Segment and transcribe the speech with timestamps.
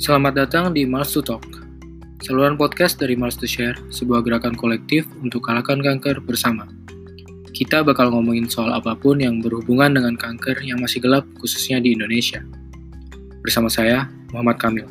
[0.00, 1.44] Selamat datang di Mars to Talk,
[2.24, 6.64] saluran podcast dari Mars to Share, sebuah gerakan kolektif untuk kalahkan kanker bersama.
[7.52, 11.92] Kita bakal ngomongin soal apa pun yang berhubungan dengan kanker yang masih gelap, khususnya di
[11.92, 12.40] Indonesia.
[13.44, 14.88] Bersama saya, Muhammad Kamil.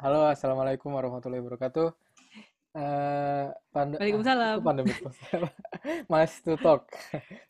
[0.00, 1.92] Halo, Assalamualaikum warahmatullahi wabarakatuh.
[2.72, 4.56] Uh, pand Waalaikumsalam.
[4.56, 4.96] Ah, pandemi
[6.06, 6.90] Mas to Talk.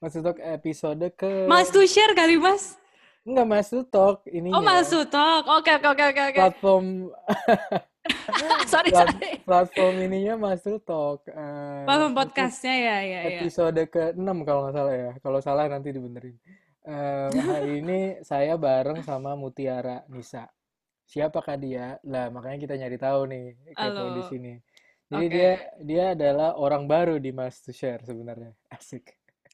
[0.02, 2.76] Mas to Talk episode ke Mas to share kali, Mas.
[3.24, 4.48] Enggak Mas to Talk ini.
[4.50, 5.44] Oh, Mas to Talk.
[5.48, 6.38] Oke, oke, oke, oke, oke.
[6.40, 6.86] Platform
[8.72, 9.32] sorry, plat- sorry.
[9.44, 11.28] platform ininya Mas to Talk.
[11.28, 13.40] Uh, Platform podcastnya ya, ya, ya.
[13.40, 15.12] episode ke-6 kalau nggak salah ya.
[15.20, 16.36] Kalau salah nanti dibenerin.
[16.80, 20.48] Uh, hari ini saya bareng sama Mutiara Nisa.
[21.10, 21.98] Siapakah dia?
[22.06, 24.14] Lah, makanya kita nyari tahu nih Halo.
[24.14, 24.52] di sini.
[25.10, 25.36] Jadi Oke.
[25.36, 25.50] dia
[25.88, 28.52] dia adalah orang baru di Mas to Share sebenarnya.
[28.76, 29.04] Asik.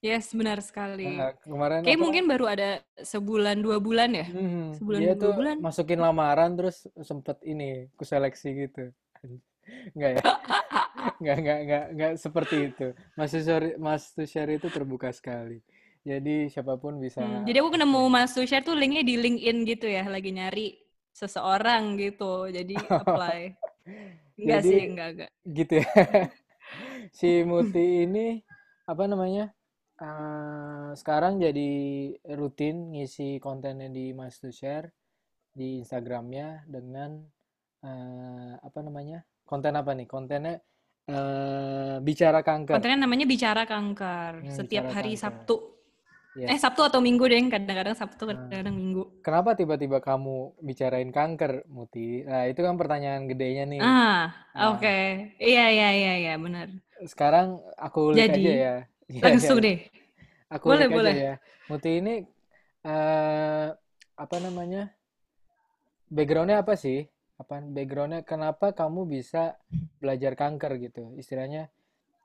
[0.05, 1.05] Yes, benar sekali.
[1.05, 2.05] Nah, kemarin Kayak apa?
[2.05, 2.69] mungkin baru ada
[3.01, 4.27] sebulan, dua bulan ya?
[4.27, 5.59] Hmm, sebulan, dia dua tuh bulan.
[5.65, 6.77] masukin lamaran terus
[7.09, 8.81] sempet ini ku seleksi gitu.
[9.95, 10.25] Enggak ya?
[11.21, 12.87] Enggak, enggak, enggak, enggak seperti itu.
[13.17, 15.59] Mas to Share, Mas to Share itu terbuka sekali.
[16.07, 19.57] Jadi siapa pun bisa Hmm, jadi aku ketemu Mas to share tuh linknya di LinkedIn
[19.71, 20.67] gitu ya, lagi nyari
[21.21, 22.49] seseorang gitu.
[22.57, 23.39] Jadi apply.
[24.37, 25.31] Enggak Jadi- sih, enggak, enggak.
[25.49, 25.87] gitu ya.
[27.19, 28.27] si Muti ini
[28.85, 29.51] apa namanya?
[29.97, 31.71] eh, sekarang jadi
[32.37, 34.93] rutin ngisi kontennya di Mas to Share
[35.57, 37.17] di Instagramnya dengan
[37.81, 39.25] eh, apa namanya?
[39.43, 40.05] Konten apa nih?
[40.05, 40.61] Kontennya
[41.09, 42.77] eh, bicara kanker.
[42.77, 44.45] Kontennya namanya Bicara Kanker.
[44.45, 45.23] Hmm, Setiap Bicara hari Kanker.
[45.25, 45.57] Sabtu.
[46.37, 46.49] Ya.
[46.53, 48.31] Eh, Sabtu atau Minggu deh, kadang-kadang Sabtu, Hmm.
[48.31, 49.03] kadang-kadang Minggu.
[49.25, 52.23] Kenapa tiba-tiba kamu bicarain kanker, Muti?
[52.29, 53.81] Nah, itu kan pertanyaan gedenya nih.
[53.83, 54.77] Ah, Nah.
[54.77, 54.97] oke.
[55.41, 56.69] Iya, iya, iya, iya, benar.
[57.11, 58.75] Sekarang aku Jadi, aja ya.
[59.13, 59.65] Iya, Langsung iya.
[59.67, 59.79] deh.
[60.55, 61.17] Aku Boleh, ulik aja boleh.
[61.27, 61.33] ya.
[61.71, 62.15] Muti ini
[62.87, 63.67] eh
[64.25, 64.79] apa namanya?
[66.11, 66.99] Backgroundnya apa sih?
[67.41, 68.23] Apa backgroundnya?
[68.27, 69.59] Kenapa kamu bisa
[70.01, 71.03] belajar kanker gitu?
[71.19, 71.69] Istilahnya,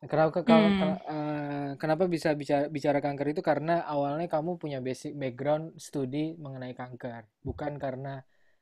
[0.10, 0.96] kenapa Hmm.
[1.12, 6.74] eh, kenapa bisa bicara bicara kanker itu karena awalnya kamu punya basic background studi mengenai
[6.80, 8.10] kanker, bukan karena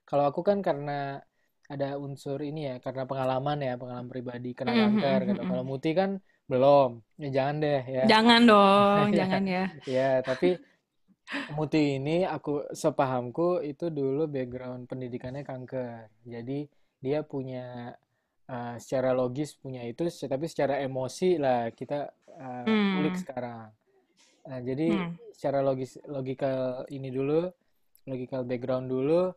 [0.07, 0.91] kalau aku kan karena
[1.73, 5.41] ada unsur ini ya, karena pengalaman ya, pengalaman pribadi kena Hmm, hmm, kanker hmm, gitu.
[5.41, 5.49] hmm.
[5.49, 6.09] Kalau Muti kan
[6.51, 6.89] belum.
[7.21, 8.03] Ya jangan deh ya.
[8.09, 9.19] Jangan dong, Iya.
[9.19, 9.63] jangan ya.
[9.95, 10.47] Ya, tapi
[11.57, 12.49] Muti ini aku
[12.83, 16.05] sepahamku itu dulu background pendidikannya kanker.
[16.33, 16.57] Jadi
[17.03, 17.59] dia punya
[18.49, 23.21] uh, secara logis punya itu, tapi secara emosi lah kita uh, ulik Hmm.
[23.21, 23.65] sekarang.
[24.49, 25.13] Nah, jadi Hmm.
[25.31, 27.45] secara logis logikal ini dulu,
[28.09, 29.29] logikal background dulu.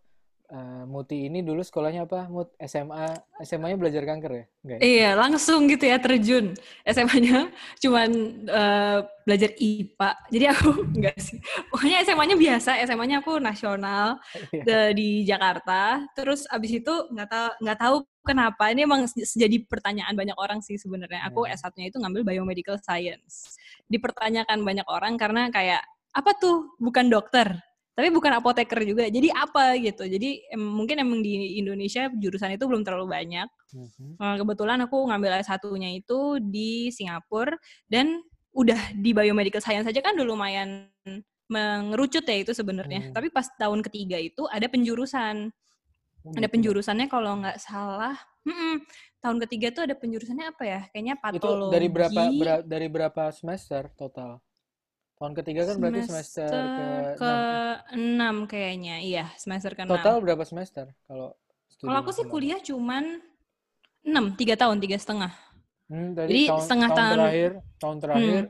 [0.52, 2.28] Uh, Muti ini dulu sekolahnya apa?
[2.28, 3.08] Mut SMA,
[3.42, 4.44] SMA-nya belajar kanker ya?
[4.62, 4.80] Enggak ya?
[4.84, 6.52] Iya, langsung gitu ya terjun.
[6.84, 8.10] SMA-nya cuman
[8.46, 10.10] eh, belajar IPA.
[10.30, 10.68] Jadi aku
[11.00, 11.38] enggak sih.
[11.72, 14.20] Pokoknya SMA-nya biasa, SMA-nya aku nasional
[14.52, 14.62] Iya.
[14.62, 16.04] de- di Jakarta.
[16.12, 20.78] Terus abis itu nggak tahu nggak tahu kenapa ini emang jadi pertanyaan banyak orang sih
[20.78, 21.26] sebenarnya.
[21.26, 21.56] Aku Hmm.
[21.56, 23.58] S1-nya itu ngambil biomedical science.
[23.90, 25.82] Dipertanyakan banyak orang karena kayak
[26.12, 27.56] apa tuh bukan dokter,
[27.92, 29.04] tapi bukan apoteker juga.
[29.06, 30.08] Jadi apa gitu.
[30.08, 33.48] Jadi em, mungkin emang di Indonesia jurusan itu belum terlalu banyak.
[33.72, 34.16] Mhm.
[34.16, 37.52] Nah, kebetulan aku ngambil S1-nya itu di Singapura
[37.88, 38.20] dan
[38.52, 40.88] udah di biomedical science saja kan udah lumayan
[41.48, 43.08] mengerucut ya itu sebenarnya.
[43.08, 43.12] Hmm.
[43.12, 45.52] Tapi pas tahun ketiga itu ada penjurusan.
[46.22, 46.54] Oh, Ada gitu.
[46.54, 48.14] penjurusannya kalau nggak salah.
[48.42, 48.82] mm-mm,
[49.22, 50.80] tahun ketiga tuh ada penjurusannya apa ya?
[50.90, 51.74] Kayaknya Itu patologi.
[51.74, 54.38] dari berapa bera- dari berapa semester total?
[55.22, 57.32] Tahun ketiga kan berarti semester ke ke
[57.94, 58.98] enam kayaknya.
[58.98, 61.30] Iya, semester ke Total berapa semester kalau
[61.78, 63.22] Kalau aku sih kuliah cuman
[64.02, 65.30] enam, tiga tahun, tiga setengah.
[65.86, 68.42] Hmm, Jadi tahun, setengah tahun tahun- terakhir, tahun terakhir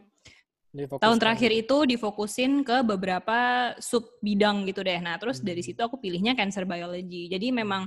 [0.73, 4.97] Tahun difokuskan terakhir itu difokusin ke beberapa sub bidang gitu deh.
[5.05, 5.69] Nah, terus dari Hmm.
[5.69, 7.29] situ aku pilihnya cancer biology.
[7.29, 7.85] Jadi memang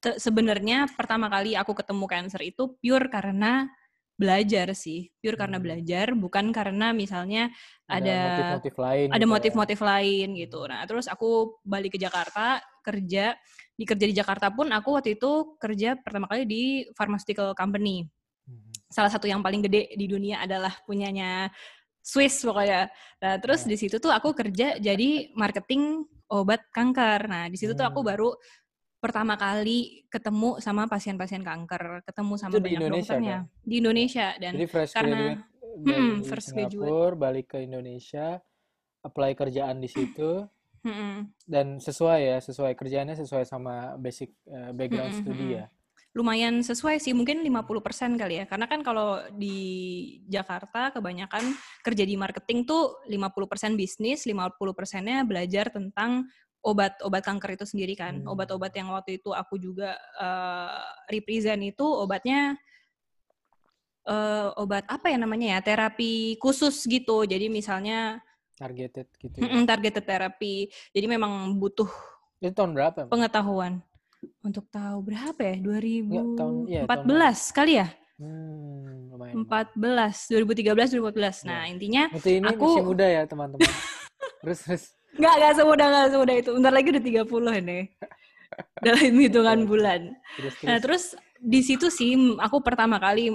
[0.00, 3.68] sebenarnya pertama kali aku ketemu cancer itu pure karena
[4.16, 5.10] belajar sih.
[5.18, 5.66] Pure karena Hmm.
[5.66, 7.50] belajar, bukan karena misalnya
[7.88, 9.32] ada motif-motif lain ada gitu ya.
[9.34, 10.60] motif-motif lain gitu.
[10.68, 13.36] Nah, terus aku balik ke Jakarta kerja
[13.76, 16.62] di kerja di Jakarta pun aku waktu itu kerja pertama kali di
[16.96, 18.06] pharmaceutical company.
[18.48, 18.72] Mhm.
[18.92, 21.48] Salah satu yang paling gede di dunia adalah punyanya
[22.02, 22.90] Swiss pokoknya.
[23.22, 27.28] Nah, terus di situ tuh aku kerja jadi marketing obat kanker.
[27.28, 28.08] Nah, di situ tuh aku Hmm.
[28.10, 28.30] baru
[29.02, 33.38] pertama kali ketemu sama pasien-pasien kanker, ketemu sama Itu di banyak Indonesia dokternya.
[33.66, 35.42] di Indonesia dan Jadi fresh karena- graduate
[35.82, 38.38] dari Mm-mm, first Singapura, balik ke Indonesia,
[39.02, 40.46] apply kerjaan di situ.
[41.42, 45.66] Dan sesuai ya, sesuai kerjaannya sesuai sama basic eh, background studi ya.
[46.12, 48.44] lumayan sesuai sih, mungkin 50% kali ya.
[48.44, 49.56] Karena kan kalau di
[50.28, 51.40] Jakarta kebanyakan
[51.80, 56.28] kerja di marketing tuh 50% bisnis, 50%-nya belajar tentang
[56.62, 58.22] obat-obat kanker itu sendiri kan.
[58.22, 58.30] Hmm.
[58.30, 62.54] Obat-obat yang waktu itu aku juga uh, represent itu obatnya
[64.06, 65.74] uh, obat apa ya namanya ya?
[65.74, 67.26] Terapi khusus gitu.
[67.26, 68.22] Jadi misalnya
[68.56, 69.42] targeted gitu.
[69.42, 69.66] Ya?
[69.66, 70.70] targeted terapi.
[70.94, 71.90] Jadi memang butuh
[72.42, 73.06] itu tahun berapa?
[73.06, 73.78] Pengetahuan.
[74.42, 75.56] Untuk tahu berapa ya?
[75.62, 77.88] 2014 ya, tahun, ya, kali ya?
[78.18, 79.46] Hmm, lumayan.
[79.46, 81.46] 14, 2013, 2014.
[81.46, 81.70] Nah, ya.
[81.70, 82.66] intinya ini aku...
[82.66, 83.62] masih muda ya, teman-teman.
[84.42, 84.84] terus, terus.
[85.16, 86.50] Nggak, nggak semudah, nggak semudah itu.
[86.56, 87.78] Bentar lagi udah 30 ini.
[88.84, 90.00] Dalam hitungan bulan.
[90.36, 90.66] Terus, terus.
[90.68, 91.04] Nah, terus
[91.42, 93.32] di situ sih aku pertama kali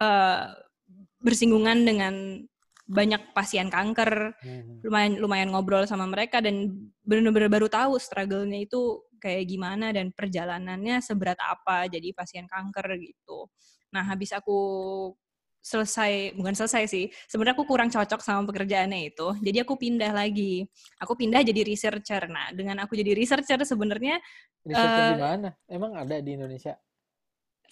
[0.00, 0.42] uh,
[1.22, 2.14] bersinggungan dengan
[2.92, 4.82] banyak pasien kanker, hmm.
[4.84, 6.68] lumayan lumayan ngobrol sama mereka dan
[7.06, 13.46] benar-benar baru tahu struggle-nya itu kayak gimana dan perjalanannya seberat apa jadi pasien kanker gitu.
[13.94, 14.58] Nah, habis aku
[15.62, 17.06] selesai bukan selesai sih.
[17.30, 20.66] Sebenarnya aku kurang cocok sama pekerjaannya itu jadi aku pindah lagi.
[20.98, 22.26] Aku pindah jadi researcher.
[22.26, 24.18] Nah dengan aku jadi researcher sebenarnya
[24.66, 25.48] researcher uh, di mana?
[25.70, 26.74] Emang ada di Indonesia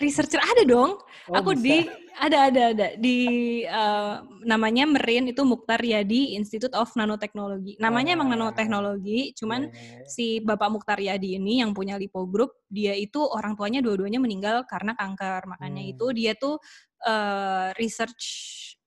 [0.01, 0.97] researcher ada dong.
[1.31, 1.63] Oh, aku bisa.
[1.63, 1.77] di
[2.21, 3.19] ada ada ada di
[3.65, 7.79] uh, namanya Merin itu Mukhtar Yadi Institute of Nanoteknologi.
[7.79, 10.05] Namanya oh, emang nanoteknologi, cuman yeah.
[10.09, 14.67] si Bapak Mukhtar Yadi ini yang punya Lipo Group, dia itu orang tuanya dua-duanya meninggal
[14.67, 15.47] karena kanker.
[15.47, 15.93] Makanya hmm.
[15.97, 16.59] itu dia tuh
[17.07, 18.25] uh, research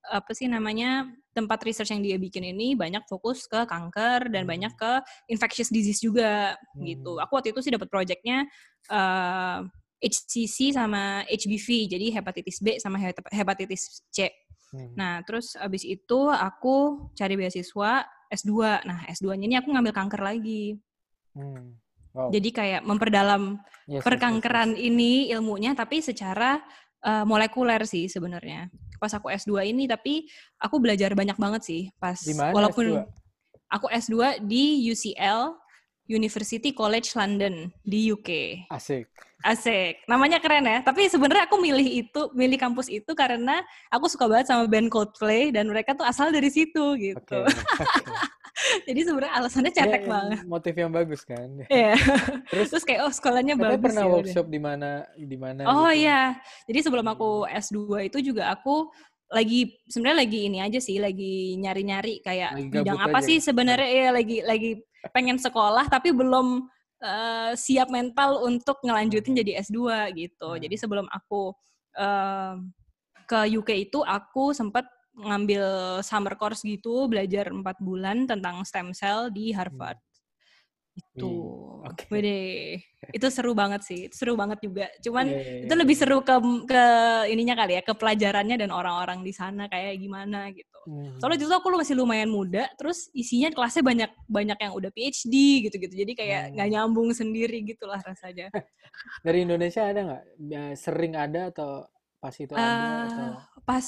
[0.04, 4.51] apa sih namanya tempat research yang dia bikin ini banyak fokus ke kanker dan hmm.
[4.51, 4.92] banyak ke
[5.31, 6.75] infectious disease juga gitu.
[6.75, 6.86] hmm.
[6.86, 7.12] gitu.
[7.24, 8.45] Aku waktu itu sih dapat proyeknya
[8.92, 9.63] uh,
[10.04, 13.00] HCC sama HBV, jadi hepatitis B sama
[13.32, 14.28] hepatitis C.
[14.76, 14.92] Hmm.
[15.00, 18.84] Nah, terus abis itu aku cari beasiswa S2.
[18.84, 20.76] Nah, S2-nya ini aku ngambil kanker lagi.
[21.32, 21.80] Hmm.
[22.14, 22.30] Wow.
[22.30, 23.58] Jadi kayak memperdalam
[23.90, 24.86] yes, perkankeran yes, yes.
[24.86, 26.62] ini ilmunya, tapi secara
[27.02, 28.70] uh, molekuler sih sebenarnya.
[29.02, 30.30] Pas aku S2 ini, tapi
[30.62, 31.82] aku belajar banyak banget sih.
[31.98, 33.06] Pas Di mana walaupun S2?
[33.74, 35.62] aku S2 di UCL
[36.08, 38.30] University College London di UK.
[38.68, 39.08] Asik.
[39.44, 40.04] Asik.
[40.08, 40.80] Namanya keren ya.
[40.84, 45.52] Tapi sebenarnya aku milih itu, milih kampus itu karena aku suka banget sama band Coldplay
[45.52, 47.40] dan mereka tuh asal dari situ gitu.
[47.44, 47.48] Okay.
[47.48, 48.32] Okay.
[48.88, 50.40] Jadi sebenarnya alasannya cetek ya, banget.
[50.46, 51.48] Motif yang bagus kan.
[51.68, 51.98] Iya.
[52.54, 53.82] Terus, Terus kayak oh sekolahnya bagus.
[53.82, 56.06] pernah ya, workshop di mana di mana Oh gitu.
[56.06, 56.38] iya.
[56.70, 58.94] Jadi sebelum aku S2 itu juga aku
[59.34, 63.26] lagi sebenarnya lagi ini aja sih lagi nyari-nyari kayak lagi bidang apa aja.
[63.26, 64.72] sih sebenarnya ya lagi lagi
[65.12, 66.72] pengen sekolah tapi belum
[67.04, 70.56] uh, siap mental untuk ngelanjutin jadi S2 gitu.
[70.56, 70.62] Hmm.
[70.64, 71.52] Jadi sebelum aku
[72.00, 72.56] uh,
[73.28, 79.30] ke UK itu aku sempat ngambil summer course gitu, belajar empat bulan tentang stem cell
[79.30, 80.00] di Harvard.
[80.00, 80.12] Hmm.
[80.94, 81.34] Itu,
[81.90, 82.06] okay.
[82.13, 82.42] Wede.
[83.12, 84.86] itu seru banget sih, itu seru banget juga.
[85.01, 85.66] Cuman yeah, yeah, yeah.
[85.66, 86.36] itu lebih seru ke
[86.69, 86.84] ke
[87.34, 90.69] ininya kali ya, ke pelajarannya dan orang-orang di sana kayak gimana gitu.
[90.86, 91.18] Hmm.
[91.18, 95.36] Soalnya justru aku masih lumayan muda, terus isinya kelasnya banyak banyak yang udah PhD
[95.68, 95.94] gitu-gitu.
[95.98, 96.75] Jadi kayak nggak hmm.
[96.78, 98.54] nyambung sendiri gitulah rasanya.
[99.25, 100.24] Dari Indonesia ada nggak?
[100.78, 101.90] Sering ada atau
[102.22, 102.78] pas itu uh, ada?
[103.10, 103.28] Atau...
[103.66, 103.86] Pas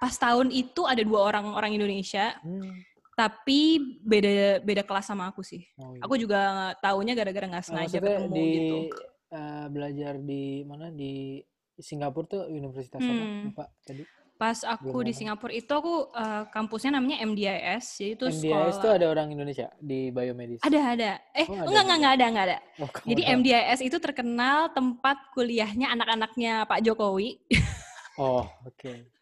[0.00, 2.40] pas tahun itu ada dua orang orang Indonesia.
[2.40, 2.87] Hmm
[3.18, 5.66] tapi beda beda kelas sama aku sih.
[5.74, 6.06] Oh, iya.
[6.06, 8.76] Aku juga taunya gara-gara nggak sengaja ketemu di, gitu.
[9.34, 11.42] Uh, belajar di mana di
[11.82, 13.58] Singapura tuh universitas hmm.
[13.58, 14.06] apa tadi?
[14.38, 18.86] Pas aku Belum di Singapura itu aku uh, kampusnya namanya MDIS, jadi itu MDIS itu
[18.86, 20.62] ada orang Indonesia di biomedis.
[20.62, 21.12] Ada ada.
[21.34, 21.66] Eh oh, ada.
[21.66, 22.58] enggak enggak enggak ada enggak ada.
[22.78, 23.34] Oh, jadi ada.
[23.34, 27.42] MDIS itu terkenal tempat kuliahnya anak-anaknya Pak Jokowi.
[28.22, 28.78] oh oke.
[28.78, 29.17] Okay.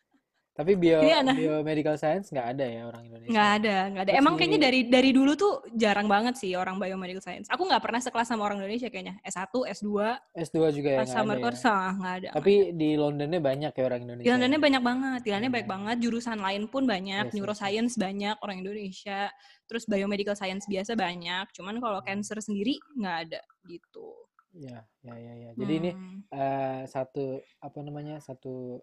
[0.56, 1.36] Tapi bio, iya, nah.
[1.36, 3.28] biomedical science nggak ada ya orang Indonesia?
[3.28, 4.12] Nggak ada, nggak ada.
[4.16, 7.44] Emang kayaknya dari dari dulu tuh jarang banget sih orang biomedical science.
[7.52, 9.20] Aku nggak pernah sekelas sama orang Indonesia kayaknya.
[9.20, 9.88] S1, S2.
[10.32, 11.80] S2 juga ya nggak ada course, ya?
[11.92, 12.28] nggak ada.
[12.40, 12.78] Tapi gak ada.
[12.80, 14.24] di Londonnya banyak ya orang Indonesia?
[14.24, 15.20] Di Londonnya banyak banget.
[15.20, 15.96] Di Londonnya banyak banget.
[16.00, 17.24] Jurusan lain pun banyak.
[17.28, 18.00] Yes, Neuroscience yes.
[18.00, 19.20] banyak orang Indonesia.
[19.68, 21.52] Terus biomedical science biasa banyak.
[21.52, 22.08] Cuman kalau hmm.
[22.08, 24.08] cancer sendiri nggak ada gitu.
[24.56, 25.50] Ya, ya, ya, ya.
[25.52, 25.80] Jadi hmm.
[25.84, 25.90] ini
[26.32, 28.80] uh, satu apa namanya satu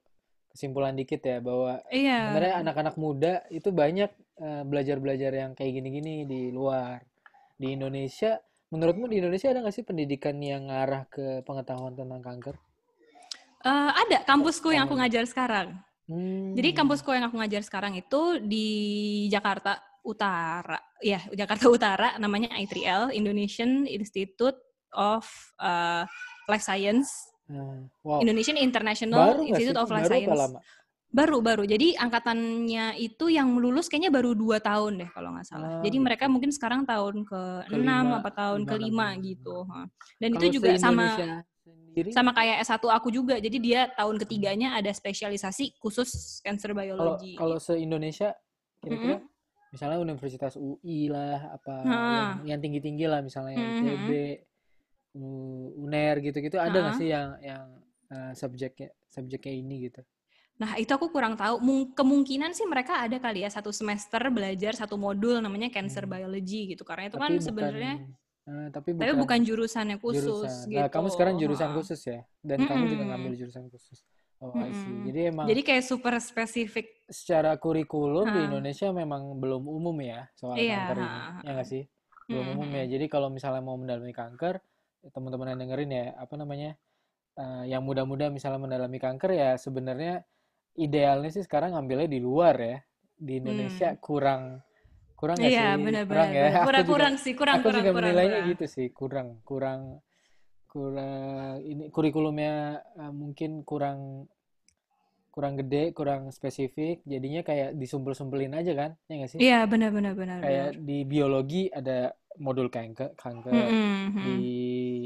[0.53, 2.29] kesimpulan dikit ya bahwa iya.
[2.29, 7.01] sebenarnya anak-anak muda itu banyak uh, belajar-belajar yang kayak gini-gini di luar.
[7.57, 8.37] Di Indonesia,
[8.69, 12.55] menurutmu di Indonesia ada nggak sih pendidikan yang ngarah ke pengetahuan tentang kanker?
[13.65, 15.73] Uh, ada kampusku yang aku ngajar sekarang.
[16.05, 16.53] Hmm.
[16.53, 18.67] Jadi kampusku yang aku ngajar sekarang itu di
[19.33, 24.59] Jakarta Utara, ya Jakarta Utara, namanya I3L Indonesian Institute
[24.93, 25.25] of
[25.57, 26.05] uh,
[26.45, 28.23] Life Science Hmm, wow.
[28.23, 30.31] Indonesian International baru Institute of Life Science.
[30.31, 30.59] Lama?
[31.13, 31.61] Baru baru.
[31.61, 35.77] Jadi angkatannya itu yang lulus kayaknya baru dua tahun deh kalau nggak salah.
[35.77, 36.05] Ah, Jadi gitu.
[36.09, 39.67] mereka mungkin sekarang tahun ke enam apa tahun kelima gitu.
[40.17, 41.05] Dan kalau itu juga sama
[41.61, 43.37] sendiri Sama kayak S1 aku juga.
[43.37, 47.37] Jadi dia tahun ketiganya ada spesialisasi khusus cancer kalau biology.
[47.37, 48.33] kalau se Indonesia
[48.81, 49.69] kira-kira Mm-mm.
[49.69, 51.93] misalnya Universitas UI lah apa Ha.
[51.93, 53.69] yang yang tinggi-tinggi lah misalnya Mhm.
[53.69, 54.41] ITB, U-
[55.13, 57.65] UNER gitu-gitu ada nggak sih yang yang
[58.09, 60.01] eh, subjeknya subjeknya ini gitu?
[60.61, 61.57] Nah, itu aku kurang tahu.
[61.65, 66.13] Mung- kemungkinan sih mereka ada kali ya satu semester belajar satu modul namanya cancer Hmm.
[66.13, 66.85] biology gitu.
[66.85, 67.93] Karena itu Tapi kan bukan sebenarnya
[68.43, 70.65] eh, tapi tapi bukan bukan jurusannya khusus jurusan.
[70.69, 70.77] gitu.
[70.77, 71.75] Nah, kamu sekarang jurusan Ha.
[71.79, 73.99] khusus ya dan kamu juga ngambil jurusan khusus.
[74.43, 74.93] Oh, I see.
[75.09, 76.85] Jadi emang Jadi kayak super spesifik.
[77.07, 78.47] secara kurikulum di Ha.
[78.47, 81.07] Indonesia memang belum umum ya soal Iya, kanker ini.
[81.07, 81.41] ha, ha.
[81.43, 81.83] Ya nggak sih?
[82.29, 82.83] Belum umum ya.
[82.87, 84.59] Jadi kalau misalnya mau mendalami kanker,
[85.11, 86.71] teman-teman yang dengerin ya, apa namanya?
[87.33, 90.21] eh, yang muda-muda misalnya mendalami kanker ya sebenarnya
[90.77, 92.77] idealnya sih sekarang ngambilnya di luar ya.
[93.17, 94.01] Di Indonesia Hmm.
[94.03, 94.41] kurang
[95.17, 95.81] kurang nggak Iya, sih?
[95.81, 96.47] benar Kurang ya.
[96.61, 98.51] Kurang juga kurang sih, kurang aku kurang juga kurang menilainya kurang.
[98.53, 99.81] gitu sih, kurang kurang
[100.69, 102.53] kurang ini kurikulumnya
[103.01, 103.99] eh, mungkin kurang
[105.33, 109.41] kurang gede, kurang spesifik, jadinya kayak disumpel-sumpelin aja kan, ya nggak sih?
[109.41, 110.73] Iya, benar benar Kayak benar.
[110.85, 114.37] di biologi ada modul kanker, kanker, Mm-mm, di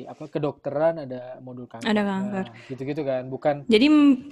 [0.06, 2.46] apa kedokteran ada modul kanker, Ada kanker.
[2.46, 3.88] nah gitu-gitu kan, bukan Jadi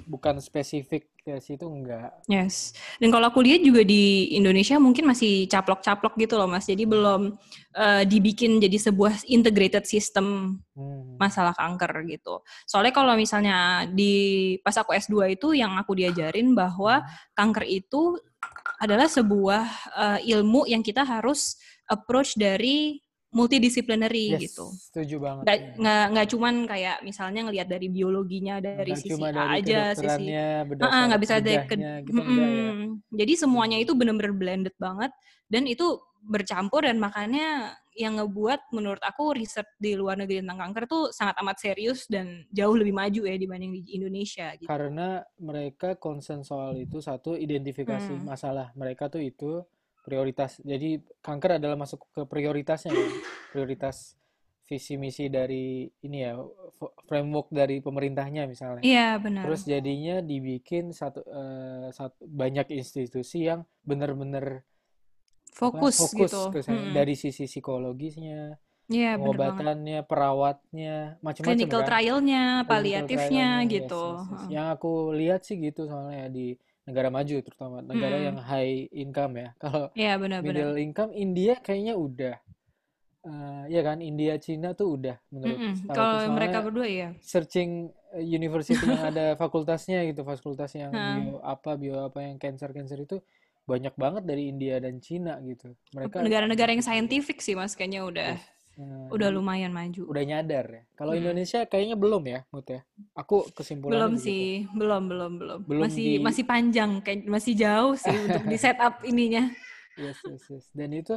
[0.06, 2.14] bukan spesifik ke situ enggak.
[2.30, 2.78] Yes.
[3.02, 6.70] Dan kalau aku lihat juga di Indonesia mungkin masih caplok-caplok gitu loh Mas.
[6.70, 7.34] Jadi belum
[7.74, 11.16] eh, dibikin jadi sebuah integrated system Hmm.
[11.16, 12.44] masalah kanker gitu.
[12.68, 14.14] Soalnya kalau misalnya di
[14.60, 17.08] pas aku S2 itu yang aku diajarin bahwa Hmm.
[17.34, 18.20] kanker itu
[18.78, 19.64] adalah sebuah
[19.96, 21.56] eh, ilmu yang kita harus
[21.88, 23.00] approach dari
[23.36, 24.72] multidisciplinary Yes, gitu.
[24.80, 25.44] setuju banget.
[25.44, 25.68] Nggak, ya.
[25.76, 29.80] nggak, nggak cuman kayak misalnya ngelihat dari biologinya dari Nggak sisi cuma A dari aja,
[29.92, 30.26] sisi
[30.64, 31.76] berdasar nggak bisa dari ke,
[32.08, 32.72] gitu enggak ya.
[33.12, 35.12] Jadi semuanya itu benar-benar blended banget
[35.52, 40.84] dan itu bercampur dan makanya yang ngebuat menurut aku riset di luar negeri tentang kanker
[40.90, 44.68] tuh sangat amat serius dan jauh lebih maju ya dibanding di Indonesia gitu.
[44.68, 48.26] Karena mereka concern soal itu satu identifikasi Hmm.
[48.28, 49.64] masalah mereka tuh itu
[50.06, 50.62] prioritas.
[50.62, 53.10] Jadi kanker adalah masuk ke prioritasnya kan.
[53.50, 54.14] Prioritas
[54.66, 56.38] visi misi dari ini ya
[57.06, 58.82] framework dari pemerintahnya misalnya.
[58.86, 59.44] Iya benar.
[59.50, 66.42] Terus jadinya dibikin satu eh, satu banyak institusi yang benar-benar apa, Fokus fokus gitu.
[66.52, 66.92] ke Mm-mm.
[66.92, 68.60] dari sisi psikologisnya,
[68.92, 69.24] Iya banget.
[69.24, 71.88] pengobatannya, perawatnya, macam-macam Clinical kan.
[71.88, 74.04] trialnya, paliatifnya yes, gitu.
[74.04, 74.28] yes, yes.
[74.36, 74.48] Heeh.
[74.52, 76.48] Yang aku lihat sih gitu soalnya ya di
[76.88, 78.28] negara maju terutama negara Mm-mm.
[78.30, 79.50] yang high income ya.
[79.62, 80.54] Kalau Iya benar-benar.
[80.54, 82.36] middle income India kayaknya udah.
[83.26, 87.10] Eh, ya kan India Cina tuh udah menurut setahu Kalau mereka berdua ya.
[87.26, 91.26] searching eh, university yang ada fakultasnya gitu fakultas yang Heeh.
[91.26, 93.18] bio apa bio apa yang cancer cancer itu
[93.66, 98.30] banyak banget dari India dan Cina gitu mereka Negara-negara yang scientific sih mas kayaknya udah
[98.38, 98.55] Yes.
[98.76, 100.04] Nah, udah lumayan maju.
[100.12, 101.22] udah nyadar ya kalau Hmm.
[101.24, 102.82] Indonesia kayaknya belum ya Mut ya
[103.16, 105.60] aku kesimpulannya Belum begitu sih, belum belum belum.
[105.70, 109.44] Belum masih di- masih panjang kayak masih jauh sih untuk di setup ininya.
[110.04, 111.16] yes yes yes dan itu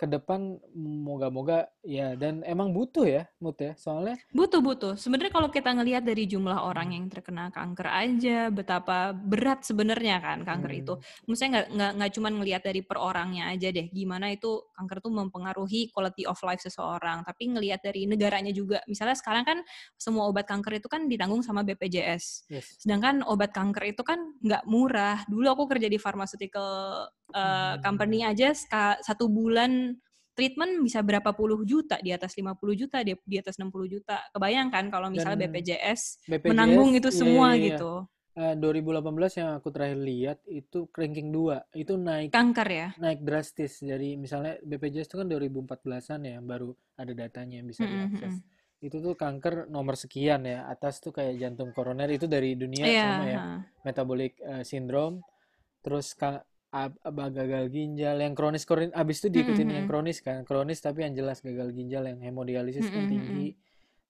[0.00, 4.94] ke depan moga-moga ya dan emang butuh ya Mut ya soalnya Butuh butuh.
[4.94, 10.46] Sebenarnya kalau kita ngelihat dari jumlah orang yang terkena kanker aja, betapa berat sebenarnya kan
[10.46, 10.94] kanker hmm, itu.
[11.26, 15.12] Maksudnya nggak nggak nggak cuma ngelihat dari per orangnya aja deh, gimana itu kanker tuh
[15.12, 17.26] mempengaruhi quality of life seseorang.
[17.26, 18.80] Tapi ngelihat dari negaranya juga.
[18.86, 19.58] Misalnya sekarang kan
[19.98, 22.48] semua obat kanker itu kan ditanggung sama BPJS.
[22.48, 25.26] yes Sedangkan obat kanker itu kan nggak murah.
[25.26, 28.32] Dulu aku kerja di pharmaceutical uh, company Hmm.
[28.34, 28.48] aja
[29.00, 29.96] satu bulan
[30.34, 34.24] treatment bisa berapa puluh juta di atas 50 juta di, di atas 60 juta.
[34.32, 37.66] Kebayangkan kalau misalnya Dan BPJS, BPJS menanggung itu iya, semua iya, iya.
[37.76, 37.92] gitu.
[38.30, 42.88] Eh, 2018 yang aku terakhir lihat itu ranking 2 itu naik Kanker ya.
[42.96, 47.90] naik drastis jadi misalnya BPJS itu kan 2014an ya baru ada datanya yang bisa Mm-mm,
[48.16, 48.86] diakses mm-mm.
[48.86, 53.02] itu tuh kanker nomor sekian ya atas tuh kayak jantung koroner itu dari dunia Iya,
[53.02, 53.40] sama ya
[53.82, 55.20] metabolic eh, syndrome
[55.82, 60.18] terus ka, ab- ab- gagal ginjal yang kronis kronis abis itu diikutin Mm-mm, yang kronis
[60.22, 63.54] kan kronis tapi yang jelas gagal ginjal yang hemodialisis Mm-mm, tinggi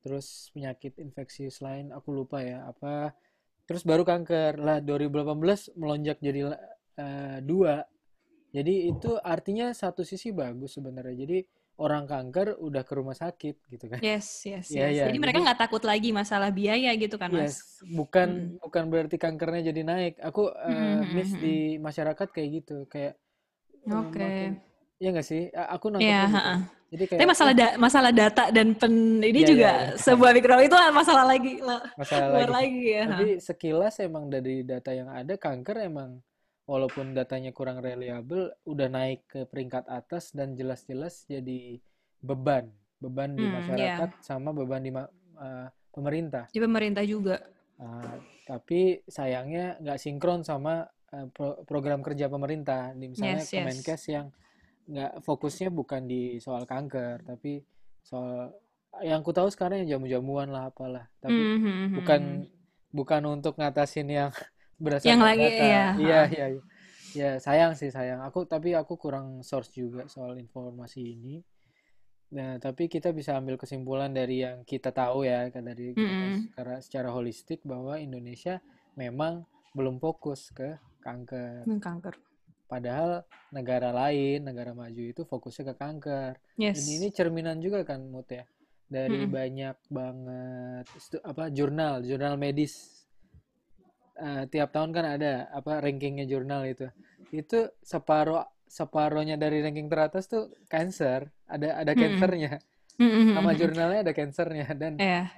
[0.01, 3.13] terus penyakit infeksius lain aku lupa ya apa.
[3.69, 6.41] Terus baru kanker lah 2018 melonjak jadi
[6.99, 7.85] eh, dua.
[8.51, 11.15] Jadi itu artinya satu sisi bagus sebenarnya.
[11.23, 11.39] Jadi
[11.81, 14.93] orang kanker udah ke rumah sakit gitu kan Yes, yes, Iya, yes.
[14.97, 15.05] iya.
[15.09, 17.57] Jadi mereka nggak takut lagi masalah biaya gitu kan, Mas?
[17.57, 17.57] Yes,
[17.99, 18.29] bukan
[18.61, 20.15] bukan berarti kankernya jadi naik.
[20.21, 21.43] Aku eh, Mm-mm, miss mm-mm.
[21.45, 23.15] di masyarakat kayak gitu, kayak
[23.89, 24.21] eh, Oke.
[24.21, 24.51] makin
[25.01, 25.43] ya nggak sih?
[25.53, 26.37] Aku Iya, nangkepnya gitu.
[26.37, 26.55] ha-ha.
[26.91, 29.97] Jadi kayak Tapi masalah da- masalah data dan pen ini Iya, juga iya, iya.
[30.05, 31.83] sebuah mikro itu masalah lagi lah.
[31.99, 32.51] masalah lagi.
[32.57, 33.05] lagi ya.
[33.07, 36.11] Tapi sekilas emang dari data yang ada kanker emang
[36.71, 41.83] walaupun datanya kurang reliable udah naik ke peringkat atas dan jelas-jelas jadi
[42.23, 42.71] beban,
[43.03, 46.47] beban di Hmm, masyarakat sama beban di eh, pemerintah.
[46.55, 47.43] Di pemerintah juga.
[47.81, 50.85] Uh, tapi sayangnya nggak sinkron sama
[51.17, 52.93] uh, pro program kerja pemerintah.
[52.93, 53.57] Di misalnya Yes, yes.
[53.57, 54.27] Kemenkes yang
[54.85, 57.65] nggak fokusnya bukan di soal kanker, tapi
[58.05, 58.53] soal
[59.01, 61.09] yang ku tahu sekarang yang jamu-jamuan lah apalah.
[61.25, 62.49] Tapi Mhm, bukan mhm.
[62.93, 64.31] bukan untuk ngatasin yang
[64.81, 65.65] Yang berdasarkan lagi, data.
[65.65, 66.63] iya, Iya, iya, iya.
[67.11, 68.23] Ya, sayang sih sayang.
[68.23, 71.43] Aku tapi aku kurang source juga soal informasi ini.
[72.31, 76.55] Nah, tapi kita bisa ambil kesimpulan dari yang kita tahu ya, dari Mhm.
[76.55, 78.63] secara secara holistik bahwa Indonesia
[78.95, 79.43] memang
[79.75, 81.67] belum fokus ke kanker.
[81.67, 82.15] Hmm, kanker.
[82.71, 86.39] Padahal negara lain, negara maju itu fokusnya ke kanker.
[86.55, 86.87] Yes.
[86.87, 88.47] Ini ini cerminan juga kan Mut ya.
[88.87, 89.35] Dari Mm-mm.
[89.35, 90.87] banyak banget
[91.27, 93.00] apa jurnal, jurnal medis.
[94.21, 96.85] Eh, tiap tahun kan ada apa rankingnya jurnal itu.
[97.33, 101.33] Itu separuh separohnya dari ranking teratas tuh cancer.
[101.49, 102.61] Ada ada cancernya.
[103.01, 103.59] Mhm, Nama mhm.
[103.59, 105.33] jurnalnya ada cancernya dan Iya.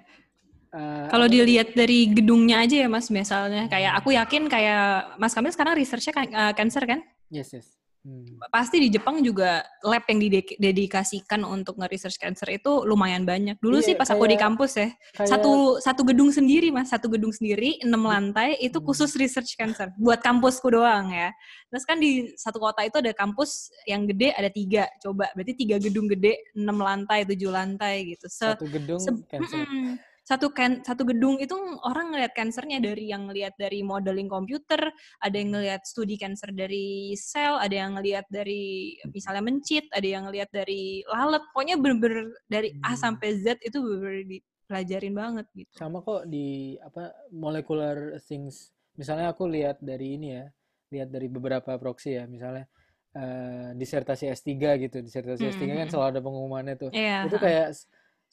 [0.75, 5.55] eh, Kalau dilihat dari gedungnya aja ya Mas, misalnya kayak aku yakin kayak Mas Kamil
[5.55, 7.01] sekarang researchnya kan eh, cancer kan?
[7.31, 7.79] yes yes.
[8.03, 8.27] Hmm.
[8.51, 13.63] Pasti di Jepang juga lab yang didedikasikan untuk nge-research cancer itu lumayan banyak.
[13.63, 16.91] Dulu sih Iya, pas aku di kayak kampus ya, kayak satu satu gedung sendiri Mas,
[16.91, 18.87] satu gedung sendiri, enam lantai itu Hmm.
[18.91, 21.31] khusus research cancer buat kampusku doang ya.
[21.71, 25.79] Terus kan di satu kota itu ada kampus yang gede ada tiga, coba berarti tiga
[25.79, 28.27] gedung gede, enam lantai, tujuh lantai gitu.
[28.27, 29.63] Se satu gedung Se- cancer.
[29.63, 29.95] mm-mm.
[30.23, 34.79] Satu kan satu gedung itu orang ngelihat kansernya dari yang ngelihat dari modeling komputer,
[35.19, 40.31] ada yang ngelihat studi kanker dari sel, ada yang ngelihat dari misalnya mencit, ada yang
[40.31, 41.43] ngelihat dari lalat.
[41.51, 43.19] Pokoknya bener-bener dari A Hmm.
[43.19, 45.71] sampai Z itu bener-bener dipelajarin banget gitu.
[45.75, 48.71] Sama kok di apa molecular things.
[48.95, 50.47] Misalnya aku lihat dari ini ya,
[50.95, 52.71] lihat dari beberapa proxy ya, misalnya
[53.13, 55.03] eh, disertasi S3 gitu.
[55.05, 55.93] Disertasi S3 kan Hmm.
[55.93, 56.89] selalu ada pengumumannya tuh.
[56.95, 57.29] Iya.
[57.29, 57.77] Itu kayak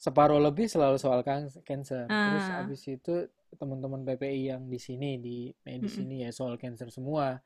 [0.00, 2.08] separuh lebih selalu soal kan- cancer.
[2.08, 2.64] Terus Ah.
[2.64, 3.14] abis itu
[3.52, 6.04] teman-teman PPI yang di sini di medis Mm-mm.
[6.08, 7.36] ini ya soal cancer semua.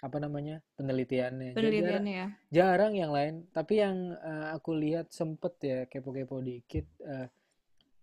[0.00, 0.64] Apa namanya?
[0.74, 1.52] penelitiannya.
[1.52, 2.28] Ja- Jarang, penelitiannya ya.
[2.50, 7.28] jarang yang lain, tapi yang eh, aku lihat sempet ya kepo-kepo dikit eh,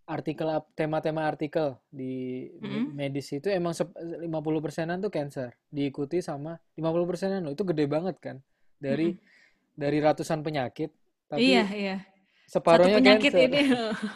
[0.06, 2.94] artikel tema-tema artikel di di Mm-mm.
[2.94, 4.24] medis itu emang sep- 50
[4.62, 8.38] persenan tuh cancer diikuti sama 50 persenan loh itu gede banget kan
[8.78, 9.76] dari Mm-mm.
[9.76, 10.96] dari ratusan penyakit
[11.28, 11.98] tapi Iya iya.
[12.48, 13.62] Satu separuhnya penyakit cancer ini.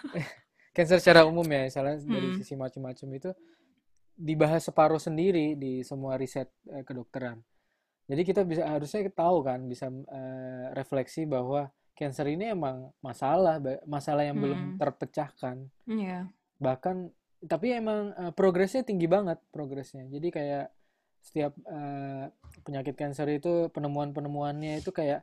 [0.76, 2.39] cancer secara umum ya misalnya dari Mm-mm.
[2.39, 3.32] sisi macam-macam itu
[4.15, 7.44] dibahas separuh sendiri di semua riset eh, kedokteran
[8.08, 14.24] jadi kita bisa harusnya tahu kan bisa eh, refleksi bahwa cancer ini emang masalah masalah
[14.24, 14.78] yang belum Mm.
[14.80, 16.32] terpecahkan Iya.
[16.56, 17.12] bahkan
[17.44, 20.65] tapi emang eh, progresnya tinggi banget progresnya jadi kayak
[21.20, 22.26] setiap eh,
[22.63, 25.22] penyakit cancer itu penemuan-penemuannya itu kayak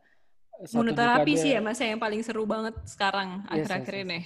[0.66, 4.04] satu Imunoterapi sih ya dekade Mas yang paling seru banget sekarang yes yes akhir-akhir yes
[4.06, 4.18] ini.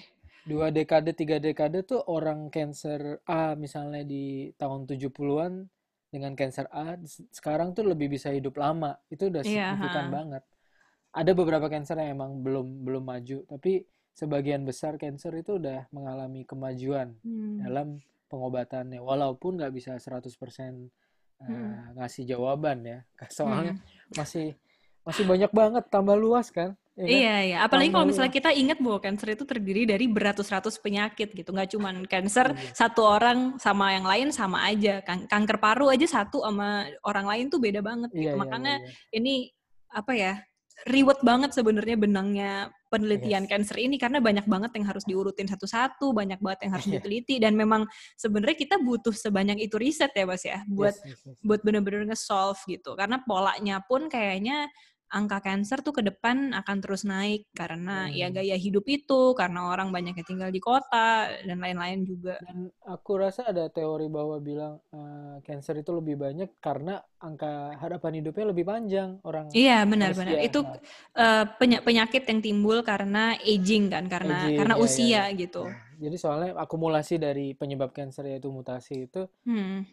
[0.43, 5.69] dua dekade tiga dekade tuh orang cancer A misalnya di tahun 70-an
[6.09, 6.99] dengan cancer A
[7.31, 10.15] sekarang tuh lebih bisa hidup lama itu udah Iya, signifikan ha.
[10.19, 10.43] banget
[11.13, 16.45] ada beberapa cancer yang emang belum belum maju tapi sebagian besar cancer itu udah mengalami
[16.45, 17.61] kemajuan Hmm.
[17.63, 17.89] dalam
[18.29, 20.89] pengobatannya walaupun nggak bisa 100%
[21.41, 21.97] eh, Mm-mm.
[21.97, 22.99] ngasih jawaban ya
[23.37, 24.17] soalnya Hmm.
[24.17, 24.57] masih
[25.03, 27.57] masih banyak banget tambah luas kan ya kan Iya, iya.
[27.65, 31.49] Apalagi kalau misalnya kita ingat bahwa kanker itu terdiri dari beratus-ratus penyakit gitu.
[31.49, 35.01] Nggak cuma kanker iya satu orang sama yang lain sama aja.
[35.01, 38.25] Kan- Kanker paru aja satu sama orang lain tuh beda banget iya gitu.
[38.29, 39.35] iya iya Makanya iya ini
[39.89, 40.33] apa ya?
[40.85, 42.53] Reward banget sebenarnya benangnya
[42.93, 43.51] penelitian yes.
[43.57, 47.01] kanker ini karena banyak banget yang harus diurutin satu-satu, banyak banget yang harus iya.
[47.01, 47.89] diteliti dan memang
[48.21, 51.37] sebenarnya kita butuh sebanyak itu riset ya, Mas ya, buat yes yes yes.
[51.41, 52.93] buat bener-bener nge-solve gitu.
[52.93, 54.69] Karena polanya pun kayaknya
[55.13, 58.41] angka cancer tuh ke depan akan terus naik karena ya Hmm.
[58.41, 62.41] gaya hidup itu, karena orang banyak yang tinggal di kota dan lain-lain juga.
[62.41, 68.19] Dan aku rasa ada teori bahwa bilang eh, cancer itu lebih banyak karena angka harapan
[68.19, 70.35] hidupnya lebih panjang orang Iya, benar-benar.
[70.35, 70.49] manusia.
[70.49, 70.61] Itu
[71.61, 75.23] penya- penyakit yang timbul karena aging kan, karena aging, karena ya ya usia ya.
[75.37, 75.63] gitu.
[76.03, 79.87] Jadi soalnya akumulasi dari penyebab cancer yaitu mutasi itu Hmm.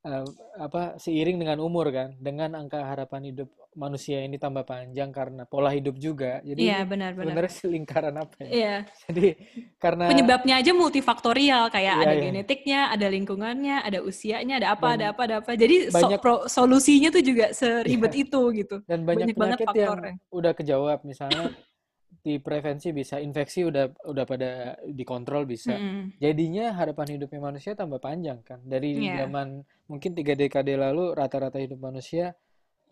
[0.00, 0.24] Eh,
[0.56, 5.70] apa seiring dengan umur kan, dengan angka harapan hidup manusia ini tambah panjang karena pola
[5.70, 6.42] hidup juga.
[6.42, 7.46] Jadi Iya, ini benar-benar.
[7.46, 8.48] sebenarnya lingkaran apa ya?
[8.50, 8.76] Iya.
[9.06, 9.26] Jadi
[9.78, 14.98] karena Penyebabnya aja multifaktorial, kayak iya ada ya genetiknya, ada lingkungannya, ada usianya, ada apa,
[14.98, 15.50] ada dan apa, ada apa.
[15.54, 18.76] Jadi so- banyak pro- solusinya tuh juga iya seribet itu gitu.
[18.90, 20.14] dan banyak Banyak banget yang faktornya.
[20.34, 21.54] udah kejawab misalnya
[22.20, 24.50] di prevensi bisa infeksi udah udah pada
[24.84, 26.12] dikontrol bisa Mm-mm.
[26.20, 29.24] jadinya harapan hidupnya manusia tambah panjang kan dari Iya.
[29.24, 32.36] zaman mungkin tiga dekade lalu rata-rata hidup manusia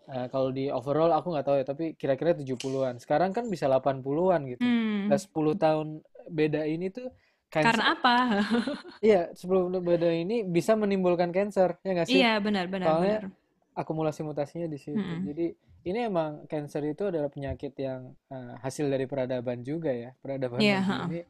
[0.09, 4.41] eh, kalau di overall aku nggak tahu ya tapi kira-kira 70-an sekarang kan bisa 80-an
[4.49, 5.09] gitu Hmm.
[5.13, 7.09] nah 10 tahun beda ini tuh
[7.49, 8.15] cancer, Karena apa?
[9.09, 12.21] iya sebelum badan ini bisa menimbulkan cancer ya nggak sih?
[12.21, 13.33] iya, benar, benar, Soalnya benar.
[13.79, 14.99] akumulasi mutasinya di situ.
[14.99, 15.25] Mm-mm.
[15.33, 15.47] Jadi
[15.89, 20.85] ini emang cancer itu adalah penyakit yang eh, hasil dari peradaban juga ya, peradaban maju
[20.85, 20.97] ha.
[21.09, 21.21] ini.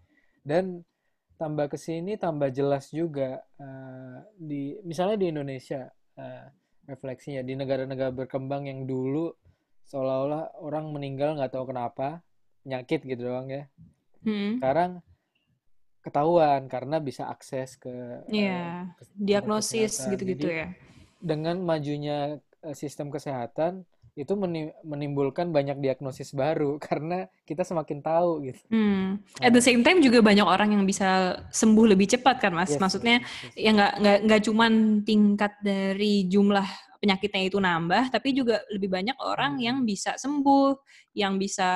[0.42, 0.83] Dan
[1.38, 5.87] tambah ke sini tambah jelas juga eh, di misalnya di Indonesia
[6.18, 6.47] eh,
[6.90, 9.31] refleksinya di negara-negara berkembang yang dulu
[9.87, 12.21] seolah-olah orang meninggal nggak tahu kenapa
[12.66, 13.64] penyakit gitu doang ya.
[14.27, 14.59] Hmm.
[14.59, 14.90] Sekarang
[16.03, 17.92] ketahuan karena bisa akses ke
[18.29, 20.75] eh, Iya, ke tempat diagnosis gitu-gitu ya.
[21.23, 22.42] dengan majunya
[22.75, 23.87] sistem kesehatan
[24.18, 28.61] itu meni- menimbulkan banyak diagnosis baru karena kita semakin tahu gitu.
[28.68, 29.22] Hmm.
[29.40, 32.74] At the Nah, same time juga banyak orang yang bisa sembuh lebih cepat kan, Mas?
[32.74, 33.54] yes, Maksudnya yes, yes.
[33.57, 34.72] ya nggak nggak nggak cuman
[35.07, 36.66] tingkat dari jumlah
[36.98, 40.74] penyakitnya itu nambah, tapi juga lebih banyak orang Hmm, yang bisa sembuh,
[41.14, 41.68] yang bisa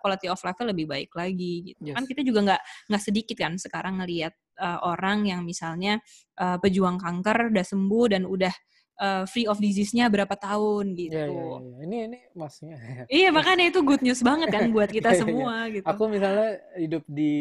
[0.00, 1.84] quality of life lebih baik lagi gitu.
[1.92, 2.08] Kan yes.
[2.08, 6.00] kita juga nggak nggak sedikit kan sekarang ngelihat uh, orang yang misalnya
[6.40, 8.52] uh, pejuang kanker udah sembuh dan udah
[9.00, 11.32] uh, free of disease-nya berapa tahun Ya, ya, gitu.
[11.32, 11.80] ya, ya.
[11.88, 12.76] Ini ini masnya.
[13.10, 15.20] Iya, makanya itu good news banget kan buat kita Ya, ya, ya.
[15.24, 15.86] semua gitu.
[15.88, 17.32] Aku misalnya hidup di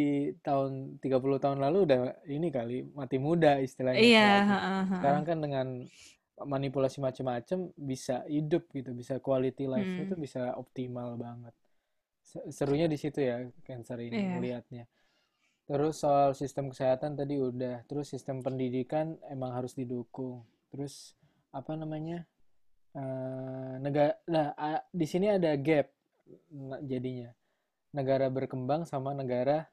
[0.41, 4.49] tahun 30 tahun lalu udah ini kali mati muda istilahnya Iya, aku.
[4.49, 4.83] heeh, heeh.
[4.97, 5.67] Sekarang kan dengan
[6.39, 10.11] manipulasi macam-macam bisa hidup gitu, bisa quality life-nya Hmm.
[10.15, 11.51] tuh bisa optimal banget.
[12.23, 14.31] Se- Serunya di situ ya cancer ini Iya.
[14.39, 14.83] ngelihatnya.
[15.69, 20.41] Terus soal sistem kesehatan tadi udah, terus sistem pendidikan emang harus didukung.
[20.73, 21.18] Terus
[21.51, 22.25] apa namanya?
[22.89, 25.93] eh negara nah a- di sini ada gap
[26.83, 27.29] jadinya.
[27.93, 29.65] Negara berkembang sama negara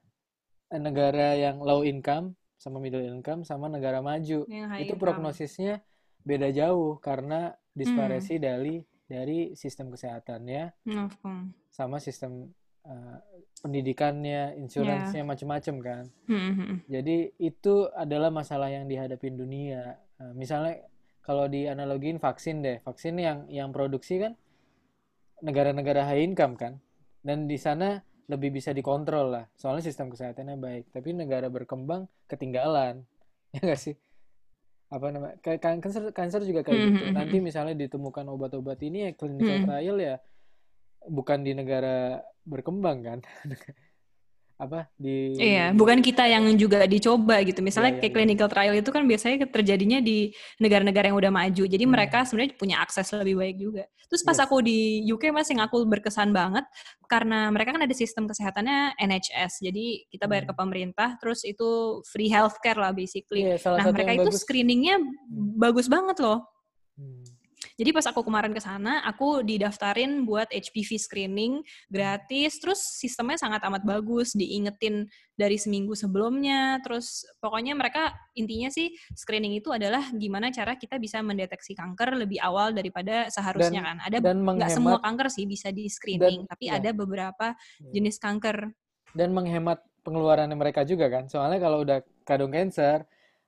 [0.69, 4.45] eh, negara yang low income sama middle income sama negara maju.
[4.45, 4.53] Itu
[4.93, 5.01] income.
[5.01, 5.81] prognosisnya
[6.21, 7.73] beda jauh karena Hmm.
[7.73, 11.53] disparasi dari dari sistem kesehatannya Hmm.
[11.69, 13.17] sama sistem eh,
[13.59, 14.55] pendidikannya, Ya.
[14.55, 16.03] insuransinya macam-macam kan.
[16.23, 16.77] Hmm, hmm, hmm.
[16.87, 19.99] Jadi itu adalah masalah yang dihadapin dunia.
[20.17, 20.87] Eh, misalnya
[21.27, 24.33] kalau dianalogiin vaksin deh, vaksin yang yang produksi kan
[25.43, 26.73] negara-negara high income kan,
[27.21, 30.83] dan di sana lebih bisa dikontrol lah, soalnya sistem kesehatannya baik.
[30.91, 33.05] Tapi negara berkembang ketinggalan,
[33.55, 33.95] ya nggak sih?
[34.91, 35.35] Apa namanya?
[35.43, 37.03] Kan- kanker, kanker juga kayak gitu.
[37.05, 39.67] hmm, hmm, Nanti misalnya ditemukan obat-obat ini ya clinical Hmm.
[39.67, 40.15] trial ya
[41.07, 43.19] bukan di negara berkembang kan,
[44.57, 47.61] apa di Iya, bukan kita yang juga dicoba gitu.
[47.61, 48.15] ya Misalnya ya kayak ya.
[48.17, 51.63] clinical trial itu kan biasanya terjadinya di negara-negara yang udah maju.
[51.69, 51.93] Jadi Hmm.
[51.93, 53.85] mereka sebenarnya punya akses lebih baik juga.
[54.09, 54.43] Terus pas Yes.
[54.49, 56.65] aku di UK mas yang aku berkesan banget
[57.05, 59.61] karena mereka kan ada sistem kesehatannya NHS.
[59.61, 60.61] Jadi kita bayar ke Hmm.
[60.65, 63.45] pemerintah, terus itu free healthcare lah basically.
[63.45, 64.41] Iya, Nah mereka itu bagus.
[64.41, 65.53] screeningnya Hmm.
[65.53, 66.41] bagus banget loh.
[66.97, 67.36] Hmm.
[67.77, 71.61] Jadi pas aku kemarin ke sana, aku didaftarin buat HPV screening
[71.93, 75.05] gratis, terus sistemnya sangat amat bagus, diingetin
[75.37, 81.21] dari seminggu sebelumnya, terus pokoknya mereka intinya sih screening itu adalah gimana cara kita bisa
[81.21, 83.97] mendeteksi kanker lebih awal daripada seharusnya Dan kan.
[84.09, 87.93] Ada dan nggak semua kanker sih bisa di dan screening, tapi ya ada beberapa Iya.
[88.01, 88.73] jenis kanker.
[89.15, 91.25] dan menghemat pengeluarannya mereka juga kan.
[91.29, 93.05] Soalnya kalau udah kadung cancer,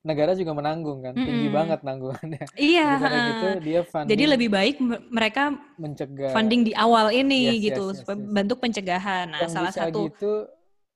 [0.10, 1.54] negara juga menanggung kan, tinggi Mm-mm.
[1.54, 2.46] banget nanggungannya.
[2.58, 4.76] Iya, Jadi karena gitu dia jadi funding lebih baik
[5.14, 5.44] mereka
[5.78, 6.34] mencegah.
[6.34, 8.30] funding di awal ini Yes, yes, gitu, yes, supaya yes.
[8.34, 9.26] bentuk pencegahan.
[9.30, 10.34] Nah, Yang salah bisa satu gitu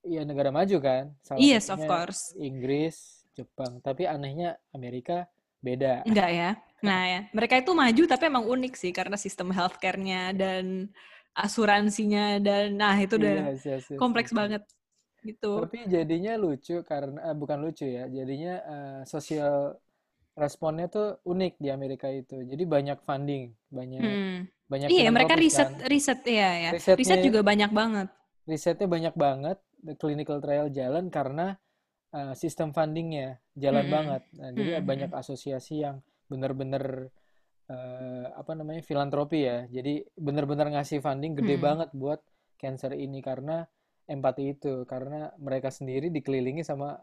[0.04, 1.04] ya negara maju kan.
[1.21, 2.34] Salah Yes, of course.
[2.36, 3.78] Inggris, Jepang.
[3.80, 5.30] Tapi anehnya Amerika
[5.62, 6.04] beda.
[6.04, 6.49] Enggak ya.
[6.84, 10.91] Nah ya, mereka itu maju tapi emang unik sih karena sistem healthcare-nya dan
[11.34, 14.41] asuransinya dan nah itu udah Yes, yes, yes, kompleks yes, yes.
[14.43, 14.63] banget
[15.29, 15.47] gitu.
[15.53, 18.03] Tapi jadinya lucu karena eh, bukan lucu ya.
[18.17, 19.77] Jadinya eh, sosial
[20.43, 22.36] responnya tuh unik di Amerika itu.
[22.51, 23.43] Jadi banyak funding,
[23.77, 24.49] banyak Hmm.
[24.71, 25.86] banyak Iya, mereka riset kan.
[25.91, 26.71] riset ya ya.
[26.73, 28.07] Risetnya Riset juga banyak banget.
[28.51, 31.55] risetnya banyak banget, the clinical trial jalan karena
[32.17, 33.93] uh, sistem fundingnya jalan Mm-mm.
[33.95, 34.23] banget.
[34.39, 34.83] Nah, jadi Mm-mm.
[34.83, 35.97] banyak asosiasi yang
[36.31, 37.09] benar-benar
[37.71, 39.59] uh, apa namanya filantropi ya.
[39.71, 41.65] Jadi benar-benar ngasih funding gede Hmm.
[41.67, 42.19] banget buat
[42.62, 43.65] cancer ini karena
[44.09, 46.99] empati itu, karena mereka sendiri dikelilingi sama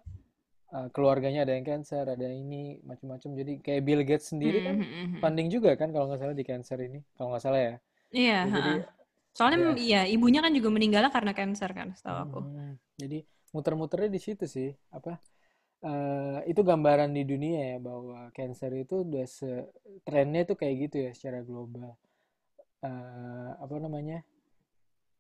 [0.74, 3.30] uh, keluarganya ada yang cancer, ada yang ini macam-macam.
[3.36, 5.20] Jadi kayak Bill Gates sendiri kan Hmm, hmm, hmm.
[5.22, 7.74] funding juga kan kalau nggak salah di cancer ini, kalau nggak salah ya.
[8.10, 8.98] Iya, Ya, jadi ha-ha.
[9.30, 12.40] Soalnya ya iya, ibunya kan juga meninggalnya karena cancer kan, setahu aku.
[12.42, 13.22] Hmm, jadi
[13.54, 14.70] muter-muternya di situ sih.
[14.90, 15.16] Apa
[15.86, 19.50] eh, itu gambaran di dunia ya bahwa cancer itu udah se
[20.06, 21.94] trennya tuh kayak gitu ya secara global.
[22.82, 24.18] Eh, apa namanya?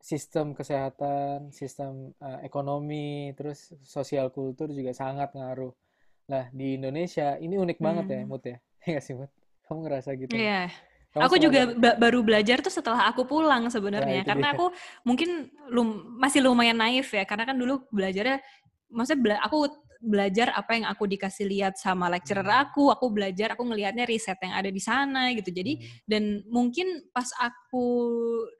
[0.00, 5.76] Sistem kesehatan, sistem eh, ekonomi, terus sosial kultur juga sangat ngaruh.
[6.24, 8.28] Lah di Indonesia ini unik banget ya, Hmm.
[8.28, 8.56] Mut ya.
[8.88, 9.28] Iya sih, Mut?
[9.68, 10.32] Kamu ngerasa gitu?
[10.32, 10.72] Iya.
[11.12, 14.22] Kamu Aku juga ba- baru belajar tuh setelah aku pulang ya sebenarnya.
[14.24, 14.56] itu Karena dia.
[14.56, 14.66] aku
[15.04, 15.30] mungkin
[15.68, 17.28] lum- masih lumayan naif ya.
[17.28, 18.40] Karena kan dulu belajarnya,
[18.88, 19.68] maksudnya bela- aku
[20.00, 22.64] belajar apa yang aku dikasih lihat sama lecturer Hmm.
[22.66, 25.52] aku, aku belajar, aku ngelihatnya riset yang ada di sana gitu.
[25.52, 25.86] Jadi Hmm.
[26.08, 27.84] dan mungkin pas aku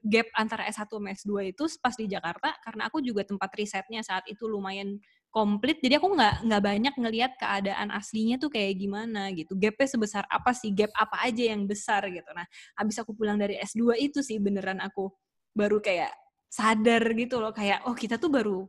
[0.05, 4.25] gap antara S1 sama S2 itu pas di Jakarta karena aku juga tempat risetnya saat
[4.29, 5.01] itu lumayan
[5.31, 10.25] komplit jadi aku nggak nggak banyak ngelihat keadaan aslinya tuh kayak gimana gitu gapnya sebesar
[10.27, 12.43] apa sih gap apa aja yang besar gitu nah
[12.75, 15.07] habis aku pulang dari S2 itu sih beneran aku
[15.55, 16.11] baru kayak
[16.51, 18.67] sadar gitu loh kayak oh kita tuh baru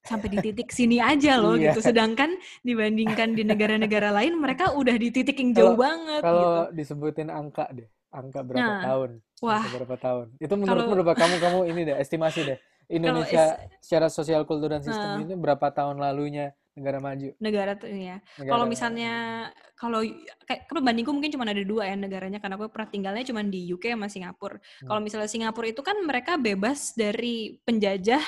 [0.00, 1.70] sampai di titik sini aja loh Iya.
[1.70, 2.32] gitu sedangkan
[2.64, 7.28] dibandingkan di negara-negara lain mereka udah di titik yang jauh Kalau- banget gitu Kalau disebutin
[7.28, 9.10] angka deh, angka berapa Nah, tahun?
[9.40, 9.60] wah.
[9.60, 10.26] Angka berapa tahun?
[10.36, 12.58] Itu menurutmu Kalau- berapa kamu kamu ini deh estimasi deh.
[12.90, 15.22] Indonesia es- secara sosial kultur dan sistem Nah.
[15.22, 17.34] ini berapa tahun lalunya negara maju?
[17.38, 20.00] negara tuh ya Kalau misalnya kalau
[20.42, 23.94] kayak perbandingku mungkin cuma ada dua ya negaranya karena aku pernah tinggalnya cuma di UK
[23.94, 24.56] sama Singapura.
[24.58, 24.88] Hmm.
[24.88, 28.22] Kalau misalnya Singapura itu kan mereka bebas dari penjajah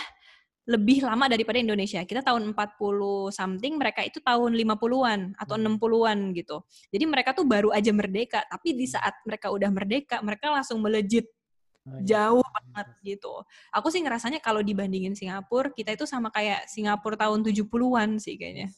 [0.63, 2.07] lebih lama daripada Indonesia.
[2.07, 5.75] Kita tahun 40 something, mereka itu tahun 50-an atau Hmm.
[5.75, 6.63] 60-an gitu.
[6.95, 8.95] Jadi mereka tuh baru aja merdeka, tapi di Hmm.
[8.95, 11.27] saat mereka udah merdeka, mereka langsung melejit
[11.83, 12.07] Oh, iya.
[12.07, 13.43] jauh banget gitu.
[13.75, 18.71] Aku sih ngerasanya kalau dibandingin Singapura, kita itu sama kayak Singapura tahun 70-an sih kayaknya.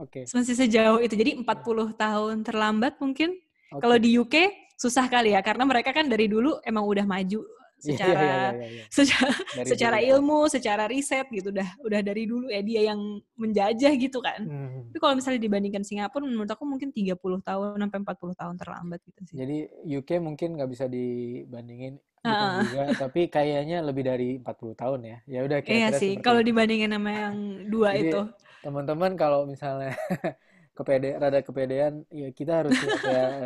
[0.00, 0.26] Oke.
[0.26, 1.14] masih sejauh itu.
[1.14, 3.36] Jadi 40 tahun terlambat mungkin.
[3.70, 3.78] oke.
[3.78, 7.46] Kalau di UK susah kali ya karena mereka kan dari dulu emang udah maju Iya,
[7.46, 7.53] iya,
[7.84, 8.84] secara iya, iya, iya.
[8.88, 10.10] secara, Dari secara dulu.
[10.16, 13.00] ilmu, secara riset gitu udah udah dari dulu ya dia yang
[13.36, 14.40] menjajah gitu kan.
[14.40, 14.88] Hmm.
[14.88, 19.20] Tapi kalau misalnya dibandingkan Singapura menurut aku mungkin 30 tahun sampai 40 tahun terlambat gitu
[19.28, 19.36] sih.
[19.36, 22.56] Jadi UK mungkin nggak bisa dibandingin Heeh.
[22.72, 25.16] juga, tapi kayaknya lebih dari 40 tahun ya.
[25.28, 27.36] Ya udah Iya kira-kira sih, seperti kalau dibandingin sama yang
[27.68, 28.20] dua Jadi, itu.
[28.64, 29.92] Teman-teman kalau misalnya
[30.74, 32.74] kepede rada kepedean ya kita harus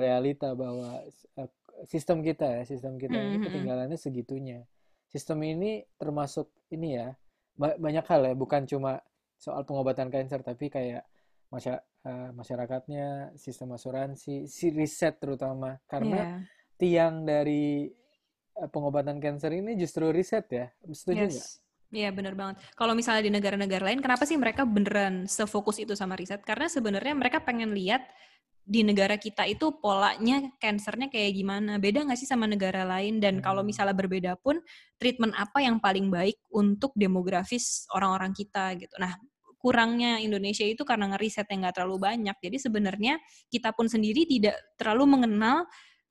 [0.01, 1.05] realita bahwa
[1.37, 1.49] eh,
[1.85, 3.45] sistem kita ya, sistem kita ini Mhm.
[3.45, 4.65] ketinggalannya segitunya.
[5.09, 7.15] Sistem ini termasuk ini ya,
[7.55, 8.99] ba- banyak hal ya, bukan cuma
[9.39, 11.07] soal pengobatan kanker tapi kayak
[11.49, 16.29] masya- eh, masyarakatnya, sistem asuransi, si riset terutama karena Iya.
[16.77, 17.89] tiang dari
[18.59, 20.67] eh, pengobatan kanker ini justru riset ya.
[20.91, 21.47] Setuju nggak?
[21.47, 21.63] Yes.
[21.89, 22.59] Iya bener banget.
[22.75, 26.43] Kalau misalnya di negara-negara lain, kenapa sih mereka beneran sefokus itu sama riset?
[26.43, 28.03] Karena sebenarnya mereka pengen lihat
[28.69, 31.81] di negara kita itu polanya kansernya kayak gimana.
[31.81, 33.17] Beda nggak sih sama negara lain?
[33.17, 33.73] Dan kalau Hmm.
[33.73, 34.61] misalnya berbeda pun,
[35.01, 38.93] treatment apa yang paling baik untuk demografis orang-orang kita gitu.
[39.01, 39.17] Nah,
[39.57, 42.37] kurangnya Indonesia itu karena ngeriset yang nggak terlalu banyak.
[42.45, 43.17] Jadi sebenarnya
[43.49, 45.65] kita pun sendiri tidak terlalu mengenal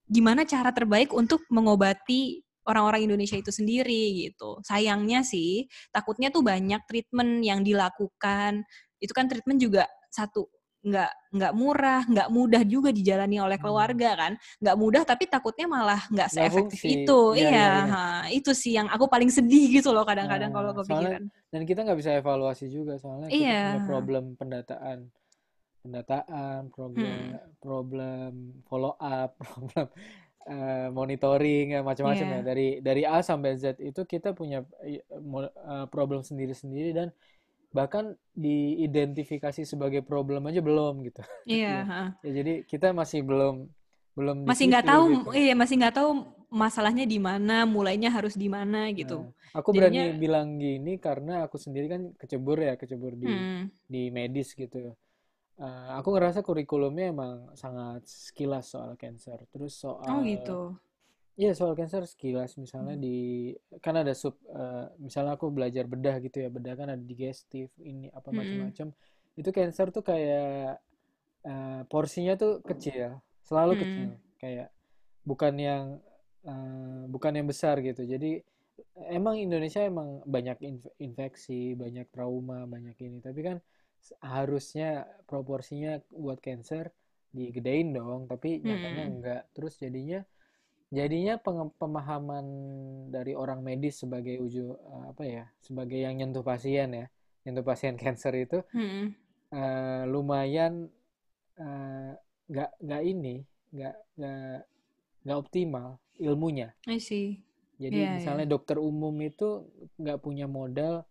[0.09, 4.59] gimana cara terbaik untuk mengobati orang-orang Indonesia itu sendiri gitu.
[4.65, 8.65] Sayangnya sih, takutnya tuh banyak treatment yang dilakukan.
[8.99, 10.49] Itu kan treatment juga satu
[10.87, 13.63] nggak nggak murah, nggak mudah juga dijalani oleh Hmm.
[13.67, 14.31] keluarga kan.
[14.63, 17.03] Nggak mudah tapi takutnya malah nggak Nggak seefektif fungsi.
[17.03, 17.19] itu.
[17.35, 17.83] Iya, Iya, iya, iya.
[17.91, 21.21] ha, itu sih yang aku paling sedih gitu loh kadang-kadang kalau Nah, kepikiran.
[21.51, 23.59] dan kita nggak bisa evaluasi juga soalnya kita Iya.
[23.61, 24.97] punya problem pendataan
[25.83, 27.39] pendataan problem Hmm.
[27.63, 28.31] problem
[28.67, 29.87] follow up problem
[30.47, 32.43] eh, monitoring ya macam-macam ya Iya.
[32.43, 35.03] dari dari A sampai Z itu kita punya eh,
[35.91, 37.07] problem sendiri-sendiri dan
[37.69, 41.79] bahkan diidentifikasi sebagai problem aja belum gitu Iya, Ya.
[41.83, 42.03] ha.
[42.23, 43.67] ya jadi kita masih belum
[44.13, 45.29] belum masih nggak tahu gitu.
[45.33, 46.09] iya masih nggak tahu
[46.47, 51.43] masalahnya di mana mulainya harus di mana gitu Nah, aku berani Jadinya- bilang gini karena
[51.43, 54.93] aku sendiri kan kecebur ya kecebur di Hmm, di medis gitu.
[55.57, 59.41] Eh, aku ngerasa kurikulumnya emang sangat sekilas soal cancer.
[59.49, 60.77] Terus soal oh gitu
[61.39, 63.03] Iya soal cancer sekilas misalnya Hmm.
[63.05, 63.09] di
[63.85, 68.09] kan ada sub eh, misalnya aku belajar bedah gitu ya bedah kan ada digestif ini
[68.17, 68.37] apa Mm-mm.
[68.39, 68.87] macam-macam
[69.39, 70.81] itu cancer tuh kayak
[71.47, 73.07] eh, porsinya tuh kecil
[73.47, 73.83] selalu Mm-mm.
[73.83, 74.09] kecil
[74.41, 74.67] kayak
[75.29, 75.85] bukan yang
[76.49, 78.27] eh, bukan yang besar gitu jadi
[79.17, 83.57] emang Indonesia emang banyak inf- infeksi banyak trauma banyak ini tapi kan
[84.07, 85.91] s- harusnya proporsinya
[86.23, 86.85] buat cancer
[87.37, 89.11] digedein dong tapi nyatanya Mm-mm.
[89.11, 90.19] enggak terus jadinya
[90.87, 91.35] jadinya
[91.81, 92.45] pemahaman
[93.11, 97.05] dari orang medis sebagai uju eh, apa ya sebagai yang nyentuh pasien ya
[97.43, 99.15] nyentuh pasien cancer itu Hmm,
[99.51, 100.87] eh, lumayan
[101.59, 102.11] eh,
[102.51, 103.35] nggak nggak ini
[103.75, 104.59] nggak nggak
[105.27, 105.87] nggak optimal
[106.23, 106.71] ilmunya.
[106.87, 107.43] I see.
[107.77, 109.69] Jadi Iya, misalnya dokter umum itu
[110.01, 111.05] nggak punya modal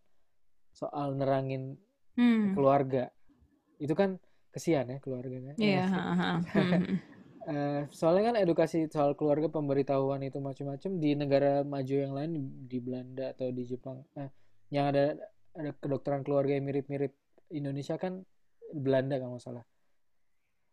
[0.75, 1.79] soal nerangin
[2.17, 3.13] Hmm, keluarga.
[3.79, 4.19] Itu kan
[4.55, 6.31] kesian ya keluarganya iya Eh, ha, ha.
[7.47, 12.31] Hmm, Eh, soalnya kan edukasi soal keluarga pemberitahuan itu macam-macam di negara maju yang lain
[12.67, 14.03] di, Belanda atau di Jepang.
[14.19, 14.31] Eh,
[14.75, 15.15] yang ada
[15.55, 17.15] ada kedokteran keluarga yang mirip-mirip
[17.55, 18.27] Indonesia kan
[18.75, 19.65] Belanda kalau nggak salah.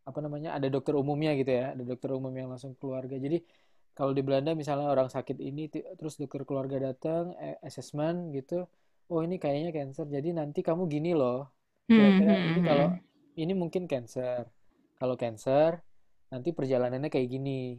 [0.10, 0.58] Apa namanya?
[0.58, 3.16] Ada dokter umumnya gitu ya ada dokter umum yang langsung keluarga.
[3.22, 3.46] Jadi
[3.94, 8.66] kalau di Belanda misalnya orang sakit ini terus dokter keluarga datang eh, assessment gitu
[9.14, 11.54] oh ini kayaknya cancer jadi nanti kamu gini loh.
[11.86, 13.00] Hmm, Kira-kira hmm, ini kalau hmm.
[13.38, 14.50] ini mungkin cancer.
[14.98, 15.93] Kalau cancer
[16.34, 17.78] nanti perjalanannya kayak gini.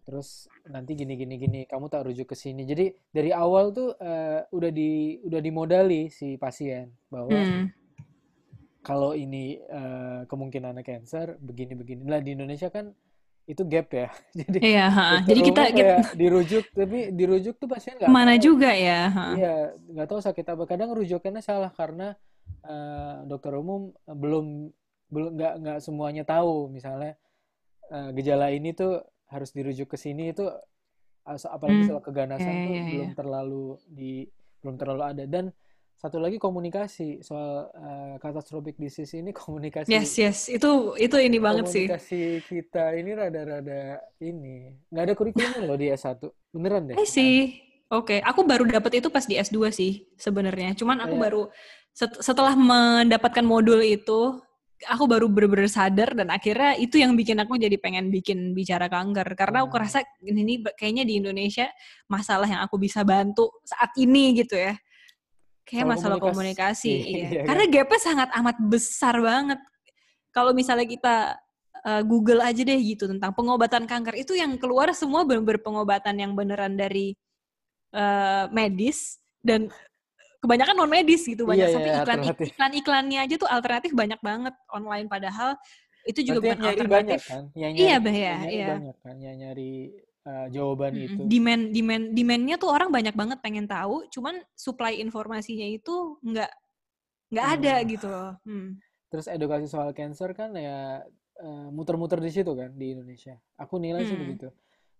[0.00, 0.28] Terus
[0.66, 2.64] nanti gini gini gini, kamu tak rujuk ke sini.
[2.64, 4.90] Jadi dari awal tuh eh, udah di
[5.22, 7.66] udah dimodali si pasien bahwa Hmm.
[8.80, 12.02] kalau ini eh, kemungkinannya cancer begini begini.
[12.04, 12.92] Lah di Indonesia kan
[13.44, 14.08] itu gap ya.
[14.40, 14.86] Jadi Iya,
[15.20, 18.44] Jadi kita, kita dirujuk tapi dirujuk tuh pasien nggak ke mana tahu.
[18.46, 19.12] juga ya?
[19.36, 20.64] Iya, nggak tahu sakit apa.
[20.64, 22.16] Kadang rujukannya salah karena
[22.64, 24.72] eh, dokter umum belum
[25.06, 26.72] belum nggak nggak semuanya tahu.
[26.72, 27.20] Misalnya
[27.90, 30.46] eh, gejala ini tuh harus dirujuk ke sini itu
[31.22, 31.88] apalagi Hmm.
[31.88, 32.90] soal keganasan Iya, tuh iya, iya.
[32.92, 34.12] belum terlalu di
[34.60, 35.24] belum terlalu ada.
[35.24, 35.44] Dan
[35.94, 40.38] satu lagi komunikasi soal eh, catastrophic disease ini komunikasi Yes, yes.
[40.48, 41.86] Itu itu ini banget sih.
[41.86, 43.82] komunikasi kita ini rada-rada
[44.18, 46.18] ini nggak ada kurikulumnya loh di S1
[46.50, 47.60] beneran deh I see.
[47.90, 50.72] Oke, aku baru dapat itu pas di S2 sih sebenarnya.
[50.72, 51.42] Cuman aku Kayak- baru
[51.90, 54.38] set- setelah mendapatkan modul itu,
[54.88, 59.36] aku baru bener-bener sadar dan akhirnya itu yang bikin aku jadi pengen bikin bicara kanker.
[59.36, 61.68] Karena aku rasa ini kayaknya di Indonesia
[62.08, 64.76] masalah yang aku bisa bantu saat ini gitu ya.
[65.68, 66.90] Kayak masalah komunikasi.
[66.90, 67.28] komunikasi, Iya iya.
[67.42, 67.46] kan?
[67.52, 69.60] Karena gapnya sangat amat besar banget.
[70.30, 71.16] Kalau misalnya kita
[71.84, 76.32] uh, Google aja deh gitu tentang pengobatan kanker itu yang keluar semua bener-bener pengobatan yang
[76.36, 77.14] beneran dari
[77.94, 79.72] uh, medis dan
[80.40, 82.46] kebanyakan non medis gitu banyak Iya, sampai iya, iklan alternatif.
[82.48, 85.50] iklan iklannya aja tuh alternatif banyak banget online padahal
[86.08, 87.42] itu juga Berarti yang bukan nyari alternatif banyak kan?
[87.52, 88.68] Yang Iya, nyari, bah, yang iya, iya.
[88.72, 89.16] banyak kan?
[89.20, 89.72] Yang nyari
[90.24, 91.04] uh, jawaban Mm-mm.
[91.06, 91.22] itu.
[91.28, 96.50] demand demand demandnya tuh orang banyak banget pengen tahu cuman supply informasinya itu nggak
[97.30, 97.86] nggak ada Hmm.
[97.86, 98.68] gitu loh hmm.
[99.10, 101.02] Terus edukasi soal cancer kan ya
[101.36, 103.36] uh, muter-muter di situ kan di Indonesia.
[103.58, 104.24] Aku nilai sih Hmm.
[104.24, 104.48] begitu.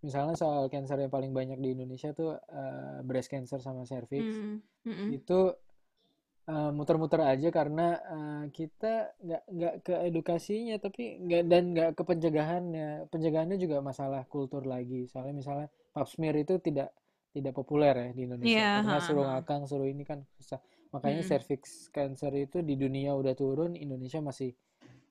[0.01, 4.25] Misalnya soal cancer yang paling banyak di Indonesia tuh uh, breast cancer sama cervix.
[4.25, 4.65] Hmm.
[4.89, 5.09] Mm-mm.
[5.13, 5.53] Itu
[6.49, 12.03] uh, muter-muter aja karena uh, kita nggak nggak ke edukasinya tapi nggak dan nggak ke
[12.03, 13.07] pencegahannya.
[13.13, 15.05] Pencegahannya juga masalah kultur lagi.
[15.07, 16.97] Soalnya misalnya pap smear itu tidak
[17.31, 20.59] tidak populer ya di Indonesia Iya, karena ha, suruh ngakang suruh ini kan susah.
[20.91, 21.31] Makanya Mm-mm.
[21.31, 21.63] cervix
[21.95, 24.51] cancer itu di dunia udah turun, Indonesia masih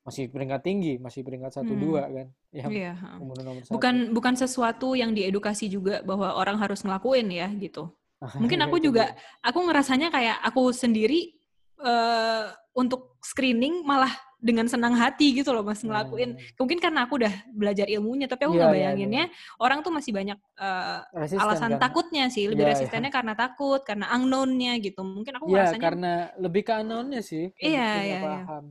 [0.00, 1.82] masih peringkat tinggi, masih peringkat satu Hmm.
[1.82, 3.72] dua kan, Iya, nomor satu.
[3.76, 7.92] bukan bukan sesuatu yang diedukasi juga bahwa orang harus ngelakuin ya gitu
[8.36, 9.04] mungkin Iya, aku juga
[9.40, 11.36] aku ngerasanya kayak aku sendiri
[11.80, 12.44] eh
[12.76, 16.44] untuk screening malah dengan senang hati gitu loh mas ngelakuin Hmm.
[16.56, 19.24] mungkin karena aku udah belajar ilmunya tapi aku Iya, nggak iya, bayanginnya
[19.60, 21.80] orang tuh masih banyak eh, Resisten alasan kan?
[21.80, 22.72] takutnya sih lebih iya.
[22.72, 27.52] resistennya karena takut karena unknown-nya gitu mungkin aku Iya, ngerasanya karena lebih ke unknown-nya sih,
[27.56, 28.18] Iya, iya, iya.
[28.20, 28.64] paham,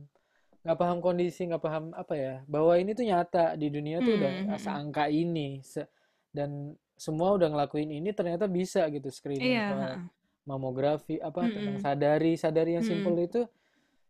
[0.64, 4.32] nggak paham kondisi, nggak paham apa ya, bahwa ini tuh nyata di dunia tuh udah
[4.32, 4.60] Hmm, hmm, hmm.
[4.60, 5.88] seangka ini, se-
[6.36, 10.10] dan semua udah ngelakuin ini ternyata bisa gitu screening iya soal ha.
[10.44, 11.54] mamografi apa Mm-mm.
[11.54, 12.86] tentang sadari, sadari yang Mm-mm.
[12.86, 13.48] simple itu,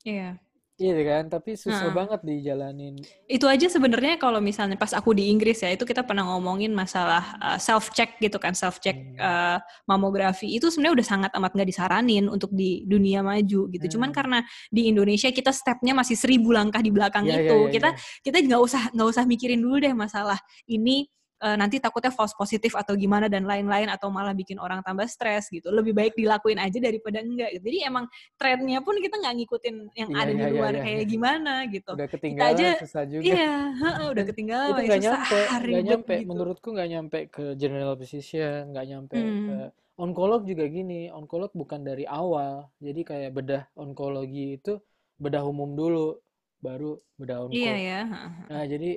[0.05, 0.39] iya
[0.81, 1.95] iya kan, tapi susah Heeh.
[1.95, 2.97] banget dijalanin.
[3.29, 7.37] itu aja sebenarnya kalau misalnya pas aku di Inggris ya itu kita pernah ngomongin masalah
[7.61, 9.61] self check gitu kan self check Hmm.
[9.87, 14.17] mamografi itu sebenarnya udah sangat amat nggak disaranin untuk di dunia maju gitu cuman Hmm.
[14.17, 14.39] karena
[14.73, 18.01] di Indonesia kita stepnya masih seribu langkah di belakang iya, itu iya, kita iya.
[18.25, 21.07] kita nggak usah nggak usah mikirin dulu deh masalah ini
[21.43, 25.49] eh, nanti takutnya false positif atau gimana dan lain-lain atau malah bikin orang tambah stres
[25.49, 27.65] gitu lebih baik dilakuin aja daripada enggak gitu.
[27.73, 28.05] jadi emang
[28.37, 31.11] trennya pun kita nggak ngikutin yang Iya, ada di iya, iya, luar iya, kayak iya.
[31.11, 33.25] gimana gitu Udah kita ketinggalan, aja susah juga.
[33.25, 36.15] iya heeh, udah ketinggalan itu susah nyampe, ribet nyampe.
[36.15, 40.01] gitu Menurutku nggak nyampe ke general physician, nggak nyampe ke hmm.
[40.01, 41.09] onkolog juga gini.
[41.11, 44.79] Onkolog bukan dari awal, jadi kayak bedah onkologi itu
[45.21, 46.17] bedah umum dulu,
[46.61, 47.89] baru bedah iya onko.
[47.89, 48.33] ya heeh.
[48.51, 48.91] Nah jadi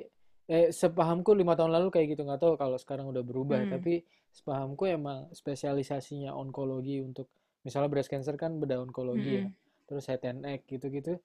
[0.48, 3.64] eh, sepahamku lima tahun lalu kayak gitu nggak tahu kalau sekarang udah berubah.
[3.64, 3.72] Hmm.
[3.78, 4.04] Tapi
[4.34, 7.30] sepahamku emang spesialisasinya onkologi untuk
[7.62, 9.86] misalnya breast cancer kan bedah onkologi ya, Mm-mm.
[9.88, 11.16] terus head and neck gitu-gitu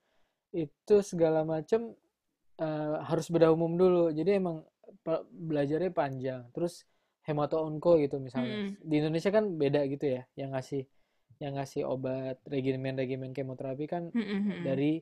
[0.56, 1.92] itu segala macam
[2.58, 4.10] eh, harus bedah umum dulu.
[4.14, 4.64] Jadi emang
[5.30, 6.42] belajarnya panjang.
[6.54, 6.86] Terus
[7.28, 8.74] hemato-onko gitu misalnya.
[8.74, 8.82] Mm-mm.
[8.82, 10.88] Di Indonesia kan beda gitu ya, yang ngasih
[11.40, 14.66] yang ngasih obat regimen-regimen kemoterapi kan Mm-mm.
[14.66, 15.00] dari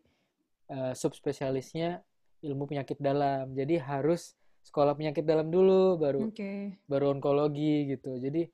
[0.69, 2.03] eh, subspesialisnya
[2.43, 3.53] ilmu penyakit dalam.
[3.53, 6.75] Jadi harus sekolah penyakit dalam dulu baru Oke.
[6.85, 8.19] baru onkologi gitu.
[8.19, 8.49] Jadi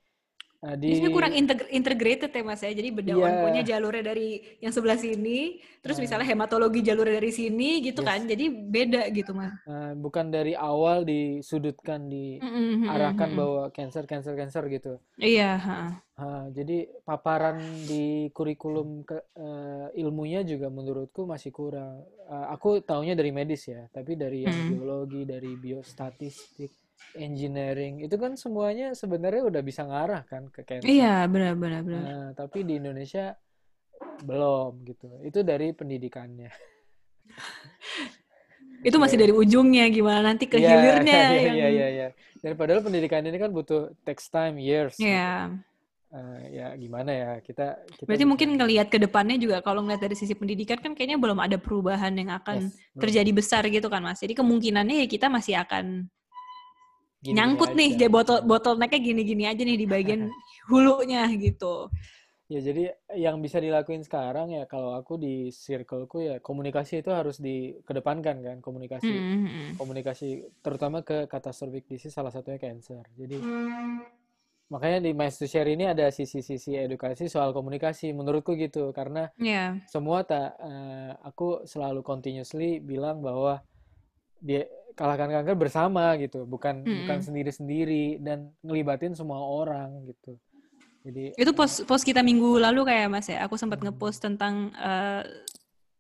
[0.64, 2.72] eh, di Biasanya kurang integ- integrated ya mas ya.
[2.72, 3.24] Jadi beda Iya.
[3.26, 6.04] onkonya jalurnya dari yang sebelah sini, terus Nah.
[6.04, 8.08] misalnya hematologi jalurnya dari sini gitu Yes.
[8.08, 8.20] kan.
[8.24, 9.52] Jadi beda gitu mas.
[9.64, 13.38] eh, bukan dari awal disudutkan diarahkan Mm-mm.
[13.38, 14.98] bahwa cancer cancer cancer gitu.
[15.16, 15.52] Iya.
[15.56, 15.80] ha.
[16.14, 22.06] Ah, jadi paparan di kurikulum ke, eh, ilmunya juga menurutku masih kurang.
[22.24, 24.70] Ah, aku taunya dari medis ya, tapi dari Mm.
[24.72, 26.70] biologi, dari biostatistik,
[27.12, 30.88] engineering, itu kan semuanya sebenarnya udah bisa ngarah kan ke cancer.
[30.88, 32.02] Iya benar benar benar.
[32.02, 33.36] Nah, tapi di Indonesia
[34.24, 36.48] belum gitu itu dari pendidikannya
[38.88, 42.08] itu masih dari ujungnya gimana nanti ke Iya, hilirnya iya, yang iya, iya, iya.
[42.40, 44.96] Dan padahal pendidikan ini kan butuh takes time, years.
[45.00, 45.08] gitu.
[45.12, 45.52] ya
[46.14, 50.06] Eh, ya gimana ya kita kita berarti bisa- mungkin ngelihat ke depannya juga kalau ngelihat
[50.06, 54.06] dari sisi pendidikan kan kayaknya belum ada perubahan yang akan Yes, terjadi besar gitu kan
[54.06, 56.06] mas jadi kemungkinannya ya kita masih akan
[57.24, 58.00] Gini-gini nyangkut nih aja.
[58.04, 60.22] jadi botol bottlenecknya gini-gini aja nih di bagian
[60.72, 61.88] hulunya gitu.
[62.52, 67.40] Ya jadi yang bisa dilakuin sekarang ya kalau aku di circleku ya komunikasi itu harus
[67.40, 69.08] dikedepankan kan komunikasi.
[69.08, 73.08] Hmm, hmm, komunikasi terutama ke catastrophic disease salah satunya cancer.
[73.16, 73.40] Jadi
[74.68, 78.92] makanya di Minds to Share ini ada sisi-sisi edukasi soal komunikasi menurutku gitu.
[78.92, 83.64] Karena ya semua tak eh, aku selalu continuously bilang bahwa
[84.44, 84.68] dia
[84.98, 87.28] kalahkan kanker bersama gitu bukan bukan Mm-mm.
[87.28, 90.38] sendiri-sendiri dan ngelibatin semua orang gitu
[91.06, 93.88] jadi itu post post kita minggu lalu kayak mas ya aku sempat Hmm.
[93.90, 95.22] ngepost tentang eh,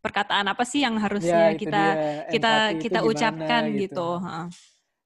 [0.03, 1.93] perkataan apa sih yang ya harusnya itu kita dia
[2.29, 4.45] kita empati kita gimana ucapkan gitu gitu Heeh.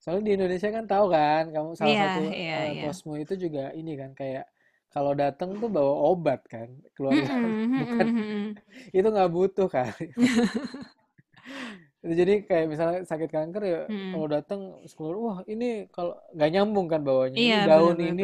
[0.02, 2.82] soalnya di Indonesia kan tahu kan kamu salah Iya, satu iya, eh, iya.
[2.82, 4.46] posmu itu juga ini kan kayak
[4.94, 8.46] kalau datang tuh bawa obat kan keluarga Mm-mm, bukan mm-mm, mm-mm.
[8.98, 9.94] itu nggak butuh kan
[12.20, 14.12] jadi kayak misalnya sakit kanker ya Mm-mm.
[14.12, 14.62] kalau datang
[14.95, 18.10] keluar wah ini kalau nggak nyambung kan bawanya ini Iya, daun benar-benar.
[18.12, 18.24] ini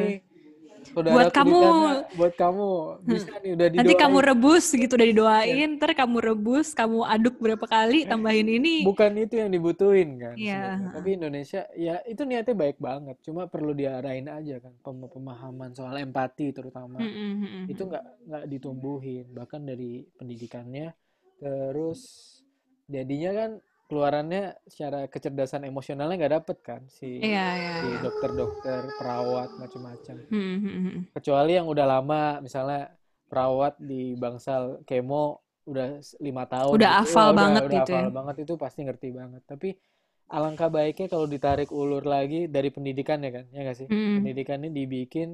[1.03, 1.87] Buat saudaraku di kamu.
[2.17, 2.65] buat kamu
[3.11, 5.07] bisa nih udah Nanti kamu didoain rebus gitu udah
[5.43, 5.55] Iya.
[5.57, 8.77] didoain, ntar kamu rebus, kamu aduk berapa kali, tambahin ini.
[8.85, 10.77] bukan itu yang dibutuhin kan Iya, sebenarnya.
[10.77, 10.93] heeh.
[10.95, 15.95] tapi Indonesia ya itu niatnya baik banget cuma perlu diarahin aja kan pem- pemahaman soal
[16.03, 17.63] empati terutama Mm-mm, mm-mm.
[17.71, 20.87] itu nggak nggak ditumbuhin bahkan dari pendidikannya
[21.39, 22.01] terus
[22.91, 23.51] jadinya kan
[23.85, 27.99] keluarannya secara kecerdasan emosionalnya nggak dapet kan si Iya, iya, si iya.
[28.01, 31.01] dokter-dokter perawat macam-macam Mm, mm, mm.
[31.13, 32.89] kecuali yang udah lama misalnya
[33.27, 36.99] perawat di bangsal kemo udah lima tahun Udah gitu.
[37.07, 38.11] hafal Wah, banget udah gitu hafal ya.
[38.11, 39.69] banget itu pasti ngerti banget tapi
[40.27, 44.23] alangkah baiknya kalau ditarik ulur lagi dari pendidikan ya kan ya nggak sih Mm.
[44.23, 45.29] pendidikannya dibikin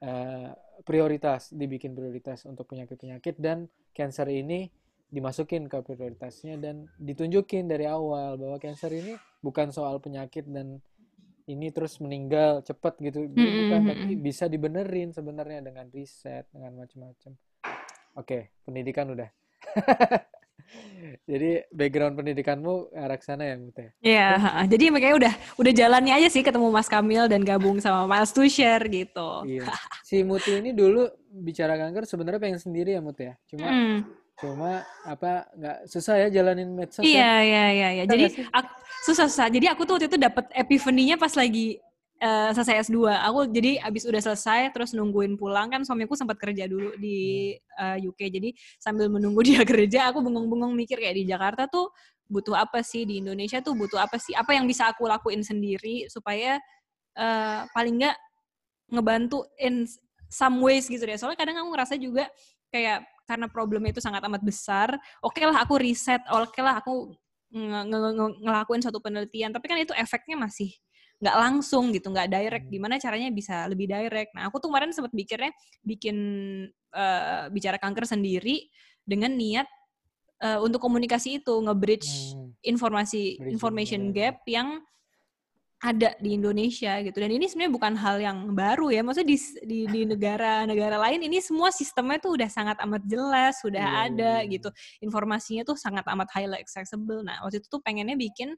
[0.00, 0.50] eh,
[0.82, 3.64] prioritas dibikin prioritas untuk penyakit-penyakit dan
[3.94, 4.68] cancer ini
[5.12, 10.80] dimasukin ke prioritasnya dan ditunjukin dari awal bahwa cancer ini bukan soal penyakit dan
[11.44, 13.28] ini terus meninggal cepat gitu.
[13.28, 17.36] Mm, bukan mm, tapi bisa dibenerin sebenarnya dengan riset dengan macam-macam
[18.16, 19.28] oke pendidikan udah.
[21.28, 23.94] Jadi background pendidikanmu arah sana ya Mute?
[24.00, 24.62] Iya, ha-ha.
[24.64, 28.42] jadi makanya udah udah jalannya aja sih ketemu Mas Kamil dan gabung sama Mas to
[28.48, 29.44] share gitu.
[29.44, 29.68] iya.
[30.08, 33.36] Si Muti ini dulu bicara kanker sebenarnya pengen sendiri ya Mut ya?
[33.44, 33.98] Cuma Mm.
[34.34, 38.04] Cuma apa nggak susah ya jalanin medsos Iya, ya iya, iya, iya.
[38.04, 38.70] Jadi aku,
[39.06, 39.46] susah susah.
[39.46, 41.78] Jadi aku tuh waktu itu dapat epifany-nya pas lagi
[42.18, 42.98] eh, selesai S2.
[43.30, 47.98] Aku jadi abis udah selesai terus nungguin pulang kan suamiku sempat kerja dulu di Hmm.
[47.98, 48.20] eh, UK.
[48.30, 48.48] Jadi
[48.82, 51.94] sambil menunggu dia kerja, aku bengong-bengong mikir kayak di Jakarta tuh
[52.26, 54.34] butuh apa sih di Indonesia tuh butuh apa sih?
[54.34, 56.58] Apa yang bisa aku lakuin sendiri supaya
[57.14, 58.16] eh, paling nggak
[58.98, 59.86] ngebantu in
[60.26, 61.14] some ways gitu deh.
[61.14, 62.26] Soalnya kadang aku ngerasa juga
[62.74, 64.92] kayak karena problemnya itu sangat amat besar,
[65.24, 67.16] oke lah aku riset, oke lah aku
[67.52, 70.70] nge- nge- nge- ngelakuin suatu penelitian, tapi kan itu efeknya masih
[71.24, 72.66] nggak langsung gitu, nggak direct.
[72.68, 72.74] Hmm.
[72.74, 74.36] Gimana caranya bisa lebih direct?
[74.36, 75.50] Nah, aku tuh kemarin sempat mikirnya
[75.80, 76.16] bikin
[76.94, 78.68] eh, bicara kanker sendiri
[79.08, 79.64] dengan niat
[80.44, 84.12] eh, untuk komunikasi itu nge-bridge Hmm, informasi Bridging, information ya.
[84.12, 84.68] gap yang
[85.82, 87.16] ada di Indonesia gitu.
[87.20, 89.04] Dan ini sebenarnya bukan hal yang baru ya.
[89.04, 93.84] Maksudnya di di, di negara-negara lain ini semua sistemnya tuh udah sangat amat jelas sudah
[93.84, 94.52] Iya, iya, ada iya.
[94.56, 94.68] gitu.
[95.04, 97.20] Informasinya tuh sangat amat highly accessible.
[97.20, 98.56] Nah waktu itu tuh pengennya bikin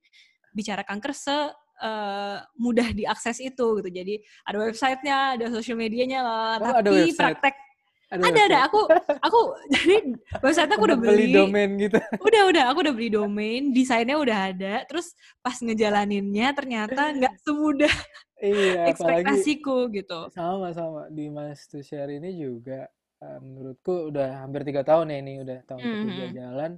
[0.55, 1.35] bicara kanker se
[1.83, 3.91] eh, mudah diakses itu gitu.
[3.91, 4.15] Jadi
[4.47, 7.66] ada websitenya ada social medianya lah Oh, tapi praktek
[8.07, 8.59] ada ada ada.
[8.71, 8.81] Aku
[9.19, 9.41] aku
[9.75, 11.35] jadi website aku udah beli beli.
[11.35, 11.99] domain gitu.
[12.23, 12.65] Udah udah.
[12.71, 14.75] Aku udah beli domain desainnya udah ada.
[14.87, 15.11] Terus
[15.43, 17.95] pas ngejalaninnya ternyata nggak semudah
[18.39, 20.31] iya ekspektasiku gitu.
[20.31, 21.11] Sama sama.
[21.11, 22.87] Di Mas to Share ini juga
[23.19, 26.35] eh, menurutku udah hampir tiga tahun ya ini udah tahun ketiga Mhm.
[26.35, 26.73] jalan.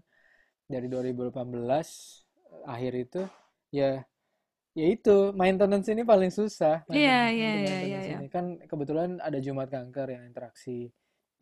[0.69, 1.89] Dari 2018
[2.65, 3.23] akhir itu
[3.69, 4.01] ya
[4.73, 5.33] ya itu.
[5.37, 6.85] Maintenance ini paling susah.
[6.89, 8.29] Iya, iya, iya, iya, ini.
[8.33, 10.89] Kan kebetulan ada Jumat Kanker yang interaksi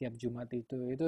[0.01, 1.07] tiap Jumat itu itu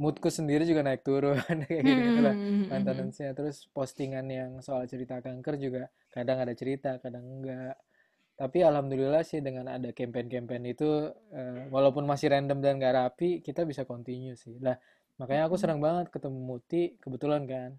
[0.00, 1.38] moodku sendiri juga naik turun
[1.70, 3.30] kayak gitu Hmm, lah hmm, hmm, maintenance-nya.
[3.38, 5.82] Terus postingan yang soal cerita kanker juga
[6.14, 7.76] kadang ada cerita kadang enggak.
[8.34, 10.88] Tapi alhamdulillah sih dengan ada campaign-campaign itu
[11.34, 14.58] eh, walaupun masih random dan gak rapi kita bisa continue sih.
[14.58, 14.74] Lah
[15.20, 17.70] makanya aku senang banget ketemu Muti kebetulan kan.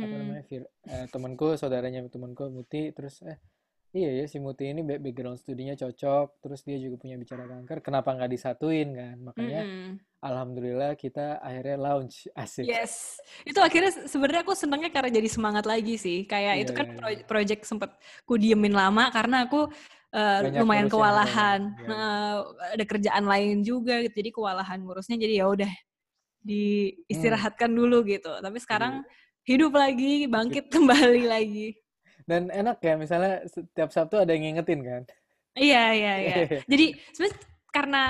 [0.00, 2.92] Apa namanya Fir- eh, temanku saudaranya temanku Muti.
[2.96, 3.36] Terus eh
[3.88, 7.80] Iya ya, si Muti ini back- background studinya cocok, terus dia juga punya bicara kanker,
[7.80, 9.16] kenapa nggak disatuin kan?
[9.16, 9.96] Makanya Mm-mm.
[10.20, 12.68] alhamdulillah kita akhirnya launch asik.
[12.68, 13.16] Yes,
[13.48, 16.28] itu akhirnya se- sebenarnya aku senangnya karena jadi semangat lagi sih.
[16.28, 17.24] Kayak Iya itu kan iya pro- iya.
[17.24, 17.90] project sempet
[18.28, 19.72] ku diemin lama karena aku
[20.12, 21.60] Banyak lumayan kewalahan.
[21.72, 21.80] lain.
[21.80, 21.88] Ya.
[21.88, 22.32] Nah,
[22.76, 24.14] ada kerjaan lain juga gitu.
[24.20, 28.32] Jadi kewalahan ngurusnya jadi ya udah Hmm, diistirahatkan dulu gitu.
[28.36, 29.16] Tapi sekarang jadi
[29.48, 31.72] hidup lagi, bangkit kembali lagi.
[32.28, 35.02] Dan enak ya misalnya setiap Sabtu ada yang ngingetin kan?
[35.56, 36.36] Iya, iya, iya.
[36.70, 37.38] Jadi sebenarnya
[37.72, 38.02] karena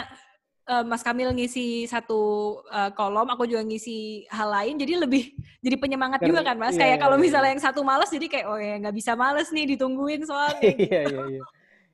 [0.69, 2.21] eh, Mas Kamil ngisi satu
[2.69, 6.75] eh, kolom, aku juga ngisi hal lain, jadi lebih jadi penyemangat Ker- juga kan, Mas.
[6.75, 7.55] iya Kayak iya kalau iya misalnya iya.
[7.57, 11.14] yang satu males, jadi kayak oh ya nggak bisa males nih ditungguin soalnya Iya gitu.
[11.14, 11.41] iya iya.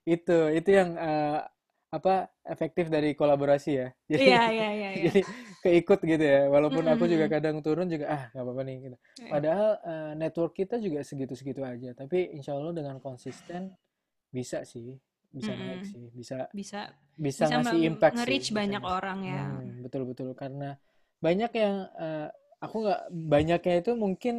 [0.05, 1.39] Itu itu yang eh,
[1.95, 3.89] apa efektif dari kolaborasi ya.
[4.11, 5.05] Jadi Iya, iya, iya, iya.
[5.12, 5.20] jadi
[5.64, 6.40] keikut gitu ya.
[6.54, 8.96] Walaupun aku juga kadang turun juga ah nggak apa-apa nih gitu.
[9.18, 9.26] Iya.
[9.32, 11.90] Padahal eh, network kita juga segitu-segitu aja.
[12.00, 13.62] Tapi insya Allah dengan konsisten
[14.36, 14.88] bisa sih,
[15.32, 15.92] bisa naik Mm-mm.
[15.92, 16.80] sih, bisa Bisa
[17.26, 18.98] bisa bisa ngasih impact sih, nge-reach bisa banyak ngasih.
[18.98, 19.44] orang ya.
[19.54, 20.76] Hmm, betul betul karena
[21.24, 22.28] banyak yang eh,
[22.64, 24.34] aku nggak banyaknya itu mungkin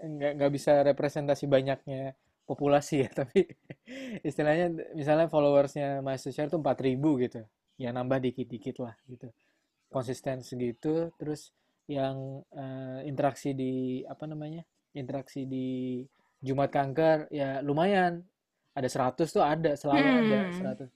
[0.00, 2.16] nggak nggak bisa representasi banyaknya
[2.48, 3.46] populasi ya, tapi
[4.28, 4.66] istilahnya
[4.98, 7.40] misalnya followersnya Mas Share tuh 4000 gitu,
[7.78, 9.28] ya nambah dikit-dikit lah gitu,
[9.90, 11.50] konsisten segitu, terus
[11.90, 14.62] yang eh, interaksi di apa namanya
[14.94, 16.00] interaksi di
[16.38, 18.22] Jumat Kanker ya lumayan
[18.72, 20.86] ada 100 tuh ada selalu ada Hmm.
[20.86, 20.88] 100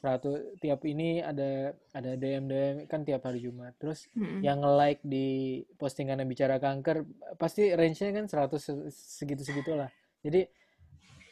[0.00, 4.40] 100 tiap ini ada ada DM DM kan tiap hari Jumat terus Mm-mm.
[4.40, 7.04] yang nge-like di postingan bicara kanker
[7.36, 9.92] pasti range-nya kan 100 segitu segitu lah
[10.24, 10.48] jadi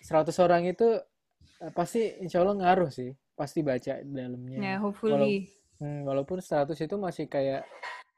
[0.04, 1.00] 100 orang itu
[1.64, 5.48] eh, pasti insya Allah ngaruh sih pasti baca Ya, dalamnya walau hopefully.
[5.78, 7.66] Hmm, walaupun 100 itu masih kayak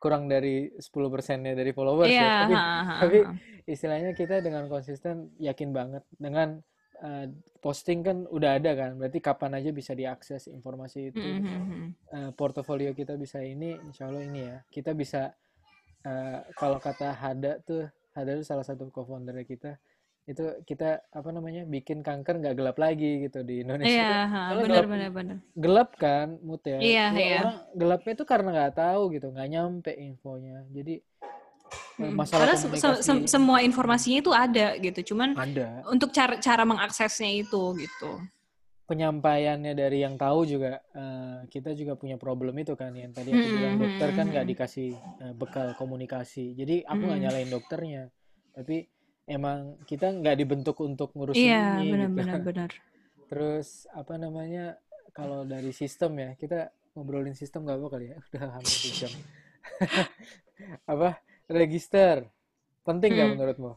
[0.00, 3.18] kurang dari 10 persennya dari followers Iya, ya tapi ha, ha, tapi
[3.68, 6.56] istilahnya kita dengan konsisten yakin banget dengan
[7.00, 7.28] eh,
[7.61, 11.88] posting kan udah ada kan berarti kapan aja bisa diakses informasi itu Mm, mm, mm.
[12.16, 15.28] eh, portofolio kita bisa ini insya Allah ini ya kita bisa
[16.04, 17.84] eh, kalau kata Hada tuh
[18.16, 19.76] Hada tuh salah satu co-founder kita
[20.28, 24.04] itu kita apa namanya bikin kanker nggak gelap lagi gitu di Indonesia.
[24.04, 25.36] Iya, benar, gelap benar, benar.
[25.56, 26.78] gelap kan mood ya.
[26.78, 27.38] Iya, Ya, iya.
[27.40, 30.64] orang gelapnya itu karena nggak tahu gitu nggak nyampe infonya.
[30.70, 30.94] Jadi
[32.00, 32.16] Mm-mm.
[32.16, 35.84] masalah Padahal se- se- semua informasinya itu ada gitu, cuman ada.
[35.92, 38.10] untuk cara cara mengaksesnya itu gitu.
[38.90, 42.90] penyampaiannya dari yang tahu juga eh, kita juga punya problem itu kan.
[42.90, 46.58] Yang tadi aku bilang Mm-mm, dokter kan nggak dikasih eh, bekal komunikasi.
[46.58, 48.02] Jadi aku nggak nyalain dokternya.
[48.50, 48.76] Tapi
[49.37, 49.59] emang
[49.91, 52.70] kita nggak dibentuk untuk ngurusin Iya, ini benar, gitu benar, benar.
[53.31, 53.68] terus
[54.01, 54.64] apa namanya
[55.16, 56.59] kalau dari sistem ya kita
[56.95, 59.12] ngobrolin sistem nggak apa kali ya udah hampir sejam
[60.93, 61.09] apa
[61.51, 62.26] register
[62.87, 63.35] penting nggak Hmm.
[63.35, 63.72] menurutmu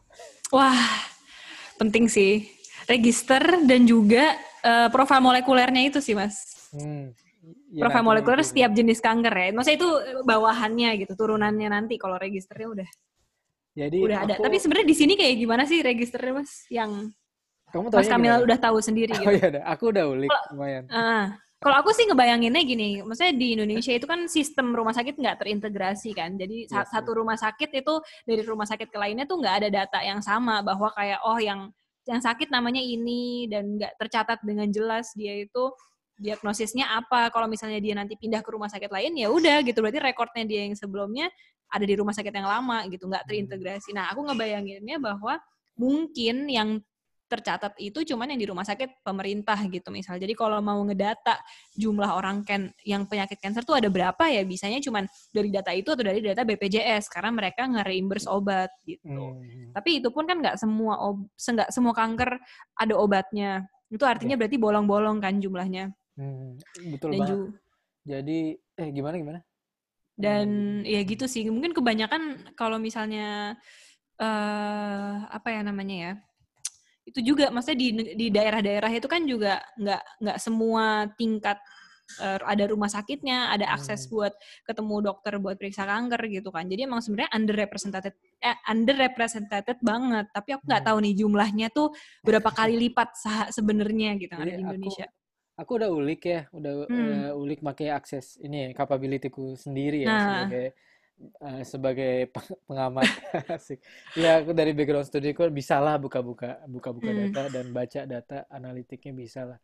[0.54, 0.78] Wah,
[1.80, 2.46] penting sih.
[2.86, 6.36] Register dan juga eh, profil molekulernya itu sih, Mas.
[6.72, 7.14] hmm,
[7.72, 9.46] ya Profil molekuler setiap jenis kanker ya.
[9.52, 12.88] Maksudnya itu eh, bawahannya gitu, turunannya nanti kalau registernya udah
[13.74, 14.32] jadi udah ada.
[14.38, 16.52] aku Tapi sebenarnya di sini kayak gimana sih registernya, Mas?
[16.70, 17.10] Yang
[17.74, 19.34] kamu Mas Kamil gimana udah tahu sendiri oh gitu.
[19.34, 23.88] ya udah aku udah ulik lumayan Ah, kalau aku sih ngebayanginnya gini, maksudnya di Indonesia
[23.88, 26.36] itu kan sistem rumah sakit nggak terintegrasi kan.
[26.36, 27.18] Jadi Yes, satu yes.
[27.18, 27.94] rumah sakit itu
[28.28, 31.72] dari rumah sakit ke lainnya tuh nggak ada data yang sama bahwa kayak oh yang
[32.04, 35.72] yang sakit namanya ini dan nggak tercatat dengan jelas dia itu
[36.20, 37.32] diagnosisnya apa.
[37.32, 40.68] Kalau misalnya dia nanti pindah ke rumah sakit lain ya udah gitu berarti rekornya dia
[40.68, 41.32] yang sebelumnya
[41.74, 43.30] ada di rumah sakit yang lama gitu nggak Hmm.
[43.34, 43.90] terintegrasi.
[43.90, 45.42] Nah aku ngebayanginnya bahwa
[45.74, 46.78] mungkin yang
[47.24, 50.20] tercatat itu cuman yang di rumah sakit pemerintah gitu misal.
[50.22, 51.40] Jadi kalau mau ngedata
[51.74, 55.88] jumlah orang ken yang penyakit kanker tuh ada berapa ya bisanya cuman dari data itu
[55.90, 59.34] atau dari data BPJS karena mereka nge-reimburse obat gitu.
[59.34, 62.38] Hmm, Tapi itu pun kan nggak semua ob, nggak semua kanker
[62.76, 63.66] ada obatnya.
[63.90, 64.40] Itu artinya Iya.
[64.44, 65.90] berarti bolong-bolong kan jumlahnya.
[66.14, 66.54] hmm,
[66.94, 67.52] betul Dan banget ju-
[68.06, 68.38] jadi
[68.78, 69.40] eh gimana gimana
[70.14, 71.46] dan Hmm, ya gitu sih.
[71.50, 73.58] Mungkin kebanyakan kalau misalnya
[74.20, 76.12] eh apa ya namanya ya?
[77.04, 81.60] itu juga maksudnya di di daerah-daerah itu kan juga nggak nggak semua tingkat
[82.20, 84.12] eh, ada rumah sakitnya, ada akses Hmm.
[84.12, 84.32] buat
[84.68, 86.64] ketemu dokter buat periksa kanker gitu kan.
[86.68, 88.04] Jadi emang sebenarnya underrepresented
[88.40, 90.26] eh, underrepresented banget.
[90.32, 90.88] Tapi aku nggak Hmm.
[90.88, 91.92] tahu nih jumlahnya tuh
[92.24, 93.08] berapa kali lipat
[93.52, 95.06] sebenarnya gitu ada Jadi di Indonesia.
[95.08, 95.23] aku
[95.78, 97.24] udah ulik ya, udah Hmm.
[97.30, 100.74] eh, ulik pakai akses ini ya, capability-ku sendiri ya Nah, sebagai
[101.46, 103.08] eh, sebagai peng- pengamat
[103.56, 103.78] asik.
[104.18, 107.16] Ya aku dari background studiku bisa lah buka-buka buka-buka hmm.
[107.16, 109.58] data dan baca data analitiknya bisa lah.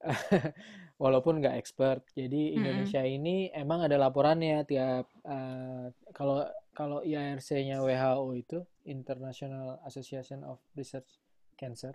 [1.02, 2.00] Walaupun nggak expert.
[2.16, 2.60] Jadi Mm-mm.
[2.60, 5.86] Indonesia ini emang ada laporannya tiap eh,
[6.16, 6.44] kalau
[6.76, 11.20] kalau IARC-nya WHO itu International Association of Research
[11.60, 11.94] Cancer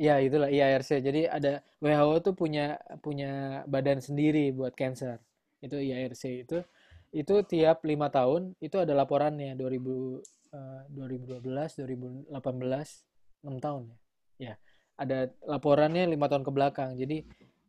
[0.00, 1.04] Ya itulah IARC.
[1.04, 5.20] Jadi ada WHO tuh punya punya badan sendiri buat cancer.
[5.60, 6.64] Itu IARC itu
[7.10, 10.22] itu tiap lima tahun itu ada laporannya 2000
[10.54, 13.98] uh, 2012, 2018, 6 tahun ya.
[14.40, 14.54] Ya,
[14.96, 16.90] ada laporannya lima tahun ke belakang.
[16.96, 17.26] Jadi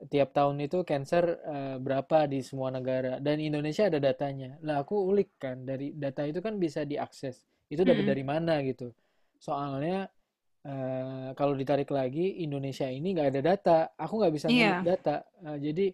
[0.10, 4.58] tiap tahun itu cancer uh, berapa di semua negara dan Indonesia ada datanya.
[4.64, 7.44] Lah aku ulik kan dari data itu kan bisa diakses.
[7.68, 8.14] Itu dapat Mm-mm.
[8.14, 8.94] dari mana gitu.
[9.42, 10.08] Soalnya
[10.66, 13.78] eh, kalau ditarik lagi Indonesia ini nggak ada data.
[13.97, 14.89] Aku nggak bisa ngulik Iya.
[14.95, 15.16] data.
[15.47, 15.86] Eh, jadi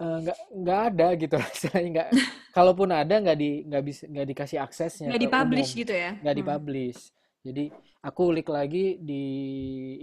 [0.00, 2.08] eh, nggak nggak ada gitu istilahnya nggak.
[2.50, 5.80] Kalaupun ada nggak di nggak bisa nggak dikasih aksesnya Nggak dipublish umum.
[5.86, 6.10] gitu ya?
[6.22, 6.40] nggak Hmm.
[6.42, 7.00] dipublish.
[7.46, 7.64] Jadi
[8.04, 9.22] aku ulik lagi di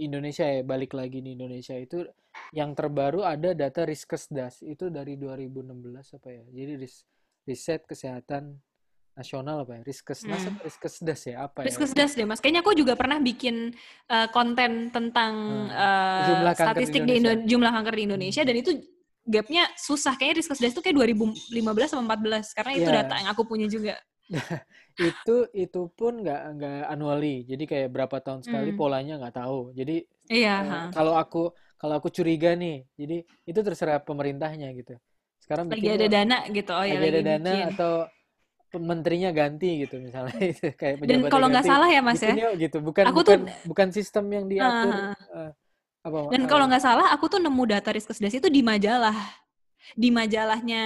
[0.00, 2.02] Indonesia ya balik lagi di Indonesia itu
[2.54, 6.44] yang terbaru ada data Riskesdas itu dari 2016 apa ya?
[6.50, 7.04] Jadi ris-
[7.44, 8.56] riset kesehatan
[9.18, 10.50] nasional apa ya Riskesnas Hmm.
[10.54, 12.38] apa Riskesdas ya apa ya Riskesdas deh mas.
[12.38, 13.74] Kayaknya aku juga pernah bikin
[14.06, 15.32] uh, konten tentang
[15.66, 15.74] Hmm.
[15.74, 17.34] uh, Jumlah di statistik di Indonesia.
[17.34, 18.70] Indo- jumlah kanker di Indonesia dan itu
[19.26, 20.14] gapnya susah.
[20.14, 22.96] Kayaknya Riskesdas itu kayak 2015 sama 14 karena itu Iya.
[23.02, 23.98] data yang aku punya juga.
[24.98, 28.78] itu itu pun nggak nggak annually jadi kayak berapa tahun sekali Hmm.
[28.78, 30.56] polanya nggak tahu jadi Iya.
[30.60, 30.78] ha.
[30.92, 31.48] kalau aku
[31.80, 33.16] kalau aku curiga nih jadi
[33.46, 34.98] itu terserah pemerintahnya gitu
[35.40, 36.70] sekarang Lagi ada dana gitu.
[36.76, 37.66] Oh ya lagi ada dana bikin.
[37.72, 37.92] atau
[38.76, 42.28] menterinya ganti gitu misalnya itu kayak Dan kalau nggak salah ya mas ya.
[42.28, 45.50] bikin yuk gitu bukan Aku tuh bukan bukan sistem yang diatur Ah, eh,
[46.04, 49.16] apa Dan eh, kalau nggak salah, aku tuh nemu data Riskesdas itu di majalah,
[49.94, 50.82] di majalahnya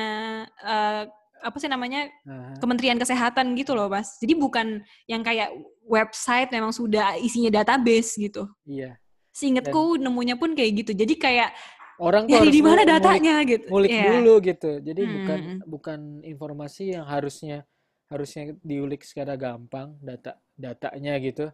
[0.62, 1.02] eh,
[1.42, 4.14] apa sih namanya ah, Kementerian Kesehatan gitu loh, mas.
[4.22, 4.78] Jadi bukan
[5.10, 5.50] yang kayak
[5.82, 8.46] website memang sudah isinya database gitu.
[8.62, 9.00] iya dan
[9.32, 10.92] Seingetku nemunya pun kayak gitu.
[10.92, 11.50] Jadi kayak
[11.96, 13.64] orang tuh nyari harus di mana datanya gitu.
[13.64, 14.04] ngulik Iya.
[14.12, 14.70] dulu gitu.
[14.78, 15.58] Jadi bukan Hmm.
[15.64, 17.64] bukan informasi yang harusnya
[18.12, 21.48] harusnya diulik secara gampang data datanya gitu.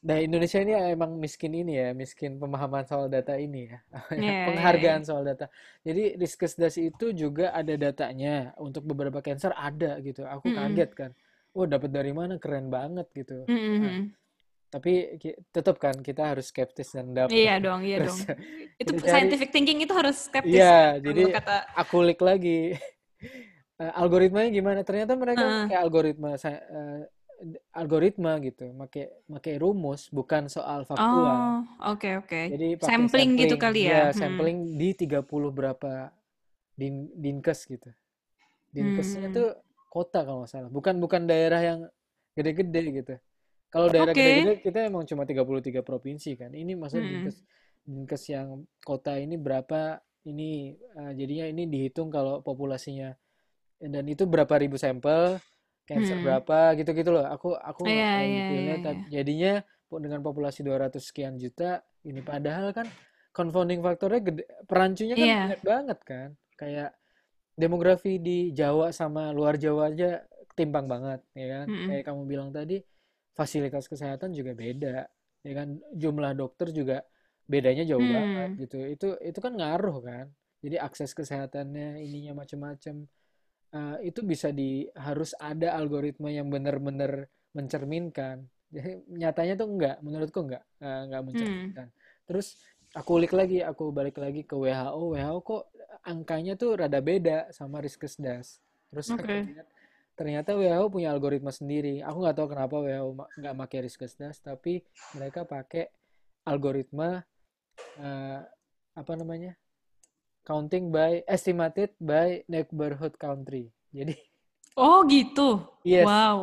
[0.00, 3.78] Nah, Indonesia ini emang miskin ini ya, miskin pemahaman soal data ini ya.
[4.16, 4.44] Iya, iya.
[4.48, 5.52] Penghargaan soal data.
[5.84, 10.24] Jadi Riskesdas itu juga ada datanya untuk beberapa cancer ada gitu.
[10.24, 10.56] Aku Mm-mm.
[10.56, 11.10] kaget kan.
[11.52, 12.40] Wah, dapat dari mana?
[12.40, 13.44] Keren banget gitu.
[13.44, 14.08] Nah, Mm-mm.
[14.72, 17.36] tapi ki- tetap kan kita harus skeptis dan dapat.
[17.36, 18.20] Iya dong, iya Terus dong.
[18.80, 22.72] Itu cari scientific thinking itu harus skeptis Iya, jadi kata aku klik lagi
[23.80, 24.80] Eh, algoritmanya gimana.
[24.84, 25.64] Ternyata mereka Heeh.
[25.64, 27.02] pakai algoritma eh,
[27.72, 31.64] algoritma gitu, pakai pakai rumus bukan soal faktual.
[31.80, 32.40] Oh, oke oke.
[32.52, 33.92] Jadi pakai Sampling gitu kali ya.
[33.96, 34.20] ya, Hmm.
[34.20, 36.12] sampling di 30 berapa
[36.76, 37.88] din dinkes gitu.
[38.76, 39.34] Dinkesnya Hmm.
[39.34, 39.48] tuh
[39.88, 41.80] kota kalau nggak salah, bukan bukan daerah yang
[42.36, 43.14] gede-gede gitu.
[43.72, 46.52] Kalau daerah gede-gede kita emang cuma 33 provinsi kan.
[46.52, 47.24] Ini maksudnya Mm-mm.
[47.24, 47.36] dinkes
[47.88, 48.48] dinkes yang
[48.84, 49.96] kota ini berapa
[50.28, 53.16] ini eh, jadinya ini dihitung kalau populasinya
[53.80, 55.40] dan itu berapa ribu sampel,
[55.88, 56.24] cancer Hmm.
[56.26, 57.24] berapa gitu-gitu loh.
[57.26, 59.10] Aku aku detailnya iya tapi iya.
[59.20, 59.54] jadinya
[59.90, 62.86] dengan populasi 200 sekian juta ini padahal kan
[63.34, 66.28] confounding faktornya gede, perancunya kan banyak banget kan.
[66.54, 66.90] Kayak
[67.56, 70.22] demografi di Jawa sama luar Jawa aja
[70.54, 71.66] timpang banget ya kan.
[71.66, 71.88] Mm-mm.
[71.90, 72.78] Kayak kamu bilang tadi
[73.34, 75.08] fasilitas kesehatan juga beda
[75.42, 75.80] ya kan.
[75.96, 77.02] Jumlah dokter juga
[77.50, 78.60] bedanya jauh banget Hmm.
[78.62, 78.78] gitu.
[78.86, 80.26] Itu itu kan ngaruh kan.
[80.60, 83.08] Jadi akses kesehatannya ininya macam-macam
[83.70, 88.42] Eh, itu bisa di harus ada algoritma yang benar-benar mencerminkan.
[88.66, 91.28] Jadi nyatanya tuh enggak, menurutku enggak, eh, enggak Hmm.
[91.30, 91.86] mencerminkan.
[92.26, 92.58] Terus
[92.98, 95.14] aku ulik lagi, aku balik lagi ke WHO.
[95.14, 95.62] WHO kok
[96.02, 98.58] angkanya tuh rada beda sama Riskesdas.
[98.90, 99.38] Terus aku Oke.
[99.54, 99.66] lihat
[100.18, 102.02] ternyata WHO punya algoritma sendiri.
[102.02, 103.08] Aku nggak tahu kenapa WHO
[103.38, 104.82] nggak pakai Riskesdas, tapi
[105.14, 105.86] mereka pakai
[106.42, 107.22] algoritma
[108.02, 108.40] eh,
[108.98, 109.54] apa namanya?
[110.48, 113.72] Counting by estimated by neighborhood country.
[113.96, 114.14] Jadi
[114.86, 115.48] Oh gitu.
[115.84, 116.36] yes, Wow.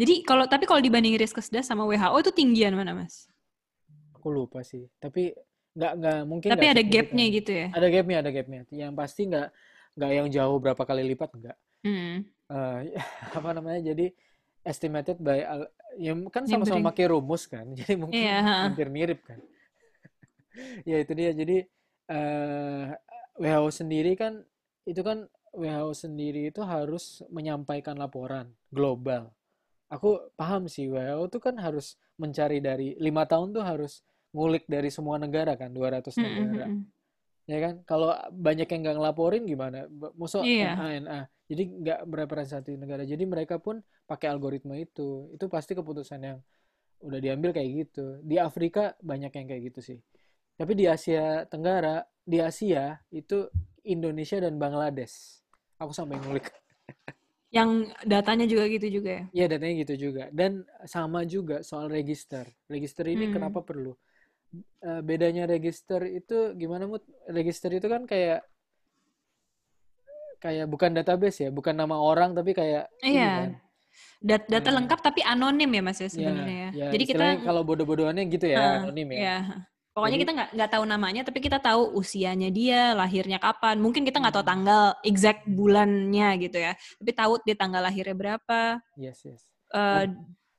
[0.00, 3.14] Jadi kalau tapi kalau dibanding Riskesdas sama WHO itu tinggian mana mas?
[4.16, 4.82] aku lupa sih.
[5.02, 5.20] Tapi
[5.76, 7.68] nggak nggak mungkin Tapi ada gapnya gitu ya.
[7.70, 8.60] Ada gapnya, ada gapnya.
[8.74, 9.46] Yang pasti nggak
[9.96, 11.56] nggak yang jauh berapa kali lipat nggak.
[11.84, 12.24] Hmm.
[12.52, 12.78] Eh,
[13.38, 13.80] apa namanya?
[13.94, 14.06] Jadi
[14.66, 17.66] estimated by al- ya kan sama-sama pakai rumus kan.
[17.78, 18.56] Jadi mungkin ha.
[18.62, 19.40] hampir mirip kan.
[20.90, 21.30] Ya itu dia.
[21.40, 21.52] Jadi
[22.10, 22.84] eh,
[23.40, 24.44] WHO sendiri kan
[24.84, 25.24] itu kan
[25.56, 29.32] WHO sendiri itu harus menyampaikan laporan global.
[29.90, 34.92] Aku paham sih WHO itu kan harus mencari dari lima tahun tuh harus ngulik dari
[34.92, 36.66] semua negara kan 200 Hmm, hmm, negara.
[36.70, 36.82] hmm.
[37.50, 37.74] ya kan?
[37.88, 39.88] Kalau banyak yang nggak ngelaporin gimana?
[40.14, 40.78] Musuh Iya.
[40.78, 41.20] NA NA
[41.50, 43.02] jadi nggak merepresentasi negara.
[43.02, 45.34] Jadi mereka pun pakai algoritma itu.
[45.34, 46.38] Itu pasti keputusan yang
[47.02, 48.22] udah diambil kayak gitu.
[48.22, 49.98] Di Afrika banyak yang kayak gitu sih.
[50.54, 53.50] Tapi di Asia Tenggara di Asia itu
[53.82, 55.42] Indonesia dan Bangladesh
[55.82, 56.46] aku sampai ngulik
[57.50, 57.70] Yang
[58.06, 59.24] datanya juga gitu juga ya.
[59.34, 63.34] ya datanya gitu juga dan sama juga soal register register ini Hmm.
[63.34, 63.92] kenapa perlu
[64.82, 67.02] eh, bedanya register itu gimana mut?
[67.30, 68.42] Register itu kan kayak
[70.40, 73.30] kayak bukan database ya, bukan nama orang tapi kayak Iya.
[73.44, 73.50] kan.
[74.20, 74.76] Dat- data Hmm.
[74.80, 76.70] lengkap tapi anonim ya Mas ya Ya, sebenarnya ya.
[76.74, 79.18] ya Jadi kita kalau bodoh-bodohannya gitu ya, Heeh, anonim ya.
[79.20, 79.36] Iya.
[79.90, 83.82] Pokoknya Jadi- kita nggak nggak tahu namanya, tapi kita tahu usianya dia, lahirnya kapan.
[83.82, 84.52] Mungkin kita nggak tahu Hmm.
[84.54, 88.78] tanggal exact bulannya gitu ya, tapi tahu dia tanggal lahirnya berapa.
[88.94, 89.42] Yes, yes.
[89.74, 90.06] Eh,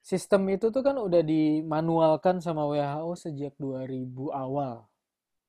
[0.01, 4.89] Sistem itu tuh kan udah dimanualkan sama WHO sejak 2000 awal.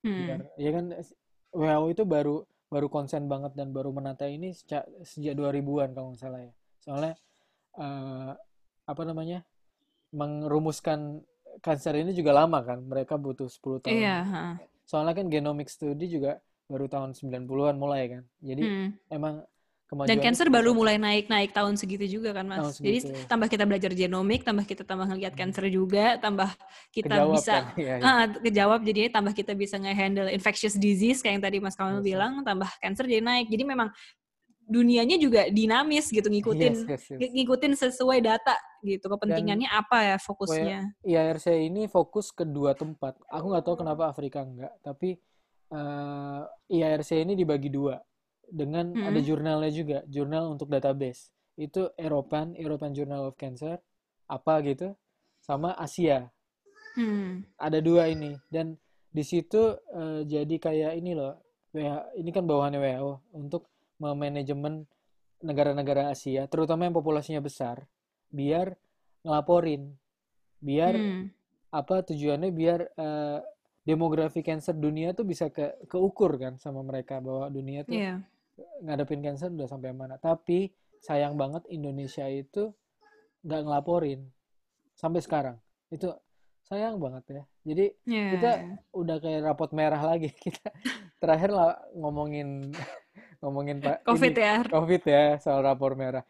[0.05, 0.85] hmm, ya kan
[1.55, 6.21] WHO itu baru baru konsen banget dan baru menata ini sejak, sejak 2000-an kalau nggak
[6.21, 6.53] salah ya.
[6.79, 7.15] Soalnya
[7.75, 8.33] eh,
[8.85, 9.43] apa namanya?
[10.13, 11.25] merumuskan
[11.61, 12.79] kanker ini juga lama kan.
[12.81, 13.93] Mereka butuh 10 tahun.
[13.99, 14.17] Iya.
[14.25, 14.55] heeh.
[14.89, 16.41] Soalnya kan genomic study juga
[16.71, 18.23] baru tahun 90-an mulai kan.
[18.41, 18.89] Jadi Hmm.
[19.13, 19.35] emang
[19.93, 22.81] Dan kemajuan cancer baru mulai naik-naik tahun segitu juga kan Mas.
[22.81, 23.29] Jadi segitu.
[23.29, 26.49] tambah kita belajar genomik, tambah kita tambah ngeliat cancer juga, tambah
[26.97, 27.65] kita kejawab bisa kan.
[27.77, 28.05] Iya, iya.
[28.09, 32.09] Ah, kejawab jadinya tambah kita bisa nge-handle infectious disease kayak yang tadi Mas Kamal Yes,
[32.09, 33.53] bilang, tambah cancer jadi naik.
[33.53, 33.93] Jadi memang
[34.67, 37.19] dunianya juga dinamis gitu ngikutin Yes, yes, yes.
[37.19, 39.07] ng- ngikutin sesuai data gitu.
[39.11, 41.03] Kepentingannya apa ya fokusnya?
[41.03, 43.19] IARC ini fokus ke dua tempat.
[43.29, 45.19] Aku nggak tahu kenapa Afrika enggak, tapi
[45.73, 47.99] eh, IARC ini dibagi dua
[48.53, 49.25] dengan ada Mm-mm.
[49.25, 51.33] jurnalnya juga, jurnal untuk database.
[51.57, 53.81] Itu European, European Journal of Cancer,
[54.29, 54.93] apa gitu,
[55.41, 56.29] sama Asia.
[56.93, 57.49] Hmm.
[57.57, 58.77] Ada dua ini dan
[59.09, 61.41] di situ eh, jadi kayak ini loh,
[61.73, 63.72] WHO, ini kan bawahannya WHO untuk
[64.03, 64.83] memanajemen
[65.43, 67.87] negara-negara Asia, terutama yang populasinya besar,
[68.31, 68.75] biar
[69.23, 69.95] ngelaporin,
[70.59, 71.31] biar Hmm.
[71.71, 73.39] apa tujuannya biar eh,
[73.83, 78.23] demografi cancer dunia tuh bisa ke keukur kan sama mereka bahwa dunia tuh Iya.
[78.83, 80.19] ngadepin cancer udah sampai mana.
[80.19, 80.71] Tapi
[81.03, 82.71] sayang banget Indonesia itu
[83.43, 84.23] nggak ngelaporin
[84.95, 85.57] sampai sekarang.
[85.91, 86.15] Itu
[86.63, 87.43] sayang banget ya.
[87.67, 88.27] Jadi Iya.
[88.31, 88.51] kita
[88.95, 90.71] udah kayak rapot merah lagi kita
[91.19, 92.71] terakhir lah ngomongin
[93.43, 94.57] ngomongin pak COVID ini, ya.
[94.65, 96.23] COVID ya soal rapor merah.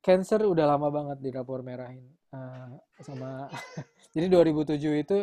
[0.00, 3.46] Cancer udah lama banget di rapor merahin Eh, sama
[4.14, 5.18] jadi 2007 itu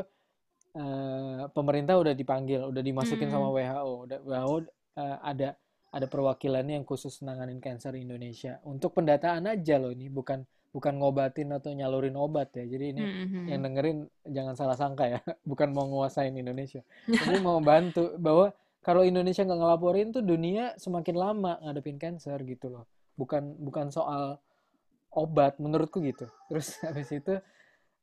[0.74, 3.36] eh, pemerintah udah dipanggil, udah dimasukin Hmm.
[3.36, 3.92] sama WHO.
[4.08, 4.56] Udah WHO
[4.96, 5.50] eh, ada
[5.92, 8.64] ada perwakilannya yang khusus nanganin cancer Indonesia.
[8.64, 10.40] Untuk pendataan aja loh ini, bukan
[10.72, 12.64] bukan ngobatin atau nyalurin obat ya.
[12.64, 13.46] Jadi ini Hmm, hmm.
[13.52, 15.20] yang dengerin jangan salah sangka ya,
[15.52, 16.80] bukan mau nguasain Indonesia.
[17.12, 22.70] Tapi mau bantu bahwa kalau Indonesia nggak ngelaporin tuh dunia semakin lama ngadepin cancer gitu
[22.74, 22.86] loh.
[23.18, 24.40] Bukan bukan soal
[25.14, 26.26] obat menurutku gitu.
[26.50, 27.38] Terus habis itu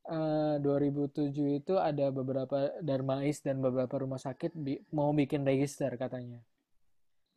[0.09, 6.39] eh, 2007 itu ada beberapa Darmais dan beberapa rumah sakit bi- mau bikin register katanya.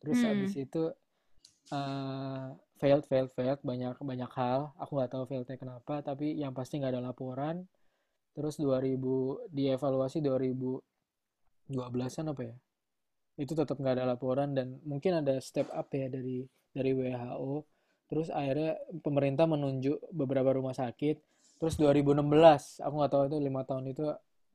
[0.02, 0.28] Terus Hmm.
[0.34, 0.94] habis itu
[1.74, 2.48] eh,
[2.82, 4.74] failed, failed, failed banyak banyak hal.
[4.82, 7.66] Aku nggak tahu failednya kenapa, tapi yang pasti nggak ada laporan.
[8.38, 12.56] Terus 2000 dievaluasi 2012-an apa ya?
[13.36, 17.64] Itu tetap nggak ada laporan dan mungkin ada step up ya dari dari WHO.
[18.08, 21.18] Terus akhirnya pemerintah menunjuk beberapa rumah sakit.
[21.58, 24.04] Terus 2016, aku nggak tahu itu lima tahun itu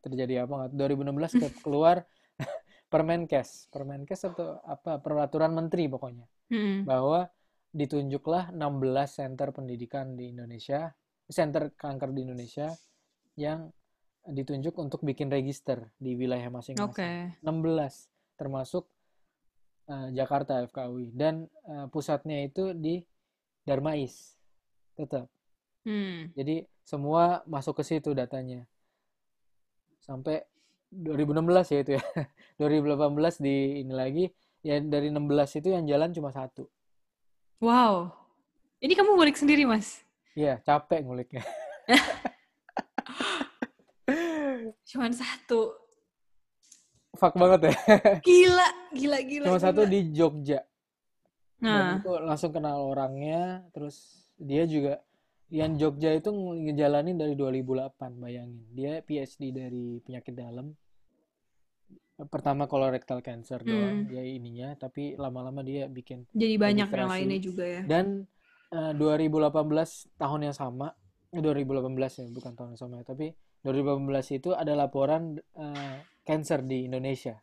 [0.03, 0.71] terjadi apa nggak.
[0.77, 2.05] 2016 ke- keluar
[2.93, 6.87] Permenkes, Permenkes atau apa peraturan menteri pokoknya Hmm.
[6.87, 7.27] bahwa
[7.73, 10.95] ditunjuklah 16 center pendidikan di Indonesia,
[11.27, 12.71] center kanker di Indonesia
[13.35, 13.67] yang
[14.23, 16.87] ditunjuk untuk bikin register di wilayah masing-masing.
[17.43, 18.85] 16 termasuk
[19.91, 23.03] eh, Jakarta FKUI dan eh, pusatnya itu di
[23.67, 24.37] Darmais.
[24.97, 25.29] Tetap.
[25.85, 26.33] Hmm.
[26.33, 28.65] Jadi semua masuk ke situ datanya.
[30.01, 30.47] Sampai
[30.93, 32.03] 2016 ya itu ya.
[32.63, 34.25] 2018 di ini lagi
[34.63, 36.71] ya dari 16 itu yang jalan cuma satu.
[37.59, 38.13] Wow.
[38.81, 40.05] Ini kamu ngulik sendiri, Mas?
[40.37, 41.41] Iya, capek nguliknya.
[44.91, 45.86] Cuman satu.
[47.17, 47.75] Fuck banget ya.
[48.29, 49.45] Gila, gila, gila.
[49.49, 50.61] Cuma satu di Jogja.
[51.57, 53.97] Nah, Dan itu langsung kenal orangnya, terus
[54.37, 55.01] dia juga
[55.49, 58.61] yang Jogja itu ngejalanin dari 2008, bayangin.
[58.71, 60.77] Dia PhD dari penyakit dalam.
[62.17, 64.09] Pertama colorectal cancer doang, Hmm.
[64.09, 67.83] dia ininya, tapi lama-lama dia bikin jadi banyak yang lainnya juga ya.
[67.85, 68.25] Dan
[68.67, 69.53] eh, 2018
[70.17, 70.97] tahun yang sama,
[71.31, 75.97] eh, 2018 ya, bukan tahun yang sama ya, tapi 2018 itu ada laporan eh,
[76.27, 77.39] cancer di Indonesia.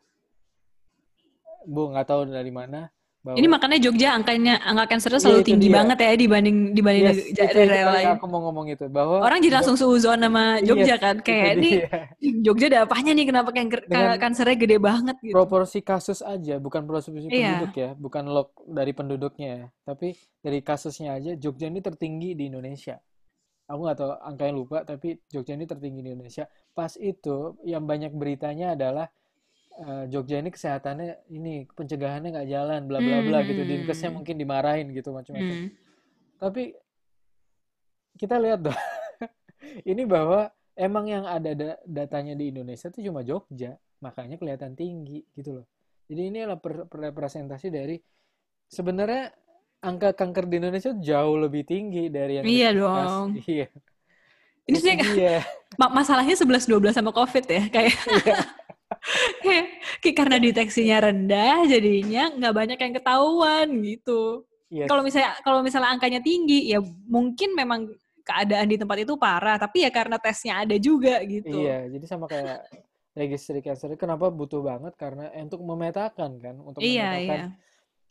[1.64, 2.92] Bu, nggak tahu dari mana
[3.24, 5.76] bahwa Ini makanya Jogja angkanya angka cancernya Iya, selalu itu tinggi dia.
[5.80, 8.06] banget ya dibanding dibanding yes, daerah lain.
[8.20, 11.16] aku mau ngomong itu bahwa Orang jadi langsung seuzon sama Jogja Yes, kan.
[11.24, 11.70] Kayak ini.
[12.44, 13.80] Jogja ada apanya nih kenapa kanker
[14.20, 15.32] kansernya gede banget gitu.
[15.32, 17.64] proporsi kasus aja, bukan proporsi Iya.
[17.64, 20.12] penduduk ya, bukan log dari penduduknya ya, tapi
[20.44, 23.00] dari kasusnya aja Jogja ini tertinggi di Indonesia.
[23.64, 26.44] Aku nggak tahu angkanya lupa tapi Jogja ini tertinggi di Indonesia.
[26.76, 29.06] Pas itu yang banyak beritanya adalah
[29.80, 33.62] uh, Jogja ini kesehatannya ini pencegahannya nggak jalan bla bla bla gitu.
[33.64, 33.70] Hmm.
[33.70, 35.56] dinkesnya mungkin dimarahin gitu macam-macam.
[35.68, 35.70] Hmm.
[36.34, 36.76] tapi
[38.14, 38.76] kita lihat dong.
[39.90, 40.46] Ini bahwa
[40.78, 45.66] emang yang ada da- datanya di Indonesia itu cuma Jogja makanya kelihatan tinggi gitu loh.
[46.04, 47.96] Jadi ini adalah per- per- representasi dari
[48.68, 49.32] sebenarnya
[49.84, 53.36] angka kanker di Indonesia jauh lebih tinggi dari yang Iya dong.
[53.44, 53.68] iya
[54.64, 55.44] Ini dia
[55.80, 57.62] ma- masalahnya 11-12 sama COVID ya.
[57.68, 58.36] Kayak, Iya.
[59.44, 59.64] kayak,
[60.00, 64.48] kayak karena deteksinya rendah, jadinya nggak banyak yang ketahuan gitu.
[64.72, 67.92] Iya, Kalau misalnya kalau misalnya angkanya tinggi, ya mungkin memang
[68.24, 69.60] keadaan di tempat itu parah.
[69.60, 71.52] Tapi ya karena tesnya ada juga gitu.
[71.52, 72.64] Iya, jadi sama kayak
[73.12, 77.46] registry cancer kenapa butuh banget karena untuk memetakan kan, untuk Iya, memetakan iya.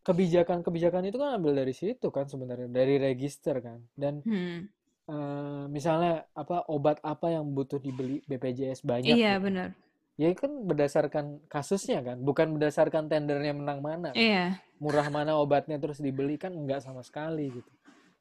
[0.04, 3.80] Kebijakan-kebijakan itu kan ambil dari situ kan sebenarnya dari register kan.
[3.96, 4.68] Dan Hmm.
[5.10, 9.44] eh, misalnya apa obat apa yang butuh dibeli BPJS banyak Iya, gitu.
[9.44, 9.70] benar.
[10.16, 14.12] Ya kan berdasarkan kasusnya kan, bukan berdasarkan tendernya menang mana.
[14.14, 14.62] Iya.
[14.80, 17.72] Murah mana obatnya terus dibeli kan enggak sama sekali gitu.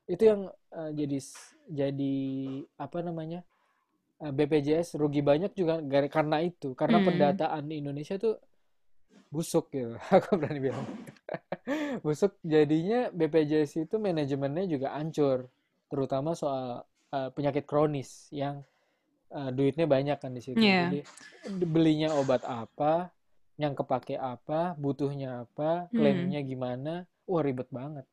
[0.09, 0.41] Itu yang
[0.73, 1.19] eh, jadi
[1.71, 2.15] jadi
[2.79, 3.43] apa namanya?
[4.23, 7.09] eh, BPJS rugi banyak juga karena itu, karena Hmm.
[7.11, 8.39] pendataan di Indonesia tuh
[9.33, 9.97] busuk gitu.
[10.17, 10.85] Aku berani bilang.
[12.05, 15.49] Busuk jadinya BPJS itu manajemennya juga hancur,
[15.89, 18.61] terutama soal eh, penyakit kronis yang
[19.33, 20.61] eh, duitnya banyak kan di situ.
[20.61, 20.93] Iya.
[20.93, 21.01] Jadi
[21.57, 23.09] di- belinya obat apa,
[23.57, 25.97] yang kepake apa, butuhnya apa, Hmm.
[25.97, 26.93] klaimnya gimana,
[27.25, 28.05] wah ribet banget.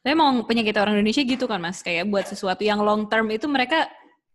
[0.00, 3.44] Tapi mau penyakit orang Indonesia gitu kan mas, kayak buat sesuatu yang long term itu
[3.44, 3.84] mereka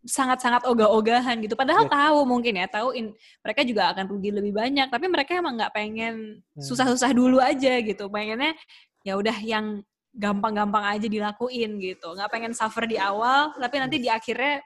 [0.05, 1.57] sangat-sangat ogah-ogahan gitu.
[1.57, 4.87] Padahal Bet- tahu mungkin ya, tahu in- mereka juga akan rugi lebih banyak.
[4.93, 6.61] Tapi mereka emang nggak pengen Hmm.
[6.61, 8.05] susah-susah dulu aja gitu.
[8.07, 8.53] Pengennya
[9.01, 9.81] ya udah yang
[10.15, 12.13] gampang-gampang aja dilakuin gitu.
[12.15, 14.61] Nggak pengen suffer di awal, tapi nanti di akhirnya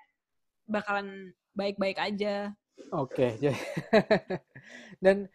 [0.68, 2.54] bakalan baik-baik aja.
[2.94, 3.58] Oke, jadi
[5.04, 5.28] dan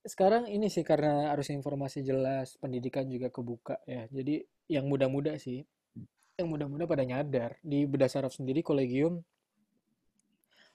[0.00, 4.08] sekarang ini sih karena harus informasi jelas, pendidikan juga kebuka ya.
[4.08, 5.60] Jadi yang muda-muda sih,
[6.40, 9.20] yang muda-muda pada nyadar di Bedah Saraf sendiri kolegium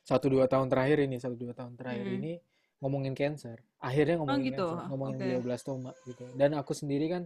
[0.06, 2.18] satu dua tahun terakhir ini, satu dua tahun terakhir Hmm.
[2.22, 2.32] ini
[2.78, 3.58] ngomongin cancer.
[3.82, 5.26] Akhirnya ngomongin gitu, cancer, ngomongin oke.
[5.26, 6.24] glioblastoma gitu.
[6.38, 7.24] Dan aku sendiri kan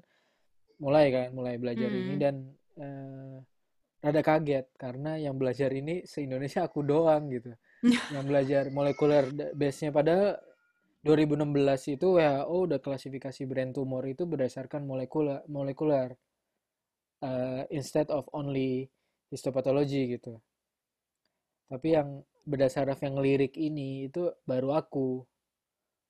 [0.79, 2.21] mulai kan, mulai belajar ini Hmm.
[2.23, 2.35] dan
[2.79, 3.35] eh,
[3.99, 7.51] rada kaget karena yang belajar ini se-Indonesia aku doang gitu
[8.15, 10.39] yang belajar molekuler base-nya pada
[11.03, 16.15] 2016 itu WHO udah klasifikasi brain tumor itu berdasarkan molekuler molekuler
[17.23, 18.87] eh, instead of only
[19.31, 20.39] histopathology gitu.
[21.69, 22.09] Tapi yang
[22.49, 25.21] berdasarkan yang lirik ini itu baru aku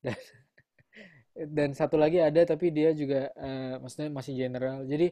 [0.06, 0.16] dan
[1.58, 4.84] dan satu lagi ada tapi dia juga eh, maksudnya masih general.
[4.88, 5.08] Jadi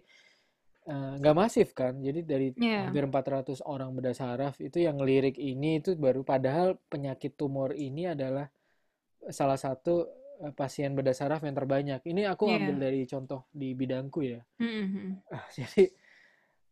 [0.92, 1.94] eh, nggak masif kan.
[2.00, 2.88] Jadi dari Iya.
[2.88, 8.10] hampir 400 orang bedah saraf itu yang lirik ini itu baru padahal penyakit tumor ini
[8.14, 8.48] adalah
[9.30, 10.08] salah satu
[10.54, 12.02] pasien bedah saraf yang terbanyak.
[12.06, 12.58] Ini aku Iya.
[12.62, 14.42] ambil dari contoh di bidangku ya.
[14.62, 15.18] Hmm.
[15.34, 15.90] Ah, Jadi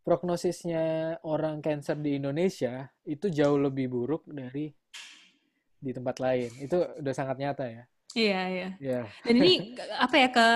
[0.05, 4.69] prognosisnya orang cancer di Indonesia itu jauh lebih buruk dari
[5.81, 6.49] di tempat lain.
[6.61, 7.83] Itu udah sangat nyata ya.
[8.15, 8.69] Iya, iya.
[8.79, 9.01] Ya.
[9.25, 9.73] Dan ini
[10.05, 10.47] apa ya ke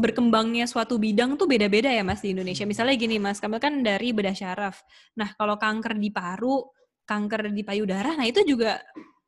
[0.00, 2.64] berkembangnya suatu bidang tuh beda-beda ya Mas di Indonesia.
[2.64, 2.72] Hmm.
[2.72, 4.80] Misalnya gini Mas, kamu kan dari bedah syaraf.
[5.12, 6.64] Nah, kalau kanker di paru,
[7.04, 8.80] kanker di payudara, nah itu juga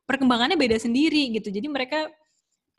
[0.08, 1.52] perkembangannya beda sendiri gitu.
[1.52, 2.08] Jadi mereka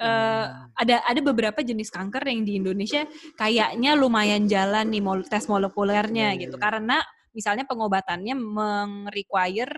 [0.02, 0.74] eh, Hmm.
[0.76, 3.06] ada ada beberapa jenis kanker yang di Indonesia
[3.38, 6.58] kayaknya lumayan jalan nih mol- tes molekulernya Iya, iya, gitu.
[6.58, 6.64] iya.
[6.66, 6.98] Karena
[7.32, 9.74] misalnya pengobatannya meng-require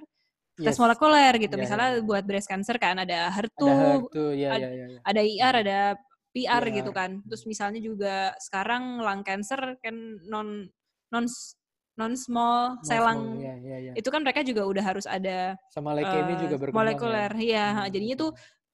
[0.56, 0.80] tes Yes.
[0.80, 1.56] molekuler gitu.
[1.58, 2.06] Iya, Misalnya iya.
[2.06, 5.00] buat breast cancer kan ada Ada HER2, HER2, ya ad- ya ya ya.
[5.04, 5.80] ada IR, ada
[6.34, 6.76] PR PR.
[6.78, 7.12] gitu kan.
[7.26, 9.96] Terus misalnya juga sekarang lung cancer kan
[10.26, 10.70] non
[11.10, 11.26] non
[11.94, 13.94] non small lung ya ya ya.
[13.94, 17.32] itu kan mereka juga udah harus ada Sama leukemia eh, juga berkembang molekuler.
[17.38, 17.66] ya.
[17.70, 17.94] Hmm.
[17.94, 18.32] jadinya tuh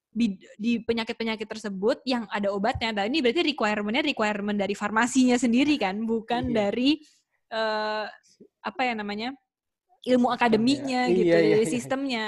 [0.10, 2.90] di, di penyakit-penyakit tersebut yang ada obatnya.
[2.92, 6.56] Nah, ini berarti requirement-nya requirement dari farmasinya sendiri kan, bukan Iya.
[6.66, 6.90] dari
[7.50, 8.06] eh,
[8.62, 9.34] apa ya namanya?
[10.08, 11.74] ilmu akademiknya Iya, gitu, iya, dari iya.
[11.76, 12.26] sistemnya.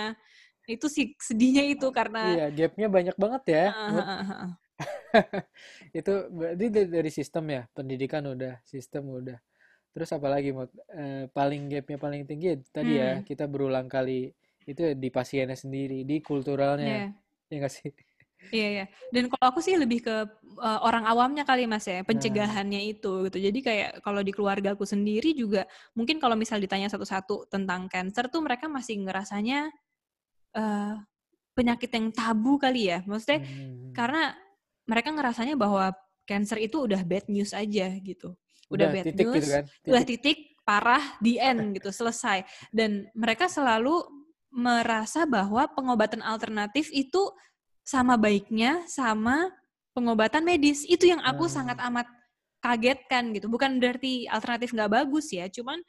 [0.67, 3.65] Itu sih sedihnya itu karena Iya, gapnya banyak banget ya.
[3.95, 4.03] Mut.
[4.03, 4.51] ah, ah, ah.
[5.95, 9.39] Itu berarti dari sistem ya, pendidikan udah, sistem udah.
[9.95, 10.67] Terus apalagi Mut?
[10.91, 13.23] Eh, paling gapnya paling tinggi ya, tadi ya, Hmm.
[13.23, 14.31] kita berulang kali
[14.67, 17.07] itu di pasiennya sendiri, di kulturalnya.
[17.07, 17.09] Iya.
[17.51, 17.91] Ya nggak sih?
[18.49, 18.85] Iya ya.
[19.13, 20.15] Dan kalau aku sih lebih ke
[20.57, 23.37] uh, orang awamnya kali Mas ya, Nah, pencegahannya itu gitu.
[23.37, 28.31] Jadi kayak kalau di keluarga aku sendiri juga mungkin kalau misal ditanya satu-satu tentang cancer
[28.33, 29.69] tuh mereka masih ngerasanya
[30.57, 30.95] eh
[31.51, 33.05] penyakit yang tabu kali ya.
[33.05, 34.33] Maksudnya hmm, karena
[34.89, 35.93] mereka ngerasanya bahwa
[36.25, 38.33] cancer itu udah bad news aja gitu.
[38.71, 40.37] Udah, udah bad titik news, gitu kan, udah titik.
[40.39, 44.20] titik parah di end gitu selesai dan mereka selalu
[44.51, 47.31] merasa bahwa pengobatan alternatif itu
[47.81, 49.49] sama baiknya sama
[49.95, 51.55] pengobatan medis itu yang aku Hmm.
[51.63, 52.07] sangat amat
[52.61, 55.81] kagetkan gitu bukan berarti alternatif nggak bagus ya cuman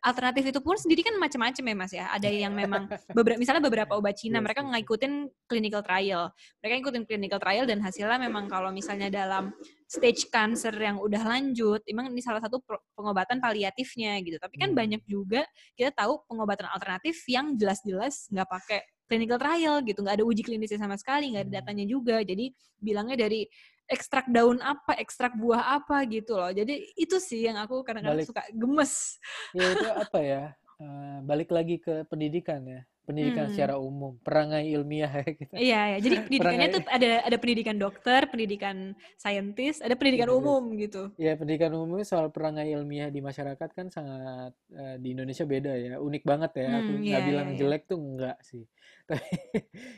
[0.00, 3.92] alternatif itu pun sendiri kan macam-macam ya mas ya ada yang memang beberapa misalnya beberapa
[4.00, 4.68] obat Cina Iya mereka sih.
[4.72, 5.12] ngikutin
[5.44, 6.32] clinical trial
[6.64, 9.52] mereka ngikutin clinical trial dan hasilnya memang kalau misalnya dalam
[9.84, 12.64] stage cancer yang udah lanjut emang ini salah satu
[12.96, 14.78] pengobatan paliatifnya gitu tapi kan Hmm.
[14.80, 15.44] banyak juga
[15.76, 20.80] kita tahu pengobatan alternatif yang jelas-jelas nggak pakai clinical trial gitu nggak ada uji klinisnya
[20.80, 21.58] sama sekali nggak ada Hmm.
[21.62, 22.50] datanya juga jadi
[22.80, 23.46] bilangnya dari
[23.86, 26.50] ekstrak daun apa ekstrak buah apa gitu loh.
[26.50, 28.28] Jadi itu sih yang aku kadang-kadang Balik.
[28.28, 29.18] suka gemes.
[29.54, 30.42] Ya itu apa ya
[30.82, 33.54] eh, balik lagi ke pendidikan ya pendidikan Hmm.
[33.54, 35.98] secara umum perangai ilmiah ya kita Iya, ya.
[36.02, 38.76] jadi pendidikannya Perangai- tuh ada ada pendidikan dokter, pendidikan
[39.14, 40.42] saintis, ada pendidikan Iya, iya.
[40.42, 41.02] umum gitu.
[41.16, 45.94] ya pendidikan umum soal perangai ilmiah di masyarakat kan sangat eh, di Indonesia beda ya
[45.96, 47.60] unik banget ya aku Hmm, nggak iya, bilang iya, iya.
[47.62, 48.64] jelek tuh enggak sih
[49.08, 49.22] tapi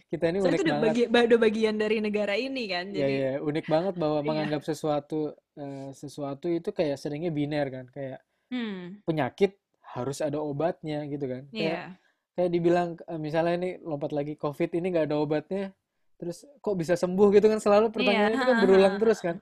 [0.06, 3.00] kita ini Soalnya unik itu udah, banget bagi, udah bagian dari negara ini kan, ya
[3.00, 4.26] jadi ya unik banget bahwa Iya.
[4.26, 5.18] menganggap sesuatu
[5.54, 9.56] eh, sesuatu itu kayak seringnya biner kan kayak hmm, penyakit
[9.88, 11.96] harus ada obatnya gitu kan iya,
[12.38, 15.74] kayak dibilang eh, misalnya ini lompat lagi COVID ini nggak ada obatnya,
[16.22, 19.36] terus kok bisa sembuh gitu kan selalu pertanyaan itu kan Iya, berulang terus kan.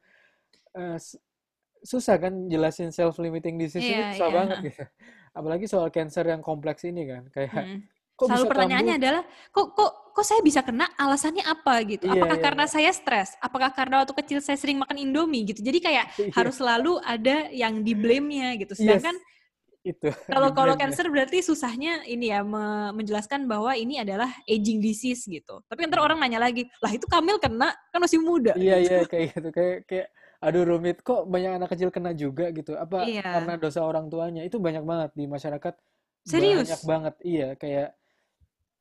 [0.97, 1.21] S-
[1.85, 4.85] susah kan jelasin self-limiting disease ini Iya, susah iya, banget gitu.
[5.37, 7.79] Apalagi soal cancer yang kompleks ini kan, kayak hmm.
[8.19, 9.01] kok Selalu pertanyaannya kambuh?
[9.01, 9.23] adalah,
[9.53, 10.89] kok kok kok saya bisa kena?
[10.97, 12.09] Alasannya apa gitu?
[12.09, 13.37] Iya, Apakah iya, karena saya stres?
[13.45, 15.61] Apakah karena waktu kecil saya sering makan Indomie gitu?
[15.61, 18.73] Jadi kayak iya, harus selalu ada yang di blame-nya gitu.
[18.81, 19.17] yes, Sedangkan
[19.87, 25.23] itu kalau kalau cancer berarti susahnya ini ya me- menjelaskan bahwa ini adalah aging disease
[25.31, 25.63] gitu.
[25.71, 26.07] Tapi ntar Hmm.
[26.11, 28.91] orang nanya lagi, lah itu Kamil kena kan masih muda Iya gitu.
[28.91, 30.07] iya kayak gitu kayak kayak
[30.43, 32.75] aduh rumit kok banyak anak kecil kena juga gitu.
[32.75, 34.43] Apa Iya, karena dosa orang tuanya?
[34.43, 36.69] Itu banyak banget di masyarakat banyak serius.
[36.83, 37.15] banget.
[37.23, 37.89] Iya kayak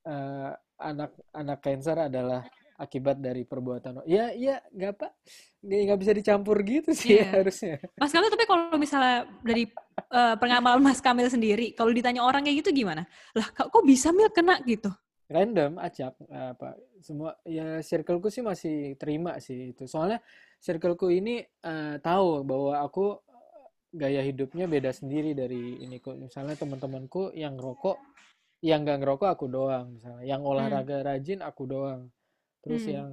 [0.05, 2.41] eh, anak anak cancer adalah
[2.75, 4.03] akibat dari perbuatan.
[4.07, 5.07] Iya iya nggak apa
[5.65, 7.31] nggak bisa dicampur gitu sih ya Iya.
[7.41, 7.79] harusnya.
[7.99, 9.63] Mas Kamil tapi kalau misalnya dari
[10.11, 13.07] eh, pengamalan Mas Kamil sendiri, kalau ditanya orang kayak gitu gimana?
[13.37, 14.89] Lah kok bisa Mil kena gitu?
[15.25, 19.89] Random acak apa semua ya circleku sih masih terima sih itu.
[19.89, 20.21] Soalnya
[20.61, 23.65] circleku ini eh, tahu bahwa aku eh,
[24.01, 26.13] gaya hidupnya beda sendiri dari ini kok.
[26.21, 27.97] Misalnya teman-temanku yang rokok,
[28.61, 30.23] yang nggak ngerokok aku doang misalnya.
[30.29, 32.01] Yang Hmm, olahraga rajin aku doang.
[32.65, 32.93] Terus hmm.
[32.97, 33.09] yang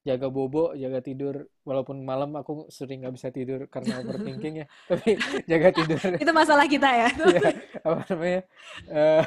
[0.00, 4.66] jaga bobo, jaga tidur, walaupun malam aku sering nggak bisa tidur karena overthinking ya.
[4.90, 7.08] Tapi jaga tidur, Itu masalah kita ya.
[7.36, 7.50] ya
[7.84, 8.42] apa namanya?
[8.88, 9.24] eh,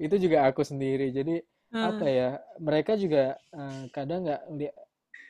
[0.00, 1.12] itu juga aku sendiri.
[1.12, 2.30] Jadi apa Hmm, ya?
[2.60, 4.42] Mereka juga eh, kadang nggak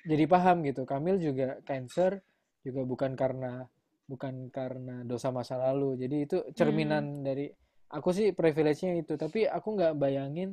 [0.07, 0.83] jadi paham gitu.
[0.87, 2.23] Kamil juga cancer
[2.67, 3.67] juga bukan karena
[4.11, 5.95] bukan karena dosa masa lalu.
[5.95, 6.51] Jadi itu hmm.
[6.59, 7.47] cerminan dari
[7.91, 9.15] aku sih privilege-nya itu.
[9.15, 10.51] Tapi aku nggak bayangin